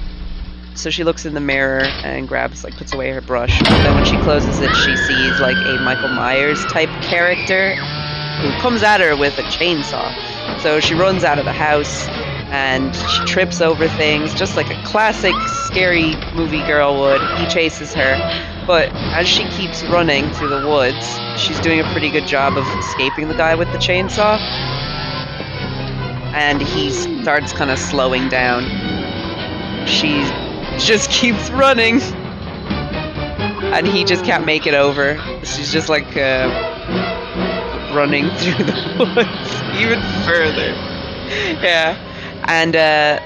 So 0.74 0.90
she 0.90 1.04
looks 1.04 1.24
in 1.24 1.34
the 1.34 1.40
mirror 1.40 1.84
and 1.84 2.26
grabs 2.26 2.64
like 2.64 2.76
puts 2.76 2.92
away 2.92 3.12
her 3.12 3.20
brush. 3.20 3.56
But 3.60 3.68
then 3.68 3.94
when 3.94 4.04
she 4.04 4.18
closes 4.18 4.60
it, 4.60 4.74
she 4.74 4.96
sees 4.96 5.40
like 5.40 5.56
a 5.56 5.80
Michael 5.82 6.08
Myers 6.08 6.64
type 6.66 6.90
character 7.02 7.76
who 8.42 8.50
comes 8.60 8.82
at 8.82 9.00
her 9.00 9.16
with 9.16 9.38
a 9.38 9.42
chainsaw. 9.42 10.12
So 10.62 10.80
she 10.80 10.94
runs 10.94 11.24
out 11.24 11.38
of 11.38 11.44
the 11.44 11.52
house 11.52 12.06
and 12.50 12.94
she 12.94 13.24
trips 13.24 13.60
over 13.60 13.88
things, 13.88 14.32
just 14.34 14.56
like 14.56 14.70
a 14.70 14.82
classic 14.84 15.34
scary 15.66 16.14
movie 16.34 16.64
girl 16.66 17.00
would. 17.00 17.20
He 17.38 17.46
chases 17.46 17.92
her, 17.94 18.16
but 18.66 18.88
as 19.14 19.28
she 19.28 19.44
keeps 19.50 19.82
running 19.84 20.32
through 20.34 20.48
the 20.48 20.66
woods, 20.66 21.06
she's 21.40 21.58
doing 21.60 21.80
a 21.80 21.84
pretty 21.92 22.10
good 22.10 22.26
job 22.26 22.56
of 22.56 22.66
escaping 22.78 23.28
the 23.28 23.34
guy 23.34 23.54
with 23.54 23.70
the 23.72 23.78
chainsaw. 23.78 24.38
And 26.34 26.60
he 26.62 26.90
starts 26.90 27.52
kind 27.52 27.70
of 27.70 27.78
slowing 27.78 28.28
down. 28.28 28.64
She 29.86 30.22
just 30.78 31.10
keeps 31.20 31.50
running. 31.50 32.00
And 33.72 33.86
he 33.86 34.04
just 34.04 34.24
can't 34.24 34.46
make 34.46 34.66
it 34.66 34.74
over. 34.74 35.18
She's 35.44 35.72
just 35.72 35.88
like 35.88 36.16
uh, 36.16 37.15
running 37.96 38.28
through 38.36 38.64
the 38.64 38.96
woods 38.98 39.80
even 39.80 40.00
further. 40.24 40.68
Yeah. 41.62 41.96
And 42.46 42.76
uh, 42.76 43.20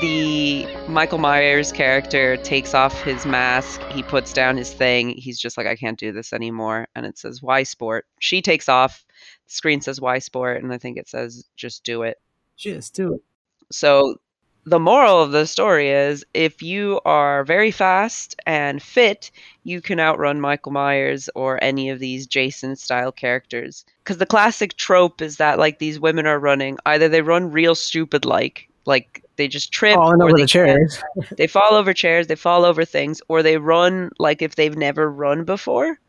the 0.00 0.66
Michael 0.88 1.18
Myers 1.18 1.72
character 1.72 2.36
takes 2.38 2.74
off 2.74 3.00
his 3.02 3.24
mask. 3.24 3.80
He 3.92 4.02
puts 4.02 4.32
down 4.32 4.56
his 4.56 4.72
thing. 4.72 5.10
He's 5.10 5.38
just 5.38 5.56
like, 5.56 5.66
I 5.66 5.76
can't 5.76 5.98
do 5.98 6.12
this 6.12 6.32
anymore. 6.32 6.88
And 6.94 7.06
it 7.06 7.18
says, 7.18 7.40
Why 7.40 7.62
sport? 7.62 8.06
She 8.18 8.42
takes 8.42 8.68
off. 8.68 9.04
The 9.46 9.54
screen 9.54 9.80
says, 9.80 10.00
Why 10.00 10.18
sport? 10.18 10.62
And 10.62 10.72
I 10.72 10.78
think 10.78 10.98
it 10.98 11.08
says, 11.08 11.46
Just 11.56 11.84
do 11.84 12.02
it. 12.02 12.20
Just 12.56 12.94
do 12.94 13.14
it. 13.14 13.22
So 13.70 14.16
the 14.66 14.80
moral 14.80 15.22
of 15.22 15.30
the 15.30 15.46
story 15.46 15.90
is 15.90 16.24
if 16.34 16.60
you 16.60 17.00
are 17.04 17.44
very 17.44 17.70
fast 17.70 18.34
and 18.46 18.82
fit, 18.82 19.30
you 19.62 19.80
can 19.80 20.00
outrun 20.00 20.40
Michael 20.40 20.72
Myers 20.72 21.30
or 21.36 21.62
any 21.62 21.88
of 21.88 22.00
these 22.00 22.26
Jason 22.26 22.74
style 22.74 23.12
characters. 23.12 23.84
Because 24.02 24.18
the 24.18 24.26
classic 24.26 24.76
trope 24.76 25.22
is 25.22 25.36
that 25.36 25.60
like 25.60 25.78
these 25.78 26.00
women 26.00 26.26
are 26.26 26.40
running, 26.40 26.78
either 26.84 27.08
they 27.08 27.22
run 27.22 27.52
real 27.52 27.76
stupid 27.76 28.24
like, 28.24 28.68
like 28.86 29.24
they 29.36 29.46
just 29.46 29.70
trip 29.70 29.94
Falling 29.94 30.20
over 30.20 30.36
the 30.36 30.46
chairs. 30.46 31.00
they 31.36 31.46
fall 31.46 31.74
over 31.74 31.94
chairs, 31.94 32.26
they 32.26 32.34
fall 32.34 32.64
over 32.64 32.84
things, 32.84 33.22
or 33.28 33.44
they 33.44 33.58
run 33.58 34.10
like 34.18 34.42
if 34.42 34.56
they've 34.56 34.76
never 34.76 35.08
run 35.08 35.44
before. 35.44 36.00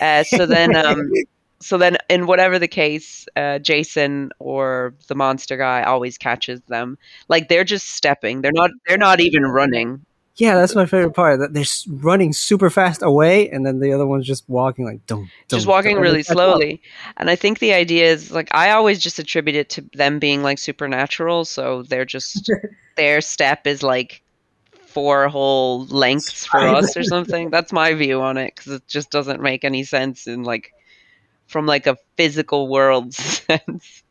Uh, 0.00 0.24
so 0.24 0.46
then, 0.46 0.74
um, 0.74 1.08
so 1.64 1.78
then, 1.78 1.96
in 2.10 2.26
whatever 2.26 2.58
the 2.58 2.68
case, 2.68 3.26
uh, 3.36 3.58
Jason 3.58 4.32
or 4.38 4.94
the 5.08 5.14
monster 5.14 5.56
guy 5.56 5.82
always 5.82 6.18
catches 6.18 6.60
them. 6.68 6.98
Like 7.28 7.48
they're 7.48 7.64
just 7.64 7.88
stepping; 7.88 8.42
they're 8.42 8.52
not. 8.52 8.70
They're 8.86 8.98
not 8.98 9.20
even 9.20 9.44
running. 9.44 10.04
Yeah, 10.36 10.56
that's 10.56 10.74
my 10.74 10.84
favorite 10.84 11.14
part. 11.14 11.40
That 11.40 11.54
they're 11.54 11.64
running 11.88 12.34
super 12.34 12.68
fast 12.68 13.02
away, 13.02 13.48
and 13.48 13.64
then 13.64 13.80
the 13.80 13.94
other 13.94 14.06
one's 14.06 14.26
just 14.26 14.46
walking 14.46 14.84
like 14.84 15.06
don't, 15.06 15.30
just 15.48 15.66
walking 15.66 15.96
really 15.96 16.22
slowly. 16.22 16.82
And 17.16 17.30
I 17.30 17.36
think 17.36 17.60
the 17.60 17.72
idea 17.72 18.12
is 18.12 18.30
like 18.30 18.54
I 18.54 18.72
always 18.72 18.98
just 18.98 19.18
attribute 19.18 19.56
it 19.56 19.70
to 19.70 19.88
them 19.94 20.18
being 20.18 20.42
like 20.42 20.58
supernatural. 20.58 21.46
So 21.46 21.82
they're 21.84 22.04
just 22.04 22.52
their 22.96 23.22
step 23.22 23.66
is 23.66 23.82
like 23.82 24.22
four 24.84 25.28
whole 25.28 25.86
lengths 25.86 26.44
for 26.44 26.60
us 26.60 26.94
or 26.94 27.04
something. 27.04 27.48
That's 27.48 27.72
my 27.72 27.94
view 27.94 28.20
on 28.20 28.36
it 28.36 28.54
because 28.54 28.72
it 28.72 28.86
just 28.86 29.10
doesn't 29.10 29.40
make 29.40 29.64
any 29.64 29.84
sense 29.84 30.26
in 30.26 30.42
like 30.42 30.73
from 31.46 31.66
like 31.66 31.86
a 31.86 31.96
physical 32.16 32.68
world 32.68 33.14
sense. 33.14 34.02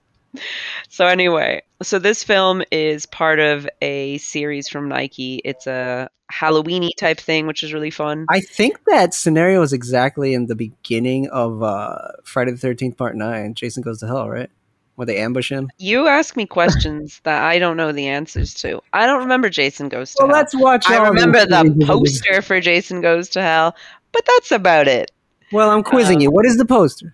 So 0.89 1.05
anyway, 1.05 1.61
so 1.83 1.99
this 1.99 2.23
film 2.23 2.63
is 2.71 3.05
part 3.05 3.39
of 3.39 3.67
a 3.81 4.17
series 4.17 4.67
from 4.67 4.89
Nike. 4.89 5.41
It's 5.45 5.67
a 5.67 6.09
Halloweeny 6.31 6.89
type 6.97 7.19
thing, 7.19 7.45
which 7.45 7.61
is 7.61 7.73
really 7.73 7.91
fun. 7.91 8.25
I 8.29 8.39
think 8.39 8.79
that 8.87 9.13
scenario 9.13 9.61
is 9.61 9.73
exactly 9.73 10.33
in 10.33 10.47
the 10.47 10.55
beginning 10.55 11.29
of 11.29 11.61
uh, 11.61 11.97
Friday 12.23 12.51
the 12.51 12.57
Thirteenth 12.57 12.97
Part 12.97 13.15
Nine. 13.15 13.53
Jason 13.53 13.83
goes 13.83 13.99
to 13.99 14.07
hell, 14.07 14.27
right? 14.29 14.49
Where 14.95 15.05
they 15.05 15.17
ambush 15.17 15.51
him. 15.51 15.69
You 15.77 16.07
ask 16.07 16.35
me 16.35 16.45
questions 16.47 17.19
that 17.23 17.43
I 17.43 17.59
don't 17.59 17.77
know 17.77 17.91
the 17.91 18.07
answers 18.07 18.53
to. 18.55 18.81
I 18.91 19.05
don't 19.05 19.19
remember 19.19 19.49
Jason 19.49 19.89
Goes 19.89 20.13
to 20.13 20.23
Well, 20.23 20.29
Hell. 20.29 20.37
let's 20.37 20.55
watch 20.55 20.89
I 20.89 21.07
remember 21.07 21.45
the 21.45 21.83
poster 21.85 22.41
for 22.41 22.59
Jason 22.59 23.01
Goes 23.01 23.29
to 23.29 23.41
Hell, 23.41 23.75
but 24.11 24.23
that's 24.25 24.51
about 24.51 24.87
it. 24.87 25.11
Well, 25.51 25.69
I'm 25.69 25.83
quizzing 25.83 26.21
you. 26.21 26.31
What 26.31 26.45
is 26.47 26.57
the 26.57 26.65
poster? 26.65 27.13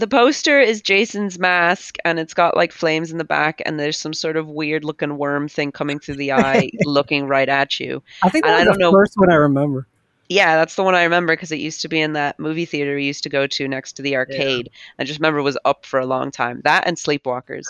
The 0.00 0.08
poster 0.08 0.58
is 0.60 0.80
Jason's 0.80 1.38
mask, 1.38 1.96
and 2.04 2.18
it's 2.18 2.32
got 2.32 2.56
like 2.56 2.72
flames 2.72 3.12
in 3.12 3.18
the 3.18 3.24
back, 3.24 3.60
and 3.66 3.78
there's 3.78 3.98
some 3.98 4.14
sort 4.14 4.36
of 4.36 4.48
weird 4.48 4.82
looking 4.82 5.18
worm 5.18 5.46
thing 5.48 5.72
coming 5.72 5.98
through 5.98 6.16
the 6.16 6.32
eye, 6.32 6.70
looking 6.86 7.26
right 7.26 7.48
at 7.48 7.78
you. 7.78 8.02
I 8.22 8.30
think 8.30 8.46
And 8.46 8.54
that 8.54 8.62
I 8.62 8.64
don't 8.64 8.78
the 8.78 8.78
know. 8.78 8.92
first 8.92 9.12
one 9.16 9.30
I 9.30 9.36
remember. 9.36 9.86
Yeah, 10.30 10.56
that's 10.56 10.76
the 10.76 10.84
one 10.84 10.94
I 10.94 11.02
remember 11.02 11.34
because 11.34 11.52
it 11.52 11.58
used 11.60 11.82
to 11.82 11.88
be 11.88 12.00
in 12.00 12.14
that 12.14 12.38
movie 12.38 12.64
theater 12.64 12.94
we 12.94 13.04
used 13.04 13.24
to 13.24 13.28
go 13.28 13.46
to 13.46 13.68
next 13.68 13.92
to 13.94 14.02
the 14.02 14.16
arcade. 14.16 14.70
I 14.98 15.04
just 15.04 15.18
remember 15.18 15.40
it 15.40 15.44
was 15.44 15.58
up 15.64 15.84
for 15.84 16.00
a 16.00 16.06
long 16.06 16.30
time. 16.30 16.60
That 16.64 16.86
and 16.86 16.96
Sleepwalkers. 16.96 17.66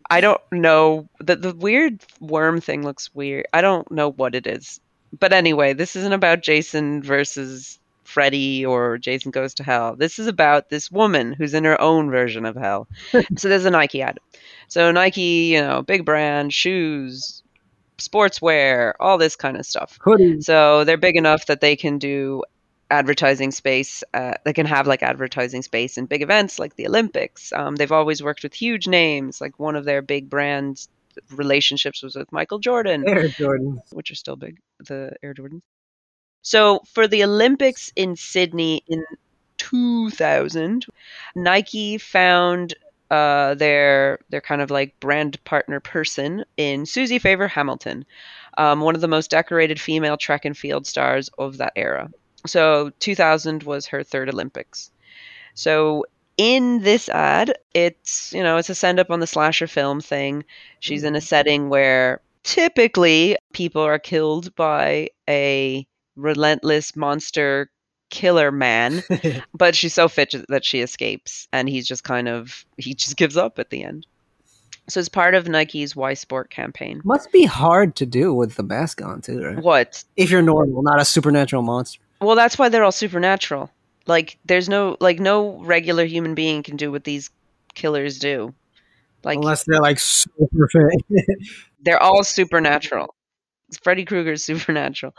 I 0.10 0.20
don't 0.20 0.40
know. 0.52 1.08
The, 1.20 1.36
the 1.36 1.54
weird 1.54 2.02
worm 2.20 2.60
thing 2.60 2.82
looks 2.82 3.14
weird. 3.14 3.46
I 3.54 3.62
don't 3.62 3.90
know 3.90 4.10
what 4.10 4.34
it 4.34 4.46
is. 4.46 4.80
But 5.18 5.32
anyway, 5.32 5.72
this 5.74 5.96
isn't 5.96 6.12
about 6.12 6.42
Jason 6.42 7.02
versus 7.02 7.78
Freddy 8.12 8.64
or 8.64 8.98
Jason 8.98 9.30
Goes 9.30 9.54
to 9.54 9.64
Hell. 9.64 9.96
This 9.96 10.18
is 10.18 10.26
about 10.26 10.68
this 10.68 10.90
woman 10.90 11.32
who's 11.32 11.54
in 11.54 11.64
her 11.64 11.80
own 11.80 12.10
version 12.10 12.44
of 12.44 12.56
hell. 12.56 12.86
so 13.36 13.48
there's 13.48 13.64
a 13.64 13.70
Nike 13.70 14.02
ad. 14.02 14.18
So 14.68 14.92
Nike, 14.92 15.52
you 15.52 15.60
know, 15.62 15.82
big 15.82 16.04
brand, 16.04 16.52
shoes, 16.52 17.42
sportswear, 17.98 18.92
all 19.00 19.18
this 19.18 19.36
kind 19.36 19.56
of 19.56 19.66
stuff. 19.66 19.98
Hoodies. 20.04 20.44
So 20.44 20.84
they're 20.84 20.96
big 20.96 21.16
enough 21.16 21.46
that 21.46 21.60
they 21.60 21.76
can 21.76 21.98
do 21.98 22.42
advertising 22.90 23.50
space. 23.50 24.04
Uh, 24.12 24.34
they 24.44 24.52
can 24.52 24.66
have 24.66 24.86
like 24.86 25.02
advertising 25.02 25.62
space 25.62 25.96
in 25.96 26.06
big 26.06 26.22
events 26.22 26.58
like 26.58 26.76
the 26.76 26.86
Olympics. 26.86 27.52
Um, 27.52 27.76
they've 27.76 27.90
always 27.90 28.22
worked 28.22 28.42
with 28.42 28.52
huge 28.52 28.86
names. 28.86 29.40
Like 29.40 29.58
one 29.58 29.76
of 29.76 29.84
their 29.84 30.02
big 30.02 30.28
brand 30.28 30.86
relationships 31.30 32.02
was 32.02 32.14
with 32.14 32.30
Michael 32.32 32.58
Jordan, 32.58 33.08
Air 33.08 33.28
Jordan. 33.28 33.80
which 33.92 34.10
are 34.10 34.14
still 34.14 34.36
big, 34.36 34.58
the 34.86 35.12
Air 35.22 35.34
Jordans. 35.34 35.62
So 36.42 36.80
for 36.92 37.06
the 37.08 37.24
Olympics 37.24 37.92
in 37.96 38.16
Sydney 38.16 38.82
in 38.88 39.04
2000, 39.58 40.86
Nike 41.36 41.98
found 41.98 42.74
uh, 43.10 43.54
their 43.54 44.18
their 44.30 44.40
kind 44.40 44.62
of 44.62 44.70
like 44.70 44.98
brand 45.00 45.42
partner 45.44 45.80
person 45.80 46.44
in 46.56 46.86
Susie 46.86 47.18
Favor 47.18 47.46
Hamilton, 47.48 48.04
um, 48.58 48.80
one 48.80 48.94
of 48.94 49.00
the 49.00 49.08
most 49.08 49.30
decorated 49.30 49.80
female 49.80 50.16
track 50.16 50.44
and 50.44 50.56
field 50.56 50.86
stars 50.86 51.30
of 51.38 51.58
that 51.58 51.72
era. 51.76 52.10
So 52.46 52.90
2000 53.00 53.62
was 53.64 53.86
her 53.86 54.02
third 54.02 54.28
Olympics. 54.28 54.90
So 55.54 56.04
in 56.36 56.80
this 56.82 57.08
ad, 57.08 57.54
it's 57.74 58.32
you 58.32 58.42
know 58.42 58.56
it's 58.56 58.70
a 58.70 58.74
send 58.74 58.98
up 58.98 59.10
on 59.10 59.20
the 59.20 59.26
slasher 59.26 59.66
film 59.66 60.00
thing. 60.00 60.44
She's 60.80 61.04
in 61.04 61.16
a 61.16 61.20
setting 61.20 61.68
where 61.68 62.20
typically 62.42 63.36
people 63.52 63.82
are 63.82 63.98
killed 63.98 64.54
by 64.56 65.10
a 65.28 65.86
relentless 66.16 66.94
monster 66.96 67.70
killer 68.10 68.50
man 68.52 69.02
but 69.54 69.74
she's 69.74 69.94
so 69.94 70.06
fit 70.08 70.34
that 70.48 70.64
she 70.64 70.80
escapes 70.80 71.48
and 71.52 71.68
he's 71.68 71.86
just 71.86 72.04
kind 72.04 72.28
of 72.28 72.64
he 72.76 72.94
just 72.94 73.16
gives 73.16 73.36
up 73.38 73.58
at 73.58 73.70
the 73.70 73.82
end 73.82 74.06
so 74.88 75.00
it's 75.00 75.08
part 75.08 75.34
of 75.34 75.48
nike's 75.48 75.96
y 75.96 76.12
sport 76.12 76.50
campaign 76.50 77.00
Must 77.04 77.32
be 77.32 77.44
hard 77.46 77.96
to 77.96 78.04
do 78.06 78.34
with 78.34 78.56
the 78.56 78.62
mask 78.62 79.00
on 79.00 79.22
too, 79.22 79.42
right? 79.42 79.58
what 79.58 80.04
If 80.16 80.30
you're 80.30 80.42
normal, 80.42 80.82
not 80.82 81.00
a 81.00 81.04
supernatural 81.06 81.62
monster. 81.62 82.00
well 82.20 82.36
that's 82.36 82.58
why 82.58 82.68
they're 82.68 82.84
all 82.84 82.92
supernatural 82.92 83.70
like 84.06 84.36
there's 84.44 84.68
no 84.68 84.96
like 85.00 85.18
no 85.18 85.58
regular 85.62 86.04
human 86.04 86.34
being 86.34 86.62
can 86.62 86.76
do 86.76 86.90
what 86.92 87.04
these 87.04 87.30
killers 87.74 88.18
do 88.18 88.52
like 89.24 89.38
Unless 89.38 89.64
they're 89.64 89.80
like 89.80 90.00
super 90.00 90.68
fit. 90.68 91.26
they're 91.80 92.02
all 92.02 92.24
supernatural. 92.24 93.14
Freddy 93.82 94.04
Krueger's 94.04 94.42
supernatural. 94.50 95.14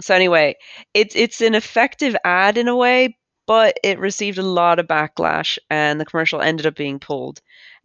So 0.00 0.14
anyway, 0.14 0.56
it's 0.94 1.14
it's 1.14 1.40
an 1.40 1.54
effective 1.54 2.16
ad 2.24 2.58
in 2.58 2.68
a 2.68 2.76
way, 2.76 3.16
but 3.46 3.78
it 3.82 3.98
received 3.98 4.38
a 4.38 4.42
lot 4.42 4.78
of 4.78 4.86
backlash 4.86 5.58
and 5.68 6.00
the 6.00 6.04
commercial 6.04 6.40
ended 6.40 6.66
up 6.66 6.76
being 6.76 6.98
pulled. 6.98 7.40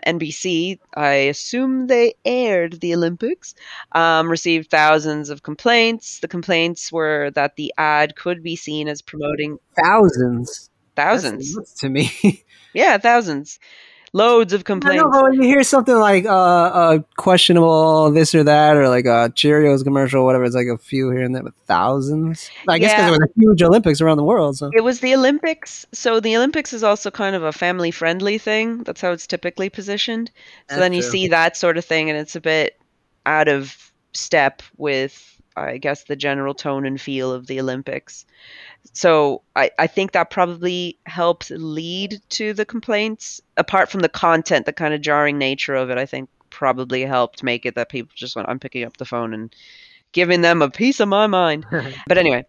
NBC, 0.05 0.79
I 0.95 1.13
assume 1.13 1.87
they 1.87 2.13
aired 2.23 2.79
the 2.79 2.93
Olympics, 2.93 3.55
um, 3.93 4.29
received 4.29 4.69
thousands 4.69 5.29
of 5.29 5.41
complaints. 5.41 6.19
The 6.19 6.27
complaints 6.27 6.91
were 6.91 7.31
that 7.31 7.55
the 7.55 7.73
ad 7.77 8.15
could 8.15 8.43
be 8.43 8.55
seen 8.55 8.87
as 8.87 9.01
promoting 9.01 9.57
Thousands. 9.75 10.69
thousands. 10.95 11.73
To 11.79 11.89
me. 11.89 12.43
yeah, 12.73 12.97
thousands. 12.97 13.59
Loads 14.15 14.53
of 14.53 14.61
I 14.61 14.63
complaints. 14.63 15.03
know, 15.03 15.11
but 15.11 15.23
when 15.23 15.33
you 15.33 15.41
hear 15.43 15.61
something 15.61 15.93
like 15.95 16.23
uh, 16.25 16.29
uh, 16.29 16.99
questionable 17.17 18.11
this 18.11 18.33
or 18.33 18.45
that, 18.45 18.77
or 18.77 18.87
like 18.87 19.03
a 19.03 19.29
Cheerios 19.35 19.83
commercial, 19.83 20.23
whatever, 20.23 20.45
it's 20.45 20.55
like 20.55 20.67
a 20.67 20.77
few 20.77 21.09
here 21.11 21.23
and 21.23 21.35
there, 21.35 21.43
but 21.43 21.53
thousands. 21.65 22.49
I 22.69 22.79
guess 22.79 22.93
because 22.93 23.03
Yeah. 23.03 23.09
there 23.11 23.19
were 23.19 23.29
huge 23.35 23.61
Olympics 23.61 23.99
around 23.99 24.15
the 24.15 24.23
world. 24.23 24.55
So 24.55 24.69
It 24.73 24.85
was 24.85 25.01
the 25.01 25.13
Olympics. 25.13 25.85
So 25.91 26.21
the 26.21 26.37
Olympics 26.37 26.71
is 26.71 26.81
also 26.81 27.11
kind 27.11 27.35
of 27.35 27.43
a 27.43 27.51
family 27.51 27.91
friendly 27.91 28.37
thing. 28.37 28.83
That's 28.83 29.01
how 29.01 29.11
it's 29.11 29.27
typically 29.27 29.69
positioned. 29.69 30.29
So 30.29 30.75
That's 30.75 30.79
then 30.79 30.93
you 30.93 31.01
true. 31.01 31.11
see 31.11 31.27
that 31.27 31.57
sort 31.57 31.77
of 31.77 31.83
thing, 31.83 32.09
and 32.09 32.17
it's 32.17 32.37
a 32.37 32.41
bit 32.41 32.79
out 33.25 33.49
of 33.49 33.91
step 34.13 34.61
with, 34.77 35.34
I 35.55 35.77
guess, 35.77 36.03
the 36.03 36.15
general 36.15 36.53
tone 36.53 36.85
and 36.85 36.99
feel 36.99 37.31
of 37.31 37.47
the 37.47 37.59
Olympics. 37.59 38.25
So 38.93 39.41
I, 39.55 39.71
I 39.79 39.87
think 39.87 40.11
that 40.11 40.29
probably 40.29 40.97
helped 41.05 41.49
lead 41.51 42.21
to 42.29 42.53
the 42.53 42.65
complaints. 42.65 43.41
Apart 43.57 43.89
from 43.89 44.01
the 44.01 44.09
content, 44.09 44.65
the 44.65 44.73
kind 44.73 44.93
of 44.93 45.01
jarring 45.01 45.37
nature 45.37 45.75
of 45.75 45.89
it, 45.89 45.97
I 45.97 46.05
think 46.05 46.29
probably 46.49 47.01
helped 47.01 47.43
make 47.43 47.65
it 47.65 47.75
that 47.75 47.89
people 47.89 48.11
just 48.15 48.35
went, 48.35 48.47
I'm 48.47 48.59
picking 48.59 48.83
up 48.83 48.97
the 48.97 49.05
phone 49.05 49.33
and 49.33 49.55
giving 50.11 50.41
them 50.41 50.61
a 50.61 50.69
piece 50.69 50.99
of 50.99 51.09
my 51.09 51.27
mind. 51.27 51.65
but 52.07 52.17
anyway, 52.17 52.45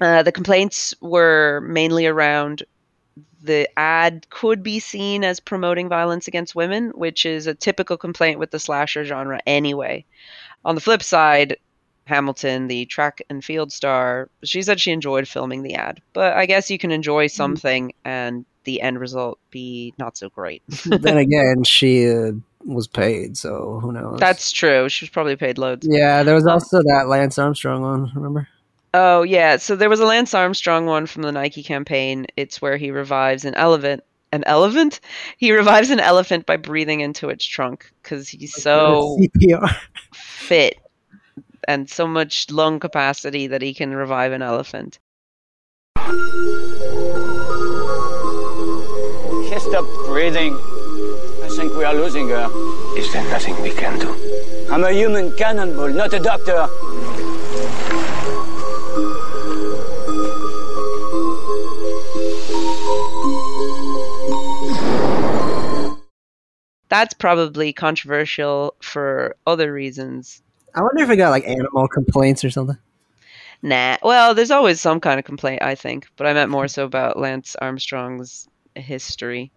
uh, 0.00 0.22
the 0.22 0.32
complaints 0.32 0.94
were 1.00 1.60
mainly 1.60 2.06
around 2.06 2.64
the 3.42 3.68
ad 3.78 4.28
could 4.30 4.62
be 4.62 4.80
seen 4.80 5.24
as 5.24 5.40
promoting 5.40 5.88
violence 5.88 6.28
against 6.28 6.54
women, 6.54 6.90
which 6.90 7.24
is 7.24 7.46
a 7.46 7.54
typical 7.54 7.96
complaint 7.96 8.38
with 8.38 8.50
the 8.50 8.58
slasher 8.58 9.04
genre 9.04 9.40
anyway. 9.46 10.04
On 10.64 10.74
the 10.74 10.80
flip 10.80 11.02
side, 11.02 11.56
Hamilton, 12.08 12.68
the 12.68 12.86
track 12.86 13.22
and 13.28 13.44
field 13.44 13.70
star, 13.70 14.30
she 14.42 14.62
said 14.62 14.80
she 14.80 14.90
enjoyed 14.90 15.28
filming 15.28 15.62
the 15.62 15.74
ad. 15.74 16.00
But 16.12 16.32
I 16.32 16.46
guess 16.46 16.70
you 16.70 16.78
can 16.78 16.90
enjoy 16.90 17.26
something 17.26 17.92
and 18.04 18.44
the 18.64 18.80
end 18.80 18.98
result 18.98 19.38
be 19.50 19.94
not 19.98 20.16
so 20.16 20.28
great. 20.30 20.62
then 20.86 21.18
again, 21.18 21.64
she 21.64 22.10
uh, 22.10 22.32
was 22.64 22.88
paid, 22.88 23.36
so 23.36 23.78
who 23.80 23.92
knows? 23.92 24.18
That's 24.18 24.50
true. 24.50 24.88
She 24.88 25.04
was 25.04 25.10
probably 25.10 25.36
paid 25.36 25.58
loads. 25.58 25.86
yeah. 25.88 26.22
There 26.22 26.34
was 26.34 26.46
also 26.46 26.78
that 26.78 27.06
Lance 27.08 27.38
Armstrong 27.38 27.82
one. 27.82 28.10
Remember? 28.14 28.48
Oh 28.94 29.22
yeah, 29.22 29.58
so 29.58 29.76
there 29.76 29.90
was 29.90 30.00
a 30.00 30.06
Lance 30.06 30.32
Armstrong 30.32 30.86
one 30.86 31.06
from 31.06 31.22
the 31.22 31.32
Nike 31.32 31.62
campaign. 31.62 32.26
It's 32.36 32.62
where 32.62 32.76
he 32.78 32.90
revives 32.90 33.44
an 33.44 33.54
elephant. 33.54 34.02
An 34.32 34.44
elephant? 34.44 35.00
He 35.38 35.52
revives 35.52 35.90
an 35.90 36.00
elephant 36.00 36.46
by 36.46 36.56
breathing 36.56 37.00
into 37.00 37.28
its 37.28 37.44
trunk 37.44 37.90
because 38.02 38.28
he's 38.28 38.54
so 38.54 39.16
CPR. 39.20 39.74
fit 40.12 40.78
and 41.68 41.88
so 41.90 42.06
much 42.06 42.50
lung 42.50 42.80
capacity 42.80 43.46
that 43.46 43.60
he 43.60 43.74
can 43.74 43.94
revive 43.94 44.32
an 44.32 44.40
elephant. 44.40 44.98
She 49.48 49.58
stopped 49.60 49.92
breathing. 50.06 50.54
I 51.44 51.48
think 51.50 51.76
we 51.76 51.84
are 51.84 51.94
losing 51.94 52.30
her. 52.30 52.48
Is 52.96 53.12
there 53.12 53.22
nothing 53.24 53.60
we 53.60 53.70
can 53.70 53.98
do? 53.98 54.08
I'm 54.72 54.82
a 54.82 54.92
human 54.92 55.36
cannonball, 55.36 55.90
not 55.90 56.14
a 56.14 56.18
doctor. 56.18 56.66
That's 66.88 67.12
probably 67.12 67.74
controversial 67.74 68.74
for 68.80 69.36
other 69.46 69.70
reasons. 69.70 70.40
I 70.74 70.82
wonder 70.82 71.02
if 71.02 71.10
it 71.10 71.16
got 71.16 71.30
like 71.30 71.46
animal 71.46 71.88
complaints 71.88 72.44
or 72.44 72.50
something. 72.50 72.78
Nah. 73.62 73.96
Well, 74.02 74.34
there's 74.34 74.50
always 74.50 74.80
some 74.80 75.00
kind 75.00 75.18
of 75.18 75.24
complaint, 75.24 75.62
I 75.62 75.74
think, 75.74 76.06
but 76.16 76.26
I 76.26 76.32
meant 76.32 76.50
more 76.50 76.68
so 76.68 76.84
about 76.84 77.18
Lance 77.18 77.56
Armstrong's 77.60 78.48
history. 78.76 79.50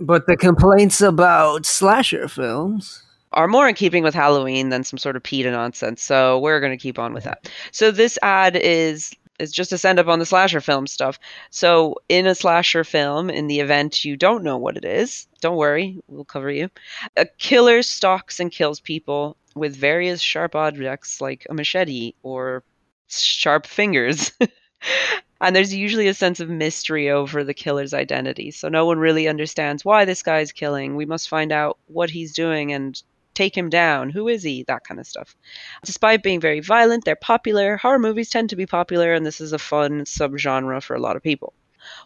But 0.00 0.26
the 0.26 0.36
complaints 0.36 1.00
about 1.00 1.66
slasher 1.66 2.28
films. 2.28 3.02
are 3.32 3.48
more 3.48 3.68
in 3.68 3.74
keeping 3.74 4.04
with 4.04 4.14
Halloween 4.14 4.68
than 4.68 4.84
some 4.84 4.98
sort 4.98 5.16
of 5.16 5.22
PETA 5.22 5.50
nonsense. 5.50 6.02
So 6.02 6.38
we're 6.38 6.60
going 6.60 6.72
to 6.72 6.82
keep 6.82 6.98
on 6.98 7.12
with 7.12 7.24
that. 7.24 7.50
So 7.72 7.90
this 7.90 8.18
ad 8.22 8.56
is 8.56 9.14
is 9.38 9.52
just 9.52 9.72
a 9.72 9.78
send 9.78 9.98
up 10.00 10.08
on 10.08 10.18
the 10.18 10.26
slasher 10.26 10.60
film 10.60 10.86
stuff. 10.86 11.18
So 11.50 11.94
in 12.08 12.26
a 12.26 12.34
slasher 12.34 12.82
film, 12.84 13.30
in 13.30 13.46
the 13.46 13.60
event 13.60 14.04
you 14.04 14.16
don't 14.16 14.42
know 14.42 14.56
what 14.56 14.76
it 14.76 14.84
is, 14.84 15.28
don't 15.40 15.56
worry, 15.56 16.00
we'll 16.08 16.24
cover 16.24 16.50
you. 16.50 16.68
A 17.16 17.26
killer 17.38 17.82
stalks 17.82 18.40
and 18.40 18.50
kills 18.50 18.80
people 18.80 19.36
with 19.58 19.76
various 19.76 20.20
sharp 20.20 20.54
objects 20.54 21.20
like 21.20 21.46
a 21.50 21.54
machete 21.54 22.14
or 22.22 22.62
sharp 23.08 23.66
fingers. 23.66 24.32
and 25.40 25.54
there's 25.54 25.74
usually 25.74 26.08
a 26.08 26.14
sense 26.14 26.40
of 26.40 26.48
mystery 26.48 27.10
over 27.10 27.44
the 27.44 27.54
killer's 27.54 27.94
identity. 27.94 28.50
So 28.50 28.68
no 28.68 28.86
one 28.86 28.98
really 28.98 29.28
understands 29.28 29.84
why 29.84 30.04
this 30.04 30.22
guy's 30.22 30.52
killing. 30.52 30.96
We 30.96 31.06
must 31.06 31.28
find 31.28 31.52
out 31.52 31.78
what 31.86 32.10
he's 32.10 32.32
doing 32.32 32.72
and 32.72 33.00
take 33.34 33.56
him 33.56 33.70
down. 33.70 34.10
Who 34.10 34.26
is 34.26 34.42
he? 34.42 34.64
That 34.64 34.84
kind 34.84 34.98
of 34.98 35.06
stuff. 35.06 35.36
Despite 35.84 36.24
being 36.24 36.40
very 36.40 36.58
violent, 36.60 37.04
they're 37.04 37.14
popular. 37.14 37.76
Horror 37.76 38.00
movies 38.00 38.30
tend 38.30 38.50
to 38.50 38.56
be 38.56 38.66
popular, 38.66 39.14
and 39.14 39.24
this 39.24 39.40
is 39.40 39.52
a 39.52 39.58
fun 39.58 40.00
subgenre 40.00 40.82
for 40.82 40.96
a 40.96 41.00
lot 41.00 41.14
of 41.14 41.22
people. 41.22 41.54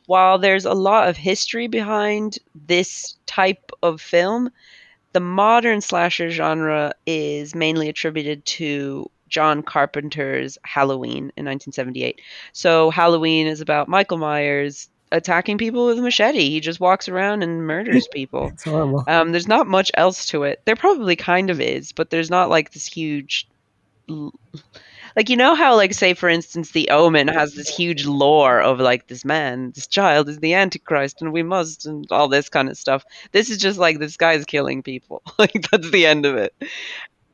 While 0.04 0.38
there's 0.38 0.66
a 0.66 0.74
lot 0.74 1.08
of 1.08 1.16
history 1.16 1.68
behind 1.68 2.38
this 2.54 3.16
type 3.24 3.72
of 3.82 4.00
film, 4.00 4.50
the 5.12 5.20
modern 5.20 5.80
slasher 5.80 6.30
genre 6.30 6.92
is 7.06 7.54
mainly 7.54 7.88
attributed 7.88 8.44
to 8.46 9.10
John 9.28 9.62
Carpenter's 9.62 10.58
Halloween 10.64 11.32
in 11.36 11.46
1978. 11.46 12.20
So 12.52 12.90
Halloween 12.90 13.46
is 13.46 13.60
about 13.60 13.88
Michael 13.88 14.18
Myers 14.18 14.88
attacking 15.10 15.58
people 15.58 15.86
with 15.86 15.98
a 15.98 16.02
machete. 16.02 16.50
He 16.50 16.60
just 16.60 16.80
walks 16.80 17.08
around 17.08 17.42
and 17.42 17.66
murders 17.66 18.08
people. 18.12 18.48
It's 18.48 18.64
horrible. 18.64 19.04
Um, 19.06 19.32
there's 19.32 19.48
not 19.48 19.66
much 19.66 19.90
else 19.94 20.26
to 20.26 20.42
it. 20.44 20.62
There 20.64 20.76
probably 20.76 21.16
kind 21.16 21.50
of 21.50 21.60
is, 21.60 21.92
but 21.92 22.10
there's 22.10 22.30
not 22.30 22.50
like 22.50 22.72
this 22.72 22.86
huge 22.86 23.48
l- 24.08 24.34
like 25.16 25.28
you 25.28 25.36
know 25.36 25.54
how 25.54 25.74
like 25.74 25.94
say 25.94 26.14
for 26.14 26.28
instance 26.28 26.70
the 26.72 26.88
omen 26.90 27.28
has 27.28 27.54
this 27.54 27.68
huge 27.68 28.04
lore 28.06 28.60
of 28.60 28.80
like 28.80 29.06
this 29.08 29.24
man 29.24 29.72
this 29.74 29.86
child 29.86 30.28
is 30.28 30.38
the 30.38 30.54
antichrist 30.54 31.20
and 31.22 31.32
we 31.32 31.42
must 31.42 31.86
and 31.86 32.06
all 32.10 32.28
this 32.28 32.48
kind 32.48 32.68
of 32.68 32.76
stuff 32.78 33.04
this 33.32 33.50
is 33.50 33.58
just 33.58 33.78
like 33.78 33.98
this 33.98 34.16
guy's 34.16 34.44
killing 34.44 34.82
people 34.82 35.22
like 35.38 35.66
that's 35.70 35.90
the 35.90 36.06
end 36.06 36.24
of 36.26 36.36
it 36.36 36.54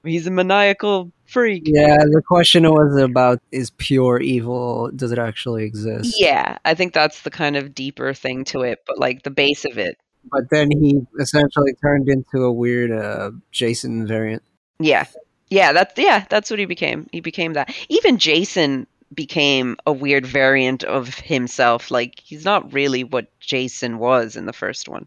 he's 0.05 0.26
a 0.26 0.31
maniacal 0.31 1.11
freak 1.26 1.64
Yeah, 1.66 1.99
the 1.99 2.22
question 2.26 2.62
was 2.62 2.97
about 3.03 3.41
is 3.53 3.70
pure 3.72 4.18
evil, 4.20 4.91
does 4.97 5.12
it 5.12 5.18
actually 5.18 5.64
exist? 5.64 6.14
yeah 6.18 6.57
i 6.64 6.72
think 6.74 6.95
that's 6.95 7.22
the 7.22 7.31
kind 7.31 7.57
of 7.57 7.74
deeper 7.74 8.14
thing 8.14 8.45
to 8.45 8.62
it 8.62 8.79
but 8.87 8.99
like 8.99 9.22
the 9.24 9.31
base 9.31 9.64
of 9.64 9.76
it 9.79 9.99
But 10.31 10.51
then 10.51 10.70
he 10.70 11.01
essentially 11.20 11.72
turned 11.83 12.09
into 12.09 12.45
a 12.45 12.53
weird 12.53 12.93
uh, 12.93 13.31
Jason 13.51 14.07
variant. 14.07 14.43
Yeah. 14.79 15.07
Yeah, 15.51 15.72
that's 15.72 15.99
yeah, 15.99 16.26
that's 16.28 16.51
what 16.51 16.59
he 16.59 16.66
became. 16.66 17.09
He 17.12 17.20
became 17.20 17.55
that. 17.55 17.74
Even 17.88 18.18
Jason 18.18 18.86
became 19.14 19.76
a 19.86 19.92
weird 19.92 20.26
variant 20.26 20.84
of 20.84 21.14
himself. 21.14 21.90
Like 21.90 22.20
he's 22.22 22.44
not 22.44 22.72
really 22.72 23.05
what 23.05 23.28
Jason 23.40 23.99
was 23.99 24.36
in 24.36 24.46
the 24.46 24.53
first 24.53 24.88
one. 24.88 25.07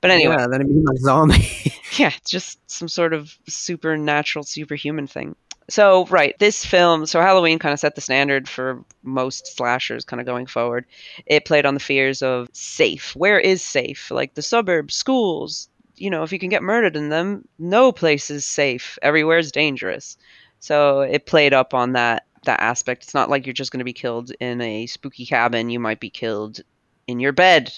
But 0.00 0.10
anyway, 0.10 0.36
Yeah, 0.38 0.46
then 0.46 0.60
he 0.60 0.66
became 0.66 0.88
a 0.88 0.96
zombie. 0.98 1.72
yeah, 1.96 2.12
it's 2.16 2.30
just 2.30 2.58
some 2.70 2.88
sort 2.88 3.12
of 3.12 3.36
supernatural, 3.48 4.44
superhuman 4.44 5.06
thing. 5.06 5.34
So, 5.70 6.06
right, 6.06 6.38
this 6.38 6.64
film, 6.64 7.04
so 7.04 7.20
Halloween 7.20 7.58
kind 7.58 7.74
of 7.74 7.80
set 7.80 7.94
the 7.94 8.00
standard 8.00 8.48
for 8.48 8.82
most 9.02 9.54
slashers 9.54 10.04
kind 10.04 10.18
of 10.18 10.24
going 10.24 10.46
forward. 10.46 10.86
It 11.26 11.44
played 11.44 11.66
on 11.66 11.74
the 11.74 11.80
fears 11.80 12.22
of 12.22 12.48
safe. 12.52 13.14
Where 13.14 13.38
is 13.38 13.62
safe? 13.62 14.10
Like 14.10 14.32
the 14.34 14.40
suburbs, 14.40 14.94
schools, 14.94 15.68
you 16.00 16.10
know, 16.10 16.22
if 16.22 16.32
you 16.32 16.38
can 16.38 16.48
get 16.50 16.62
murdered 16.62 16.96
in 16.96 17.08
them, 17.08 17.46
no 17.58 17.92
place 17.92 18.30
is 18.30 18.44
safe. 18.44 18.98
Everywhere 19.02 19.38
is 19.38 19.52
dangerous. 19.52 20.16
So, 20.60 21.00
it 21.00 21.26
played 21.26 21.54
up 21.54 21.74
on 21.74 21.92
that 21.92 22.24
that 22.44 22.60
aspect. 22.60 23.04
It's 23.04 23.14
not 23.14 23.30
like 23.30 23.46
you're 23.46 23.52
just 23.52 23.72
going 23.72 23.80
to 23.80 23.84
be 23.84 23.92
killed 23.92 24.32
in 24.40 24.60
a 24.60 24.86
spooky 24.86 25.26
cabin. 25.26 25.70
You 25.70 25.80
might 25.80 26.00
be 26.00 26.10
killed 26.10 26.60
in 27.06 27.20
your 27.20 27.32
bed 27.32 27.72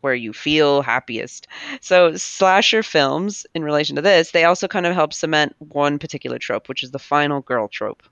where 0.00 0.14
you 0.14 0.32
feel 0.32 0.82
happiest. 0.82 1.46
So, 1.80 2.16
slasher 2.16 2.82
films, 2.82 3.46
in 3.54 3.64
relation 3.64 3.96
to 3.96 4.02
this, 4.02 4.30
they 4.30 4.44
also 4.44 4.68
kind 4.68 4.86
of 4.86 4.94
help 4.94 5.12
cement 5.12 5.54
one 5.58 5.98
particular 5.98 6.38
trope, 6.38 6.68
which 6.68 6.82
is 6.82 6.90
the 6.90 6.98
final 6.98 7.40
girl 7.40 7.68
trope. 7.68 8.02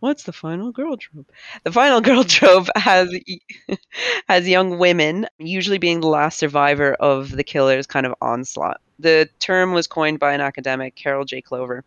What's 0.00 0.24
the 0.24 0.32
final 0.32 0.70
girl 0.72 0.96
trope? 0.96 1.30
The 1.64 1.72
final 1.72 2.00
girl 2.08 2.24
trope 2.24 2.68
has 2.76 3.12
has 4.28 4.48
young 4.48 4.78
women 4.78 5.26
usually 5.38 5.78
being 5.78 6.00
the 6.00 6.08
last 6.08 6.38
survivor 6.38 6.94
of 6.94 7.30
the 7.30 7.44
killer's 7.44 7.86
kind 7.86 8.06
of 8.06 8.14
onslaught. 8.20 8.80
The 9.00 9.28
term 9.38 9.72
was 9.72 9.86
coined 9.86 10.18
by 10.18 10.32
an 10.34 10.40
academic, 10.40 10.96
Carol 10.96 11.24
J. 11.24 11.40
Clover. 11.40 11.84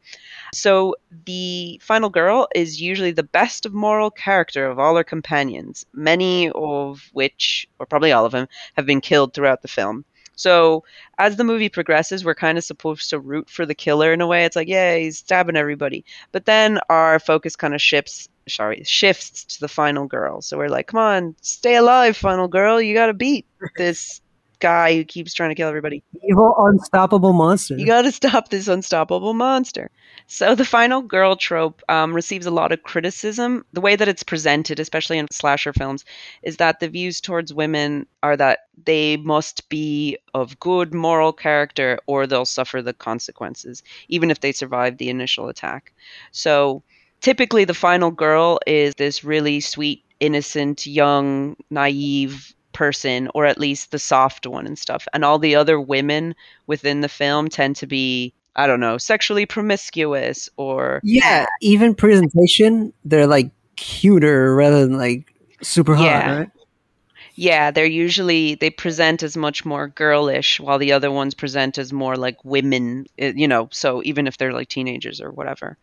So 0.53 0.95
the 1.25 1.79
final 1.83 2.09
girl 2.09 2.47
is 2.55 2.81
usually 2.81 3.11
the 3.11 3.23
best 3.23 3.65
of 3.65 3.73
moral 3.73 4.11
character 4.11 4.65
of 4.67 4.79
all 4.79 4.95
her 4.95 5.03
companions, 5.03 5.85
many 5.93 6.49
of 6.51 7.09
which, 7.13 7.67
or 7.79 7.85
probably 7.85 8.13
all 8.13 8.25
of 8.25 8.31
them, 8.31 8.47
have 8.77 8.85
been 8.85 9.01
killed 9.01 9.33
throughout 9.33 9.61
the 9.61 9.67
film. 9.67 10.05
So 10.35 10.83
as 11.17 11.35
the 11.35 11.43
movie 11.43 11.69
progresses, 11.69 12.25
we're 12.25 12.35
kind 12.35 12.57
of 12.57 12.63
supposed 12.63 13.09
to 13.09 13.19
root 13.19 13.49
for 13.49 13.65
the 13.65 13.75
killer 13.75 14.13
in 14.13 14.21
a 14.21 14.27
way. 14.27 14.45
It's 14.45 14.55
like, 14.55 14.67
yeah, 14.67 14.97
he's 14.97 15.19
stabbing 15.19 15.55
everybody. 15.57 16.03
But 16.31 16.45
then 16.45 16.79
our 16.89 17.19
focus 17.19 17.55
kind 17.55 17.75
of 17.75 17.81
shifts 17.81 18.27
sorry, 18.47 18.83
shifts 18.83 19.45
to 19.45 19.59
the 19.59 19.67
final 19.67 20.07
girl. 20.07 20.41
So 20.41 20.57
we're 20.57 20.67
like, 20.67 20.87
come 20.87 20.99
on, 20.99 21.35
stay 21.41 21.75
alive, 21.75 22.17
final 22.17 22.47
girl. 22.47 22.81
You 22.81 22.93
gotta 22.93 23.13
beat 23.13 23.45
this 23.77 24.21
guy 24.61 24.95
who 24.95 25.03
keeps 25.03 25.33
trying 25.33 25.49
to 25.49 25.55
kill 25.55 25.67
everybody. 25.67 26.01
Evil, 26.29 26.55
unstoppable 26.57 27.33
monster. 27.33 27.75
You 27.75 27.85
got 27.85 28.03
to 28.03 28.11
stop 28.11 28.49
this 28.49 28.69
unstoppable 28.69 29.33
monster. 29.33 29.89
So 30.33 30.55
the 30.55 30.63
final 30.63 31.01
girl 31.01 31.35
trope 31.35 31.81
um, 31.89 32.13
receives 32.13 32.45
a 32.45 32.51
lot 32.51 32.71
of 32.71 32.83
criticism. 32.83 33.65
The 33.73 33.81
way 33.81 33.97
that 33.97 34.07
it's 34.07 34.23
presented, 34.23 34.79
especially 34.79 35.17
in 35.17 35.27
slasher 35.29 35.73
films, 35.73 36.05
is 36.41 36.55
that 36.55 36.79
the 36.79 36.87
views 36.87 37.19
towards 37.19 37.53
women 37.53 38.07
are 38.23 38.37
that 38.37 38.59
they 38.85 39.17
must 39.17 39.67
be 39.67 40.17
of 40.33 40.57
good 40.57 40.93
moral 40.93 41.33
character 41.33 41.99
or 42.07 42.25
they'll 42.25 42.45
suffer 42.45 42.81
the 42.81 42.93
consequences, 42.93 43.83
even 44.07 44.31
if 44.31 44.39
they 44.39 44.53
survive 44.53 44.97
the 44.97 45.09
initial 45.09 45.49
attack. 45.49 45.91
So 46.31 46.81
typically, 47.19 47.65
the 47.65 47.73
final 47.73 48.09
girl 48.09 48.57
is 48.65 48.95
this 48.95 49.25
really 49.25 49.59
sweet, 49.59 50.01
innocent, 50.21 50.87
young, 50.87 51.57
naive 51.69 52.55
person 52.71 53.29
or 53.35 53.45
at 53.45 53.59
least 53.59 53.91
the 53.91 53.99
soft 53.99 54.47
one 54.47 54.65
and 54.65 54.79
stuff 54.79 55.05
and 55.11 55.25
all 55.25 55.37
the 55.37 55.57
other 55.57 55.77
women 55.77 56.33
within 56.67 57.01
the 57.01 57.09
film 57.09 57.49
tend 57.49 57.75
to 57.75 57.85
be 57.85 58.33
i 58.55 58.67
don't 58.67 58.79
know 58.79 58.97
sexually 58.97 59.45
promiscuous 59.45 60.49
or 60.57 60.99
Yeah, 61.03 61.45
even 61.61 61.95
presentation, 61.95 62.93
they're 63.05 63.27
like 63.27 63.51
cuter 63.75 64.55
rather 64.55 64.85
than 64.85 64.97
like 64.97 65.33
super 65.61 65.95
hot, 65.95 66.05
Yeah. 66.05 66.37
right? 66.39 66.49
yeah 67.35 67.71
they're 67.71 67.85
usually 67.85 68.55
they 68.55 68.69
present 68.69 69.23
as 69.23 69.37
much 69.37 69.63
more 69.65 69.87
girlish 69.87 70.59
while 70.59 70.77
the 70.77 70.91
other 70.91 71.09
ones 71.11 71.33
present 71.33 71.77
as 71.77 71.93
more 71.93 72.17
like 72.17 72.43
women 72.43 73.05
eh, 73.17 73.31
you 73.35 73.47
know 73.47 73.69
so 73.71 74.01
even 74.03 74.27
if 74.27 74.37
they're 74.37 74.53
like 74.53 74.67
teenagers 74.67 75.21
or 75.21 75.31
whatever 75.31 75.77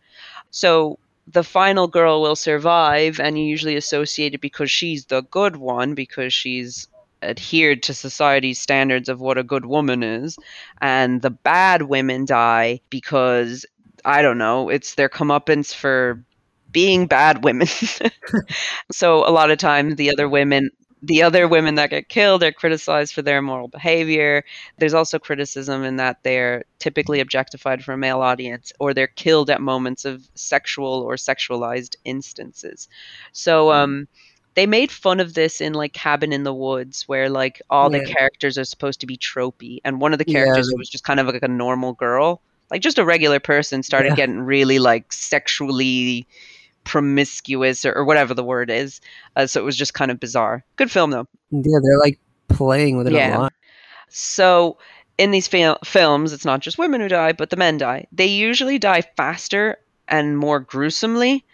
so 0.51 0.99
the 1.27 1.43
final 1.43 1.87
girl 1.87 2.21
will 2.21 2.35
survive 2.35 3.19
and 3.19 3.37
you 3.37 3.45
usually 3.45 3.75
associate 3.75 4.33
it 4.35 4.41
because 4.41 4.69
she's 4.69 5.05
the 5.05 5.21
good 5.31 5.55
one 5.55 5.95
because 5.95 6.33
she's 6.33 6.87
adhered 7.21 7.83
to 7.83 7.93
society's 7.93 8.59
standards 8.59 9.09
of 9.09 9.19
what 9.19 9.37
a 9.37 9.43
good 9.43 9.65
woman 9.65 10.03
is 10.03 10.37
and 10.81 11.21
the 11.21 11.29
bad 11.29 11.83
women 11.83 12.25
die 12.25 12.79
because 12.89 13.65
i 14.05 14.21
don't 14.21 14.37
know 14.37 14.69
it's 14.69 14.95
their 14.95 15.09
comeuppance 15.09 15.73
for 15.73 16.23
being 16.71 17.07
bad 17.07 17.43
women 17.43 17.67
so 18.91 19.27
a 19.27 19.31
lot 19.31 19.51
of 19.51 19.57
times 19.57 19.95
the 19.95 20.11
other 20.11 20.29
women 20.29 20.69
the 21.01 21.23
other 21.23 21.47
women 21.47 21.75
that 21.75 21.89
get 21.89 22.09
killed 22.09 22.43
are 22.43 22.51
criticized 22.51 23.13
for 23.13 23.21
their 23.21 23.37
immoral 23.37 23.69
behavior. 23.69 24.43
There's 24.77 24.93
also 24.93 25.17
criticism 25.17 25.83
in 25.83 25.95
that 25.95 26.23
they're 26.23 26.65
typically 26.79 27.21
objectified 27.21 27.83
for 27.83 27.93
a 27.93 27.97
male 27.97 28.21
audience 28.21 28.73
or 28.79 28.93
they're 28.93 29.07
killed 29.07 29.49
at 29.49 29.61
moments 29.61 30.03
of 30.05 30.27
sexual 30.35 31.01
or 31.01 31.15
sexualized 31.15 31.95
instances. 32.03 32.89
So 33.31 33.71
um 33.71 34.07
they 34.55 34.65
made 34.65 34.91
fun 34.91 35.19
of 35.19 35.33
this 35.35 35.61
in 35.61 35.73
like 35.73 35.93
Cabin 35.93 36.33
in 36.33 36.43
the 36.43 36.53
Woods 36.53 37.03
where 37.07 37.29
like 37.29 37.61
all 37.69 37.89
the 37.89 38.03
characters 38.05 38.57
are 38.57 38.65
supposed 38.65 38.99
to 39.01 39.05
be 39.07 39.15
tropey 39.17 39.79
and 39.85 40.01
one 40.01 40.11
of 40.13 40.19
the 40.19 40.25
characters 40.25 40.69
who 40.69 40.77
was 40.77 40.89
just 40.89 41.03
kind 41.03 41.19
of 41.19 41.27
like 41.27 41.43
a 41.43 41.47
normal 41.47 41.93
girl, 41.93 42.41
like 42.71 42.81
just 42.81 42.97
a 42.99 43.05
regular 43.05 43.39
person 43.39 43.83
started 43.83 44.09
Yeah. 44.09 44.15
getting 44.15 44.39
really 44.41 44.79
like 44.79 45.13
sexually 45.13 46.27
promiscuous 46.83 47.85
or, 47.85 47.93
or 47.93 48.03
whatever 48.05 48.33
the 48.33 48.43
word 48.43 48.69
is. 48.69 48.99
Uh, 49.35 49.45
so 49.47 49.61
it 49.61 49.63
was 49.63 49.77
just 49.77 49.93
kind 49.93 50.11
of 50.11 50.19
bizarre. 50.19 50.63
Good 50.75 50.91
film 50.91 51.11
though. 51.11 51.27
Yeah, 51.51 51.79
they're 51.83 51.99
like 51.99 52.19
playing 52.47 52.97
with 52.97 53.07
it 53.07 53.13
Yeah. 53.13 53.37
a 53.37 53.39
lot. 53.39 53.53
So 54.09 54.77
in 55.17 55.31
these 55.31 55.47
fil- 55.47 55.77
films, 55.85 56.33
it's 56.33 56.45
not 56.45 56.61
just 56.61 56.77
women 56.77 57.01
who 57.01 57.07
die, 57.07 57.33
but 57.33 57.49
the 57.51 57.57
men 57.57 57.77
die. 57.77 58.07
They 58.11 58.25
usually 58.25 58.79
die 58.79 59.03
faster 59.15 59.77
and 60.07 60.37
more 60.37 60.59
gruesomely, 60.59 61.45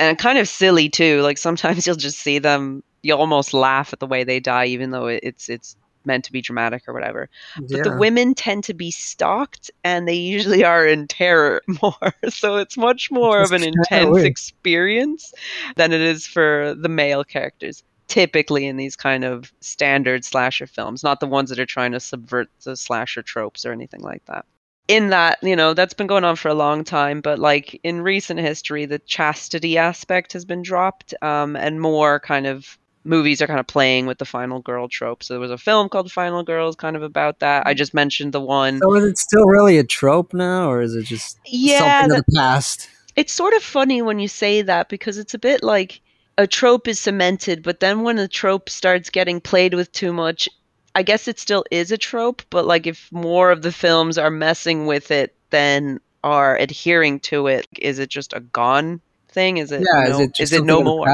and 0.00 0.18
kind 0.18 0.38
of 0.38 0.48
silly 0.48 0.88
too. 0.88 1.20
Like 1.20 1.38
sometimes 1.38 1.86
you'll 1.86 1.96
just 1.96 2.18
see 2.18 2.38
them, 2.38 2.82
you 3.02 3.14
almost 3.14 3.54
laugh 3.54 3.92
at 3.92 4.00
the 4.00 4.06
way 4.06 4.24
they 4.24 4.40
die, 4.40 4.66
even 4.66 4.90
though 4.90 5.06
it's 5.06 5.48
it's 5.48 5.76
meant 6.06 6.24
to 6.24 6.32
be 6.32 6.40
dramatic 6.40 6.88
or 6.88 6.94
whatever. 6.94 7.28
But 7.68 7.84
the 7.84 7.96
women 7.96 8.34
tend 8.34 8.64
to 8.64 8.74
be 8.74 8.90
stalked, 8.90 9.70
and 9.84 10.08
they 10.08 10.14
usually 10.14 10.64
are 10.64 10.86
in 10.86 11.06
terror 11.06 11.62
more. 11.82 12.14
So 12.30 12.56
it's 12.56 12.76
much 12.76 13.10
more 13.10 13.42
of 13.42 13.52
an 13.52 13.62
intense 13.62 14.18
experience 14.18 15.32
than 15.76 15.92
it 15.92 16.00
is 16.00 16.26
for 16.26 16.74
the 16.76 16.88
male 16.88 17.22
characters. 17.22 17.84
Typically, 18.08 18.66
in 18.66 18.76
these 18.76 18.96
kind 18.96 19.22
of 19.22 19.52
standard 19.60 20.24
slasher 20.24 20.66
films, 20.66 21.04
not 21.04 21.20
the 21.20 21.28
ones 21.28 21.48
that 21.50 21.60
are 21.60 21.66
trying 21.66 21.92
to 21.92 22.00
subvert 22.00 22.48
the 22.64 22.76
slasher 22.76 23.22
tropes 23.22 23.64
or 23.64 23.70
anything 23.70 24.00
like 24.00 24.24
that. 24.24 24.44
In 24.88 25.10
that, 25.10 25.38
you 25.42 25.54
know, 25.54 25.72
that's 25.72 25.94
been 25.94 26.08
going 26.08 26.24
on 26.24 26.34
for 26.34 26.48
a 26.48 26.54
long 26.54 26.82
time, 26.82 27.20
but 27.20 27.38
like 27.38 27.78
in 27.84 28.02
recent 28.02 28.40
history, 28.40 28.86
the 28.86 28.98
chastity 28.98 29.78
aspect 29.78 30.32
has 30.32 30.44
been 30.44 30.62
dropped, 30.62 31.14
um, 31.22 31.54
and 31.54 31.80
more 31.80 32.18
kind 32.18 32.46
of 32.46 32.76
movies 33.04 33.40
are 33.40 33.46
kind 33.46 33.60
of 33.60 33.66
playing 33.66 34.06
with 34.06 34.18
the 34.18 34.24
final 34.24 34.60
girl 34.60 34.88
trope. 34.88 35.22
So 35.22 35.34
there 35.34 35.40
was 35.40 35.50
a 35.50 35.58
film 35.58 35.88
called 35.88 36.10
Final 36.10 36.42
Girls, 36.42 36.76
kind 36.76 36.96
of 36.96 37.02
about 37.02 37.38
that. 37.38 37.66
I 37.66 37.74
just 37.74 37.94
mentioned 37.94 38.32
the 38.32 38.40
one. 38.40 38.78
So 38.78 38.94
is 38.96 39.04
it 39.04 39.18
still 39.18 39.46
really 39.46 39.78
a 39.78 39.84
trope 39.84 40.34
now, 40.34 40.70
or 40.70 40.82
is 40.82 40.94
it 40.94 41.04
just 41.04 41.38
Yeah, 41.46 41.78
something 41.78 42.18
of 42.18 42.24
the 42.24 42.32
past? 42.36 42.88
It's 43.16 43.32
sort 43.32 43.54
of 43.54 43.62
funny 43.62 44.02
when 44.02 44.18
you 44.18 44.28
say 44.28 44.62
that 44.62 44.88
because 44.88 45.18
it's 45.18 45.34
a 45.34 45.38
bit 45.38 45.62
like 45.62 46.00
a 46.38 46.46
trope 46.46 46.88
is 46.88 47.00
cemented, 47.00 47.62
but 47.62 47.80
then 47.80 48.02
when 48.02 48.18
a 48.18 48.28
trope 48.28 48.70
starts 48.70 49.10
getting 49.10 49.40
played 49.40 49.74
with 49.74 49.92
too 49.92 50.12
much, 50.12 50.48
I 50.94 51.02
guess 51.02 51.28
it 51.28 51.38
still 51.38 51.64
is 51.70 51.92
a 51.92 51.98
trope, 51.98 52.42
but 52.50 52.66
like 52.66 52.86
if 52.86 53.10
more 53.12 53.50
of 53.50 53.62
the 53.62 53.72
films 53.72 54.18
are 54.18 54.30
messing 54.30 54.86
with 54.86 55.10
it 55.10 55.34
than 55.50 56.00
are 56.24 56.56
adhering 56.56 57.20
to 57.20 57.46
it, 57.46 57.66
is 57.78 57.98
it 57.98 58.08
just 58.08 58.32
a 58.32 58.40
gone 58.40 59.00
thing? 59.28 59.58
Is 59.58 59.72
it 59.72 59.80
Yeah, 59.80 60.08
no, 60.08 60.10
is 60.10 60.20
it 60.20 60.34
just 60.34 60.52
is 60.52 60.58
it 60.58 60.64
no 60.64 60.82
more? 60.82 61.06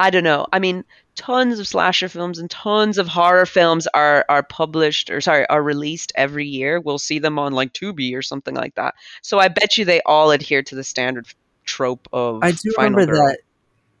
I 0.00 0.10
don't 0.10 0.24
know. 0.24 0.46
I 0.52 0.60
mean, 0.60 0.84
tons 1.16 1.58
of 1.58 1.66
slasher 1.66 2.08
films 2.08 2.38
and 2.38 2.48
tons 2.48 2.98
of 2.98 3.08
horror 3.08 3.46
films 3.46 3.88
are 3.88 4.24
are 4.28 4.44
published 4.44 5.10
or 5.10 5.20
sorry, 5.20 5.46
are 5.48 5.62
released 5.62 6.12
every 6.14 6.46
year. 6.46 6.80
We'll 6.80 6.98
see 6.98 7.18
them 7.18 7.38
on 7.38 7.52
like 7.52 7.72
Tubi 7.72 8.14
or 8.14 8.22
something 8.22 8.54
like 8.54 8.76
that. 8.76 8.94
So 9.22 9.40
I 9.40 9.48
bet 9.48 9.76
you 9.76 9.84
they 9.84 10.00
all 10.06 10.30
adhere 10.30 10.62
to 10.62 10.74
the 10.76 10.84
standard 10.84 11.26
trope 11.64 12.08
of 12.12 12.44
I 12.44 12.52
do 12.52 12.72
remember 12.76 13.06
girl. 13.06 13.26
that 13.26 13.38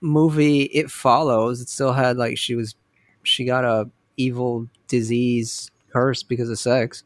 movie. 0.00 0.62
It 0.62 0.90
follows. 0.90 1.60
It 1.60 1.68
still 1.68 1.92
had 1.92 2.16
like 2.16 2.38
she 2.38 2.54
was, 2.54 2.76
she 3.24 3.44
got 3.44 3.64
a 3.64 3.90
evil 4.18 4.68
disease 4.88 5.70
curse 5.92 6.22
because 6.22 6.50
of 6.50 6.58
sex. 6.58 7.04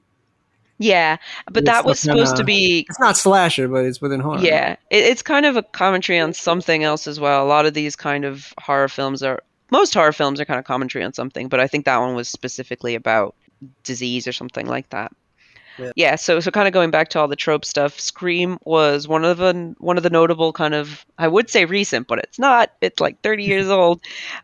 Yeah, 0.79 1.19
but 1.47 1.63
It's 1.63 1.71
that 1.71 1.85
was 1.85 2.01
supposed 2.01 2.37
to 2.37 2.45
be 2.45 2.85
It's 2.89 2.99
not 2.99 3.17
slasher, 3.17 3.69
but 3.69 3.85
it's 3.85 4.01
within 4.01 4.19
horror. 4.19 4.41
Yeah, 4.41 4.73
it, 4.91 5.05
it's 5.05 5.23
kind 5.23 5.47
of 5.47 5.57
a 5.57 5.63
commentary 5.63 6.19
on 6.19 6.33
something 6.33 6.83
else 6.83 7.07
as 7.07 7.21
well. 7.21 7.45
A 7.45 7.47
lot 7.47 7.67
of 7.67 7.75
these 7.75 7.95
kind 7.95 8.25
of 8.25 8.53
horror 8.59 8.89
films 8.89 9.23
are 9.23 9.43
most 9.71 9.95
horror 9.95 10.13
films 10.13 10.41
are 10.41 10.45
kind 10.45 10.59
of 10.59 10.65
commentary 10.65 11.05
on 11.05 11.13
something, 11.13 11.49
but 11.49 11.61
I 11.61 11.69
think 11.69 11.85
that 11.85 11.99
one 11.99 12.15
was 12.15 12.29
specifically 12.29 12.95
about 12.95 13.37
disease 13.85 14.27
or 14.27 14.33
something 14.33 14.67
like 14.67 14.91
that. 14.91 15.13
Yeah. 15.79 15.93
Yeah, 15.97 16.16
so 16.16 16.41
so 16.41 16.51
kind 16.51 16.66
of 16.66 16.75
going 16.75 16.91
back 16.91 17.09
to 17.11 17.20
all 17.20 17.29
the 17.29 17.37
trope 17.37 17.64
stuff, 17.64 17.99
Scream 17.99 18.59
was 18.64 19.09
one 19.09 19.25
of 19.25 19.39
the 19.39 19.75
one 19.79 19.97
of 19.97 20.03
the 20.03 20.11
notable 20.11 20.53
kind 20.53 20.75
of 20.75 21.05
I 21.18 21.29
would 21.29 21.49
say 21.51 21.64
recent, 21.64 22.07
but 22.07 22.18
it's 22.18 22.39
not. 22.39 22.73
It's 22.81 23.01
like 23.01 23.20
30 23.23 23.45
years 23.45 23.68
old 23.70 24.01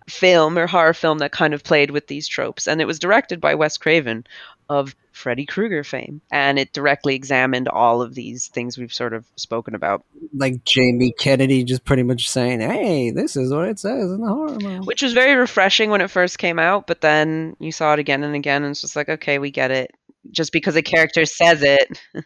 film 0.08 0.58
or 0.58 0.66
horror 0.66 0.94
film 0.94 1.18
that 1.18 1.32
kind 1.32 1.54
of 1.54 1.64
played 1.64 1.90
with 1.90 2.06
these 2.06 2.28
tropes, 2.28 2.66
and 2.66 2.80
it 2.80 2.86
was 2.86 2.98
directed 2.98 3.40
by 3.40 3.54
Wes 3.54 3.76
Craven 3.76 4.26
of 4.68 4.94
Freddy 5.12 5.46
Krueger 5.46 5.82
fame, 5.82 6.20
and 6.30 6.58
it 6.58 6.72
directly 6.72 7.14
examined 7.14 7.68
all 7.68 8.02
of 8.02 8.14
these 8.14 8.46
things 8.48 8.78
we've 8.78 8.92
sort 8.94 9.12
of 9.12 9.24
spoken 9.36 9.74
about. 9.74 10.04
Like 10.34 10.64
Jamie 10.64 11.12
Kennedy 11.18 11.64
just 11.64 11.84
pretty 11.84 12.04
much 12.04 12.30
saying, 12.30 12.60
"Hey, 12.60 13.10
this 13.10 13.34
is 13.34 13.52
what 13.52 13.68
it 13.68 13.78
says 13.78 14.12
in 14.12 14.20
the 14.20 14.28
horror 14.28 14.58
movie." 14.60 14.86
which 14.86 15.02
was 15.02 15.14
very 15.14 15.34
refreshing 15.34 15.90
when 15.90 16.00
it 16.00 16.10
first 16.10 16.38
came 16.38 16.58
out, 16.58 16.86
but 16.86 17.00
then 17.00 17.56
you 17.58 17.72
saw 17.72 17.94
it 17.94 17.98
again 17.98 18.22
and 18.22 18.36
again, 18.36 18.62
and 18.62 18.70
it's 18.70 18.82
just 18.82 18.94
like, 18.94 19.08
okay, 19.08 19.38
we 19.38 19.50
get 19.50 19.70
it. 19.70 19.92
Just 20.30 20.52
because 20.52 20.76
a 20.76 20.82
character 20.82 21.24
says 21.24 21.62
it. 21.62 22.00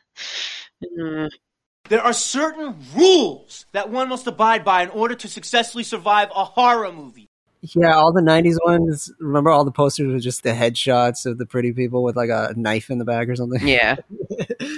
Mm. 0.98 1.28
There 1.88 2.00
are 2.00 2.12
certain 2.12 2.76
rules 2.94 3.66
that 3.72 3.90
one 3.90 4.08
must 4.08 4.26
abide 4.26 4.64
by 4.64 4.82
in 4.82 4.88
order 4.90 5.14
to 5.14 5.28
successfully 5.28 5.84
survive 5.84 6.28
a 6.34 6.44
horror 6.44 6.92
movie. 6.92 7.28
Yeah, 7.60 7.94
all 7.94 8.12
the 8.12 8.20
'90s 8.20 8.56
ones. 8.64 9.12
Remember 9.20 9.50
all 9.50 9.64
the 9.64 9.70
posters 9.70 10.12
with 10.12 10.22
just 10.22 10.42
the 10.42 10.50
headshots 10.50 11.26
of 11.26 11.38
the 11.38 11.46
pretty 11.46 11.72
people 11.72 12.02
with 12.02 12.16
like 12.16 12.30
a 12.30 12.52
knife 12.56 12.90
in 12.90 12.98
the 12.98 13.04
back 13.04 13.28
or 13.28 13.36
something. 13.36 13.66
Yeah. 13.66 13.96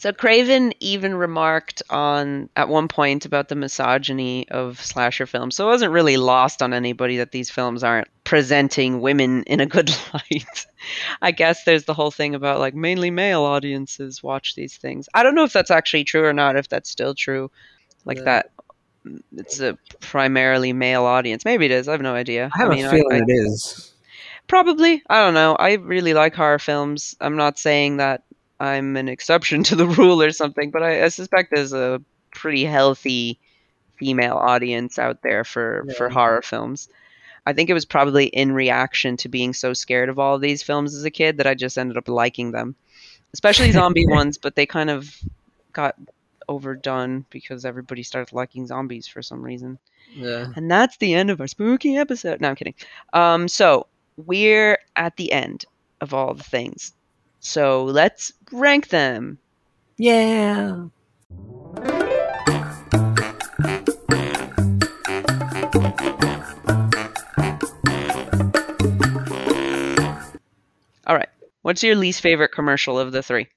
So 0.00 0.12
Craven 0.12 0.72
even 0.78 1.14
remarked 1.14 1.82
on 1.90 2.48
at 2.54 2.68
one 2.68 2.86
point 2.86 3.24
about 3.26 3.48
the 3.48 3.56
misogyny 3.56 4.48
of 4.48 4.80
slasher 4.80 5.26
films. 5.26 5.56
So 5.56 5.66
it 5.66 5.70
wasn't 5.72 5.92
really 5.92 6.16
lost 6.16 6.62
on 6.62 6.72
anybody 6.72 7.16
that 7.16 7.32
these 7.32 7.50
films 7.50 7.82
aren't 7.82 8.06
presenting 8.22 9.00
women 9.00 9.42
in 9.44 9.58
a 9.60 9.66
good 9.66 9.90
light. 10.14 10.66
I 11.20 11.32
guess 11.32 11.64
there's 11.64 11.84
the 11.84 11.94
whole 11.94 12.12
thing 12.12 12.36
about 12.36 12.60
like 12.60 12.74
mainly 12.76 13.10
male 13.10 13.42
audiences 13.42 14.22
watch 14.22 14.54
these 14.54 14.76
things. 14.76 15.08
I 15.14 15.24
don't 15.24 15.34
know 15.34 15.44
if 15.44 15.52
that's 15.52 15.70
actually 15.72 16.04
true 16.04 16.24
or 16.24 16.32
not, 16.32 16.54
if 16.56 16.68
that's 16.68 16.88
still 16.90 17.14
true. 17.14 17.50
Like 18.04 18.18
Yeah. 18.18 18.24
that 18.24 18.50
mm, 19.04 19.20
it's 19.36 19.58
a 19.58 19.76
primarily 20.00 20.72
male 20.72 21.04
audience. 21.04 21.44
Maybe 21.44 21.64
it 21.64 21.72
is. 21.72 21.88
I 21.88 21.92
have 21.92 22.02
no 22.02 22.14
idea. 22.14 22.50
I 22.54 22.58
have 22.58 22.70
mean, 22.70 22.84
a 22.84 22.90
feeling 22.90 23.22
I- 23.22 23.24
it 23.26 23.32
is. 23.32 23.92
Probably. 24.46 25.02
I 25.10 25.20
don't 25.24 25.34
know. 25.34 25.56
I 25.56 25.74
really 25.74 26.14
like 26.14 26.34
horror 26.34 26.58
films. 26.58 27.14
I'm 27.20 27.36
not 27.36 27.58
saying 27.58 27.98
that 27.98 28.22
I'm 28.60 28.96
an 28.96 29.08
exception 29.08 29.62
to 29.64 29.76
the 29.76 29.86
rule 29.86 30.22
or 30.22 30.30
something, 30.30 30.70
but 30.70 30.82
I, 30.82 31.04
I 31.04 31.08
suspect 31.08 31.50
there's 31.50 31.72
a 31.72 32.02
pretty 32.32 32.64
healthy 32.64 33.38
female 33.96 34.36
audience 34.36 34.98
out 34.98 35.22
there 35.22 35.44
for, 35.44 35.84
for 35.96 36.08
horror 36.08 36.42
films. 36.42 36.88
I 37.46 37.52
think 37.52 37.70
it 37.70 37.74
was 37.74 37.84
probably 37.84 38.26
in 38.26 38.52
reaction 38.52 39.16
to 39.18 39.28
being 39.28 39.54
so 39.54 39.72
scared 39.72 40.08
of 40.08 40.18
all 40.18 40.34
of 40.34 40.40
these 40.40 40.62
films 40.62 40.94
as 40.94 41.04
a 41.04 41.10
kid 41.10 41.38
that 41.38 41.46
I 41.46 41.54
just 41.54 41.78
ended 41.78 41.96
up 41.96 42.08
liking 42.08 42.52
them. 42.52 42.76
Especially 43.32 43.70
zombie 43.72 44.06
ones, 44.06 44.38
but 44.38 44.54
they 44.54 44.66
kind 44.66 44.90
of 44.90 45.16
got 45.72 45.96
overdone 46.48 47.24
because 47.30 47.64
everybody 47.64 48.02
started 48.02 48.34
liking 48.34 48.66
zombies 48.66 49.06
for 49.06 49.22
some 49.22 49.42
reason. 49.42 49.78
Yeah. 50.14 50.48
And 50.56 50.70
that's 50.70 50.96
the 50.98 51.14
end 51.14 51.30
of 51.30 51.40
our 51.40 51.46
spooky 51.46 51.96
episode. 51.96 52.40
No, 52.40 52.50
I'm 52.50 52.56
kidding. 52.56 52.74
Um, 53.12 53.48
so 53.48 53.86
we're 54.16 54.78
at 54.96 55.16
the 55.16 55.32
end 55.32 55.64
of 56.00 56.14
all 56.14 56.34
the 56.34 56.44
things. 56.44 56.92
So 57.40 57.84
let's 57.84 58.32
rank 58.52 58.88
them. 58.88 59.38
Yeah. 59.96 60.86
All 71.06 71.16
right. 71.16 71.28
What's 71.62 71.82
your 71.82 71.96
least 71.96 72.20
favorite 72.20 72.52
commercial 72.52 72.98
of 72.98 73.12
the 73.12 73.22
three? 73.22 73.48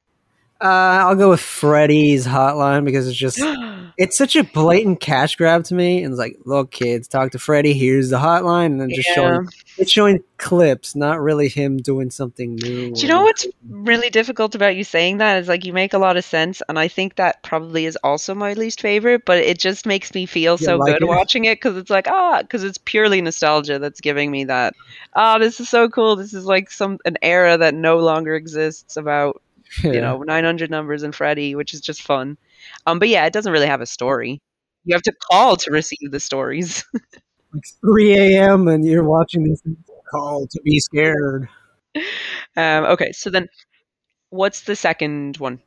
Uh, 0.61 0.65
I'll 1.05 1.15
go 1.15 1.29
with 1.29 1.41
Freddy's 1.41 2.25
Hotline 2.25 2.85
because 2.85 3.07
it's 3.07 3.17
just 3.17 3.39
it's 4.01 4.17
such 4.17 4.35
a 4.35 4.43
blatant 4.43 4.99
cash 4.99 5.35
grab 5.35 5.63
to 5.65 5.75
me. 5.75 6.03
And 6.03 6.11
it's 6.11 6.19
like, 6.19 6.35
look, 6.45 6.71
kids, 6.71 7.07
talk 7.07 7.31
to 7.33 7.39
Freddy. 7.39 7.73
Here's 7.73 8.09
the 8.09 8.17
hotline, 8.17 8.65
and 8.67 8.81
then 8.81 8.89
just 8.89 9.07
Yeah. 9.09 9.13
showing 9.15 9.47
it's 9.77 9.91
showing 9.91 10.23
clips, 10.37 10.95
not 10.95 11.21
really 11.21 11.47
him 11.49 11.77
doing 11.77 12.09
something 12.09 12.55
new. 12.55 12.93
Do 12.95 13.01
you 13.01 13.07
know 13.07 13.21
what's 13.21 13.45
really 13.69 14.09
difficult 14.09 14.55
about 14.55 14.75
you 14.75 14.83
saying 14.83 15.17
that 15.17 15.37
is 15.39 15.47
like 15.47 15.65
you 15.65 15.71
make 15.73 15.93
a 15.93 15.99
lot 15.99 16.17
of 16.17 16.25
sense, 16.25 16.63
and 16.67 16.79
I 16.79 16.87
think 16.87 17.15
that 17.17 17.43
probably 17.43 17.85
is 17.85 17.95
also 18.03 18.33
my 18.33 18.53
least 18.53 18.81
favorite. 18.81 19.23
But 19.23 19.37
it 19.37 19.59
just 19.59 19.85
makes 19.85 20.15
me 20.15 20.25
feel 20.25 20.53
You 20.53 20.65
so 20.65 20.77
like 20.77 20.93
good 20.93 21.03
it? 21.03 21.07
watching 21.07 21.45
it 21.45 21.57
because 21.57 21.77
it's 21.77 21.91
like 21.91 22.07
ah, 22.07 22.41
because 22.41 22.63
it's 22.63 22.79
purely 22.79 23.21
nostalgia 23.21 23.77
that's 23.77 24.01
giving 24.01 24.31
me 24.31 24.45
that. 24.45 24.73
Ah, 25.15 25.37
this 25.37 25.59
is 25.59 25.69
so 25.69 25.87
cool. 25.89 26.15
This 26.15 26.33
is 26.33 26.45
like 26.45 26.71
some 26.71 26.97
an 27.05 27.17
era 27.21 27.55
that 27.55 27.75
no 27.75 27.97
longer 27.99 28.33
exists 28.33 28.97
about 28.97 29.41
you 29.83 30.01
know 30.01 30.23
900 30.23 30.71
numbers 30.71 31.03
and 31.03 31.13
Freddy, 31.13 31.53
which 31.53 31.75
is 31.75 31.81
just 31.81 32.01
fun. 32.01 32.35
Um, 32.85 32.99
but 32.99 33.09
yeah, 33.09 33.25
it 33.25 33.33
doesn't 33.33 33.51
really 33.51 33.67
have 33.67 33.81
a 33.81 33.85
story. 33.85 34.41
You 34.83 34.95
have 34.95 35.03
to 35.03 35.13
call 35.29 35.55
to 35.57 35.71
receive 35.71 36.11
the 36.11 36.19
stories. 36.19 36.83
like 37.53 37.63
3 37.81 38.13
a.m. 38.17 38.67
and 38.67 38.85
you're 38.85 39.03
watching 39.03 39.49
this 39.49 39.61
call 40.09 40.47
to 40.47 40.61
be 40.63 40.79
scared. 40.79 41.47
um, 42.57 42.85
okay, 42.85 43.11
so 43.11 43.29
then 43.29 43.47
what's 44.29 44.61
the 44.61 44.75
second 44.75 45.37
one? 45.37 45.61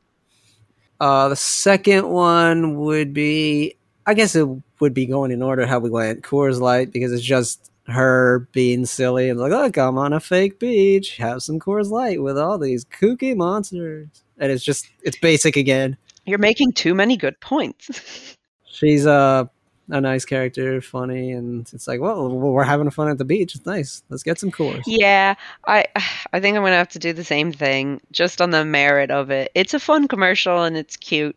Uh, 0.99 1.29
the 1.29 1.35
second 1.35 2.07
one 2.07 2.77
would 2.77 3.13
be, 3.13 3.75
I 4.05 4.13
guess 4.13 4.35
it 4.35 4.47
would 4.79 4.93
be 4.93 5.05
going 5.05 5.31
in 5.31 5.41
order 5.41 5.65
how 5.65 5.79
we 5.79 5.89
went. 5.89 6.23
Coors 6.23 6.59
Light 6.59 6.91
because 6.91 7.11
it's 7.11 7.23
just 7.23 7.71
her 7.87 8.47
being 8.51 8.85
silly 8.85 9.29
and 9.29 9.39
like, 9.39 9.51
look, 9.51 9.77
I'm 9.77 9.97
on 9.97 10.13
a 10.13 10.19
fake 10.19 10.59
beach. 10.59 11.17
Have 11.17 11.43
some 11.43 11.59
Coors 11.59 11.89
Light 11.89 12.21
with 12.21 12.37
all 12.37 12.57
these 12.57 12.85
kooky 12.85 13.35
monsters, 13.35 14.07
and 14.37 14.51
it's 14.51 14.63
just 14.63 14.87
it's 15.03 15.17
basic 15.17 15.57
again. 15.57 15.97
You're 16.25 16.39
making 16.39 16.73
too 16.73 16.95
many 16.95 17.17
good 17.17 17.39
points. 17.39 18.35
She's 18.65 19.05
uh, 19.07 19.45
a 19.89 20.01
nice 20.01 20.25
character, 20.25 20.81
funny, 20.81 21.31
and 21.31 21.69
it's 21.73 21.87
like, 21.87 22.01
well, 22.01 22.27
we're 22.29 22.63
having 22.63 22.89
fun 22.89 23.07
at 23.09 23.17
the 23.17 23.25
beach. 23.25 23.55
It's 23.55 23.65
nice. 23.65 24.03
Let's 24.09 24.23
get 24.23 24.39
some 24.39 24.51
Coors. 24.51 24.83
Yeah, 24.85 25.35
I 25.65 25.85
I 26.33 26.39
think 26.39 26.57
I'm 26.57 26.63
gonna 26.63 26.75
have 26.75 26.89
to 26.89 26.99
do 26.99 27.13
the 27.13 27.23
same 27.23 27.51
thing, 27.53 28.01
just 28.11 28.41
on 28.41 28.49
the 28.49 28.65
merit 28.65 29.11
of 29.11 29.29
it. 29.31 29.51
It's 29.55 29.73
a 29.73 29.79
fun 29.79 30.07
commercial 30.07 30.63
and 30.63 30.75
it's 30.75 30.97
cute, 30.97 31.35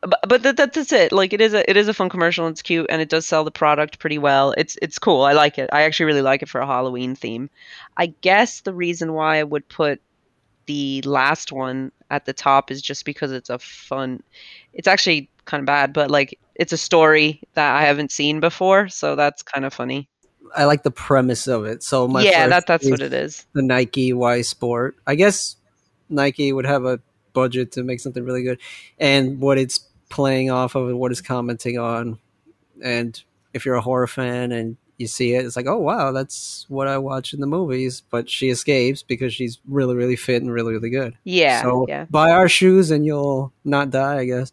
but 0.00 0.20
but 0.28 0.42
that, 0.44 0.56
that- 0.56 0.72
that's 0.72 0.92
it. 0.92 1.12
Like 1.12 1.32
it 1.32 1.40
is 1.40 1.52
a 1.52 1.68
it 1.68 1.76
is 1.76 1.88
a 1.88 1.94
fun 1.94 2.08
commercial 2.08 2.46
and 2.46 2.54
it's 2.54 2.62
cute 2.62 2.86
and 2.88 3.02
it 3.02 3.08
does 3.10 3.26
sell 3.26 3.44
the 3.44 3.50
product 3.50 3.98
pretty 3.98 4.18
well. 4.18 4.54
It's 4.56 4.78
it's 4.80 4.98
cool. 4.98 5.22
I 5.22 5.32
like 5.32 5.58
it. 5.58 5.68
I 5.72 5.82
actually 5.82 6.06
really 6.06 6.22
like 6.22 6.42
it 6.42 6.48
for 6.48 6.60
a 6.60 6.66
Halloween 6.66 7.14
theme. 7.16 7.50
I 7.96 8.14
guess 8.22 8.60
the 8.60 8.72
reason 8.72 9.12
why 9.12 9.38
I 9.40 9.42
would 9.44 9.68
put 9.68 10.00
the 10.68 11.00
last 11.02 11.50
one 11.50 11.90
at 12.10 12.26
the 12.26 12.32
top 12.34 12.70
is 12.70 12.80
just 12.82 13.04
because 13.06 13.32
it's 13.32 13.48
a 13.50 13.58
fun. 13.58 14.22
It's 14.74 14.86
actually 14.86 15.30
kind 15.46 15.60
of 15.60 15.66
bad, 15.66 15.92
but 15.94 16.10
like 16.10 16.38
it's 16.54 16.74
a 16.74 16.76
story 16.76 17.40
that 17.54 17.74
I 17.74 17.82
haven't 17.82 18.12
seen 18.12 18.38
before, 18.38 18.88
so 18.88 19.16
that's 19.16 19.42
kind 19.42 19.64
of 19.64 19.72
funny. 19.72 20.08
I 20.54 20.66
like 20.66 20.82
the 20.82 20.90
premise 20.90 21.46
of 21.48 21.64
it. 21.64 21.82
So 21.82 22.06
my 22.06 22.22
Yeah, 22.22 22.48
that- 22.48 22.66
that's 22.66 22.88
what 22.88 23.00
it 23.00 23.12
is. 23.12 23.46
The 23.54 23.62
Nike 23.62 24.12
Y 24.12 24.42
Sport. 24.42 24.96
I 25.06 25.14
guess 25.14 25.56
Nike 26.10 26.52
would 26.52 26.66
have 26.66 26.84
a 26.84 27.00
budget 27.32 27.72
to 27.72 27.82
make 27.82 28.00
something 28.00 28.24
really 28.24 28.42
good, 28.42 28.58
and 28.98 29.40
what 29.40 29.58
it's 29.58 29.80
playing 30.10 30.50
off 30.50 30.74
of 30.74 30.88
and 30.88 30.98
what 30.98 31.12
it's 31.12 31.20
commenting 31.22 31.78
on. 31.78 32.18
And 32.82 33.20
if 33.54 33.64
you're 33.64 33.74
a 33.74 33.80
horror 33.80 34.06
fan 34.06 34.52
and 34.52 34.76
you 34.98 35.06
see 35.06 35.34
it, 35.34 35.46
it's 35.46 35.56
like, 35.56 35.66
oh 35.66 35.78
wow, 35.78 36.12
that's 36.12 36.66
what 36.68 36.88
I 36.88 36.98
watch 36.98 37.32
in 37.32 37.40
the 37.40 37.46
movies. 37.46 38.02
But 38.10 38.28
she 38.28 38.50
escapes 38.50 39.02
because 39.02 39.32
she's 39.32 39.58
really, 39.66 39.94
really 39.94 40.16
fit 40.16 40.42
and 40.42 40.52
really, 40.52 40.72
really 40.72 40.90
good. 40.90 41.16
Yeah, 41.24 41.62
So 41.62 41.86
yeah. 41.88 42.06
buy 42.10 42.30
our 42.32 42.48
shoes 42.48 42.90
and 42.90 43.06
you'll 43.06 43.52
not 43.64 43.90
die. 43.90 44.18
I 44.18 44.24
guess. 44.24 44.52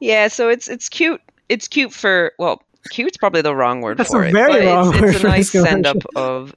Yeah, 0.00 0.28
so 0.28 0.48
it's 0.48 0.68
it's 0.68 0.88
cute. 0.88 1.20
It's 1.48 1.68
cute 1.68 1.92
for 1.92 2.32
well, 2.38 2.62
cute's 2.90 3.16
probably 3.16 3.42
the 3.42 3.54
wrong 3.54 3.80
word 3.80 3.98
That's 3.98 4.10
for 4.10 4.24
a 4.24 4.28
it. 4.28 4.32
very 4.32 4.66
wrong 4.66 4.92
it's, 4.92 5.00
word 5.00 5.14
it's 5.14 5.24
a 5.24 5.26
nice 5.28 5.50
send 5.50 5.86
up 5.86 5.98
of 6.16 6.54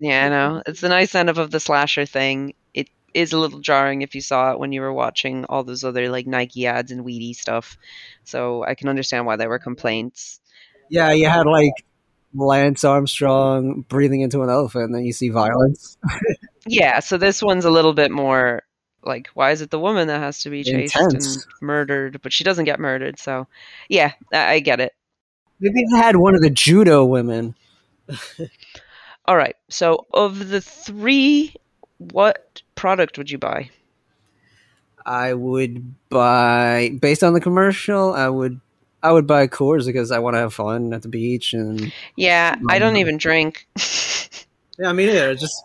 yeah, 0.00 0.26
I 0.26 0.28
know. 0.28 0.62
It's 0.66 0.82
a 0.82 0.88
nice 0.88 1.12
send 1.12 1.30
up 1.30 1.38
of 1.38 1.50
the 1.50 1.60
slasher 1.60 2.04
thing. 2.06 2.54
It 2.74 2.88
is 3.14 3.32
a 3.32 3.38
little 3.38 3.60
jarring 3.60 4.02
if 4.02 4.14
you 4.14 4.20
saw 4.20 4.50
it 4.52 4.58
when 4.58 4.72
you 4.72 4.80
were 4.80 4.92
watching 4.92 5.44
all 5.46 5.62
those 5.62 5.84
other 5.84 6.08
like 6.08 6.26
Nike 6.26 6.66
ads 6.66 6.90
and 6.90 7.04
weedy 7.04 7.32
stuff. 7.32 7.78
So 8.24 8.64
I 8.64 8.74
can 8.74 8.88
understand 8.88 9.26
why 9.26 9.36
there 9.36 9.48
were 9.48 9.58
complaints. 9.60 10.40
Yeah, 10.88 11.12
you 11.12 11.28
had 11.28 11.46
like 11.46 11.72
Lance 12.34 12.84
Armstrong 12.84 13.84
breathing 13.88 14.20
into 14.20 14.42
an 14.42 14.50
elephant, 14.50 14.86
and 14.86 14.94
then 14.94 15.04
you 15.04 15.12
see 15.12 15.28
violence. 15.30 15.96
Yeah, 16.66 17.00
so 17.00 17.18
this 17.18 17.42
one's 17.42 17.66
a 17.66 17.70
little 17.70 17.92
bit 17.92 18.10
more 18.10 18.62
Like, 19.02 19.28
why 19.34 19.50
is 19.50 19.60
it 19.60 19.70
the 19.70 19.78
woman 19.78 20.08
that 20.08 20.20
has 20.20 20.42
to 20.44 20.50
be 20.50 20.64
chased 20.64 20.96
Intense. 20.96 21.36
and 21.36 21.44
murdered, 21.60 22.22
but 22.22 22.32
she 22.32 22.42
doesn't 22.42 22.64
get 22.64 22.80
murdered? 22.80 23.18
So, 23.18 23.46
yeah, 23.88 24.12
I, 24.32 24.54
I 24.54 24.60
get 24.60 24.80
it. 24.80 24.94
Maybe 25.60 25.84
they 25.92 25.98
had 25.98 26.16
one 26.16 26.34
of 26.34 26.40
the 26.40 26.48
judo 26.50 27.04
women. 27.04 27.54
All 29.26 29.36
right. 29.36 29.56
So, 29.68 30.06
of 30.12 30.48
the 30.48 30.60
three, 30.62 31.54
what 31.98 32.62
product 32.74 33.18
would 33.18 33.30
you 33.30 33.38
buy? 33.38 33.70
I 35.06 35.34
would 35.34 35.94
buy 36.08 36.96
based 36.98 37.22
on 37.22 37.34
the 37.34 37.40
commercial. 37.40 38.14
I 38.14 38.28
would 38.28 38.58
I 39.04 39.12
would 39.12 39.26
buy 39.26 39.46
Coors 39.46 39.84
because 39.86 40.10
I 40.10 40.18
want 40.18 40.34
to 40.34 40.38
have 40.40 40.54
fun 40.54 40.92
at 40.94 41.02
the 41.02 41.08
beach 41.08 41.52
and 41.52 41.92
Yeah, 42.16 42.56
I 42.68 42.78
don't 42.78 42.94
Um, 42.94 42.96
even 42.96 43.18
drink. 43.18 43.66
yeah, 44.78 44.88
I 44.88 44.92
mean, 44.92 45.14
yeah, 45.14 45.34
just 45.34 45.62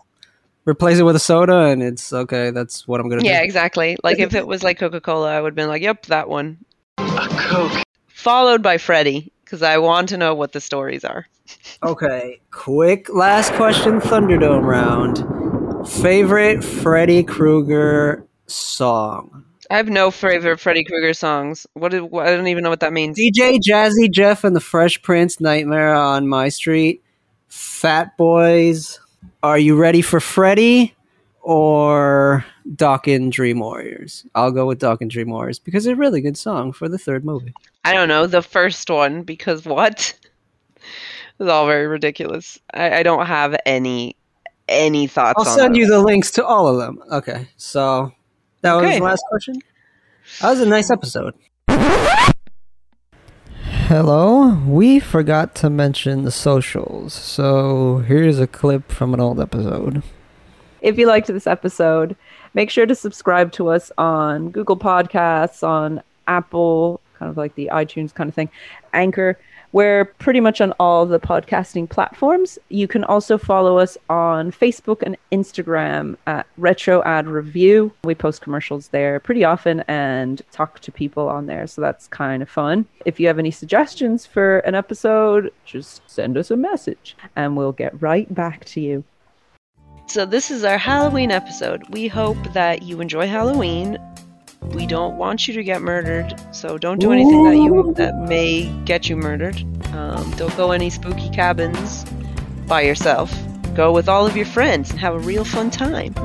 replace 0.66 0.98
it 0.98 1.04
with 1.04 1.16
a 1.16 1.20
soda 1.20 1.66
and 1.66 1.82
it's 1.82 2.12
okay. 2.12 2.50
That's 2.50 2.86
what 2.86 3.00
I'm 3.00 3.08
gonna 3.08 3.22
do. 3.22 3.26
Yeah, 3.28 3.40
do. 3.40 3.44
exactly. 3.44 3.96
Like 4.04 4.18
if 4.18 4.34
it 4.34 4.46
was 4.46 4.62
like 4.62 4.78
Coca 4.78 5.00
Cola, 5.00 5.34
I 5.34 5.40
would 5.40 5.52
have 5.52 5.56
been 5.56 5.68
like, 5.68 5.82
"Yep, 5.82 6.06
that 6.06 6.28
one." 6.28 6.58
A 6.98 7.28
Coke. 7.30 7.82
Followed 8.08 8.62
by 8.62 8.76
Freddy, 8.76 9.32
because 9.42 9.62
I 9.62 9.78
want 9.78 10.10
to 10.10 10.18
know 10.18 10.34
what 10.34 10.52
the 10.52 10.60
stories 10.60 11.04
are. 11.04 11.26
Okay, 11.82 12.40
quick 12.50 13.08
last 13.08 13.54
question, 13.54 14.00
Thunderdome 14.00 14.64
round. 14.64 15.24
Favorite 15.88 16.62
Freddy 16.62 17.22
Krueger 17.24 18.26
song? 18.46 19.46
I 19.70 19.76
have 19.76 19.88
no 19.88 20.10
favorite 20.10 20.58
Freddy 20.58 20.82
Krueger 20.82 21.14
songs. 21.14 21.64
What? 21.74 21.94
Is, 21.94 22.02
I 22.02 22.26
don't 22.26 22.48
even 22.48 22.64
know 22.64 22.70
what 22.70 22.80
that 22.80 22.92
means. 22.92 23.16
DJ 23.16 23.58
Jazzy 23.60 24.10
Jeff 24.10 24.42
and 24.42 24.56
the 24.56 24.60
Fresh 24.60 25.00
Prince, 25.02 25.40
Nightmare 25.40 25.94
on 25.94 26.26
My 26.26 26.48
Street, 26.48 27.04
Fat 27.46 28.16
Boys. 28.16 28.98
Are 29.44 29.58
you 29.58 29.76
ready 29.76 30.02
for 30.02 30.18
Freddy 30.18 30.94
or 31.40 32.44
Dokken's 32.68 33.34
Dream 33.34 33.60
Warriors? 33.60 34.26
I'll 34.34 34.50
go 34.50 34.66
with 34.66 34.80
Dokken's 34.80 35.12
Dream 35.12 35.30
Warriors 35.30 35.60
because 35.60 35.86
it's 35.86 35.92
a 35.92 35.96
really 35.96 36.20
good 36.20 36.36
song 36.36 36.72
for 36.72 36.88
the 36.88 36.98
third 36.98 37.24
movie. 37.24 37.54
I 37.84 37.94
don't 37.94 38.08
know 38.08 38.26
the 38.26 38.42
first 38.42 38.90
one 38.90 39.22
because 39.22 39.64
what? 39.64 40.18
It's 41.38 41.48
all 41.48 41.66
very 41.66 41.86
ridiculous. 41.86 42.60
I, 42.74 42.98
I 42.98 43.02
don't 43.02 43.24
have 43.24 43.56
any 43.64 44.14
any 44.68 45.06
thoughts. 45.06 45.36
I'll 45.38 45.56
send 45.56 45.74
you 45.74 45.86
the 45.86 45.98
links 45.98 46.30
to 46.32 46.44
all 46.44 46.68
of 46.68 46.76
them. 46.76 47.02
Okay, 47.10 47.48
so 47.56 48.12
that 48.62 48.74
was 48.74 48.96
the 48.96 49.00
last 49.02 49.24
question. 49.28 49.54
That 50.40 50.50
was 50.50 50.60
a 50.60 50.66
nice 50.66 50.90
episode. 50.90 51.34
Hello, 53.62 54.54
we 54.66 55.00
forgot 55.00 55.54
to 55.56 55.70
mention 55.70 56.22
the 56.24 56.30
socials, 56.30 57.12
so 57.12 57.98
here's 57.98 58.38
a 58.38 58.46
clip 58.46 58.92
from 58.92 59.14
an 59.14 59.20
old 59.20 59.40
episode. 59.40 60.02
If 60.80 60.96
you 60.96 61.06
liked 61.06 61.26
this 61.26 61.46
episode, 61.46 62.14
make 62.54 62.70
sure 62.70 62.86
to 62.86 62.94
subscribe 62.94 63.50
to 63.52 63.68
us 63.68 63.90
on 63.98 64.50
Google 64.50 64.76
Podcasts, 64.76 65.66
on 65.66 66.02
Apple, 66.28 67.00
kind 67.18 67.30
of 67.30 67.36
like 67.36 67.54
the 67.56 67.70
iTunes 67.72 68.14
kind 68.14 68.28
of 68.28 68.34
thing, 68.34 68.48
Anchor. 68.92 69.38
We're 69.72 70.06
pretty 70.06 70.40
much 70.40 70.60
on 70.60 70.72
all 70.80 71.06
the 71.06 71.20
podcasting 71.20 71.88
platforms. 71.88 72.58
You 72.70 72.88
can 72.88 73.04
also 73.04 73.38
follow 73.38 73.78
us 73.78 73.96
on 74.08 74.50
Facebook 74.50 75.02
and 75.02 75.16
Instagram 75.30 76.16
at 76.26 76.46
Retro 76.56 77.02
Ad 77.04 77.28
Review. 77.28 77.92
We 78.02 78.16
post 78.16 78.40
commercials 78.40 78.88
there 78.88 79.20
pretty 79.20 79.44
often 79.44 79.84
and 79.86 80.42
talk 80.50 80.80
to 80.80 80.90
people 80.90 81.28
on 81.28 81.46
there, 81.46 81.68
so 81.68 81.80
that's 81.80 82.08
kind 82.08 82.42
of 82.42 82.50
fun. 82.50 82.84
If 83.04 83.20
you 83.20 83.28
have 83.28 83.38
any 83.38 83.52
suggestions 83.52 84.26
for 84.26 84.58
an 84.60 84.74
episode, 84.74 85.52
just 85.64 86.02
send 86.10 86.36
us 86.36 86.50
a 86.50 86.56
message 86.56 87.16
and 87.36 87.56
we'll 87.56 87.72
get 87.72 88.00
right 88.02 88.32
back 88.34 88.64
to 88.66 88.80
you. 88.80 89.04
So 90.06 90.26
this 90.26 90.50
is 90.50 90.64
our 90.64 90.78
Halloween 90.78 91.30
episode. 91.30 91.84
We 91.90 92.08
hope 92.08 92.52
that 92.54 92.82
you 92.82 93.00
enjoy 93.00 93.28
Halloween. 93.28 93.96
We 94.62 94.86
don't 94.86 95.16
want 95.16 95.48
you 95.48 95.54
to 95.54 95.64
get 95.64 95.82
murdered, 95.82 96.34
so 96.52 96.78
don't 96.78 97.00
do 97.00 97.12
anything 97.12 97.44
that 97.44 97.56
you 97.56 97.92
that 97.96 98.16
may 98.28 98.66
get 98.84 99.08
you 99.08 99.16
murdered. 99.16 99.56
Um, 99.92 100.30
don't 100.32 100.56
go 100.56 100.70
any 100.70 100.90
spooky 100.90 101.28
cabins 101.30 102.04
by 102.66 102.82
yourself. 102.82 103.32
Go 103.74 103.92
with 103.92 104.08
all 104.08 104.26
of 104.26 104.36
your 104.36 104.46
friends 104.46 104.90
and 104.90 105.00
have 105.00 105.14
a 105.14 105.18
real 105.18 105.44
fun 105.44 105.70
time. 105.70 106.14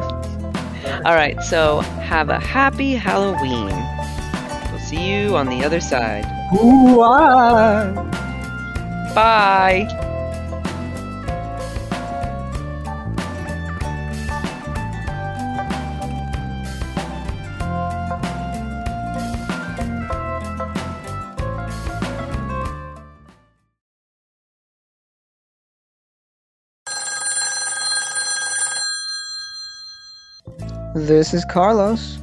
all 1.06 1.16
right, 1.16 1.42
so 1.42 1.80
have 1.80 2.30
a 2.30 2.40
happy 2.40 2.94
Halloween. 2.94 3.74
We'll 4.72 4.80
see 4.80 5.12
you 5.12 5.36
on 5.36 5.48
the 5.48 5.64
other 5.64 5.80
side. 5.80 6.26
Ooh, 6.54 7.02
ah. 7.02 7.92
Bye. 9.16 9.88
This 30.96 31.34
is 31.34 31.44
Carlos. 31.44 32.20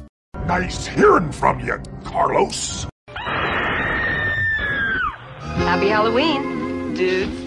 Nice 0.47 0.87
hearing 0.87 1.31
from 1.31 1.59
you, 1.59 1.79
Carlos. 2.03 2.87
Happy 5.59 5.89
Halloween, 5.89 6.95
dudes. 6.95 7.42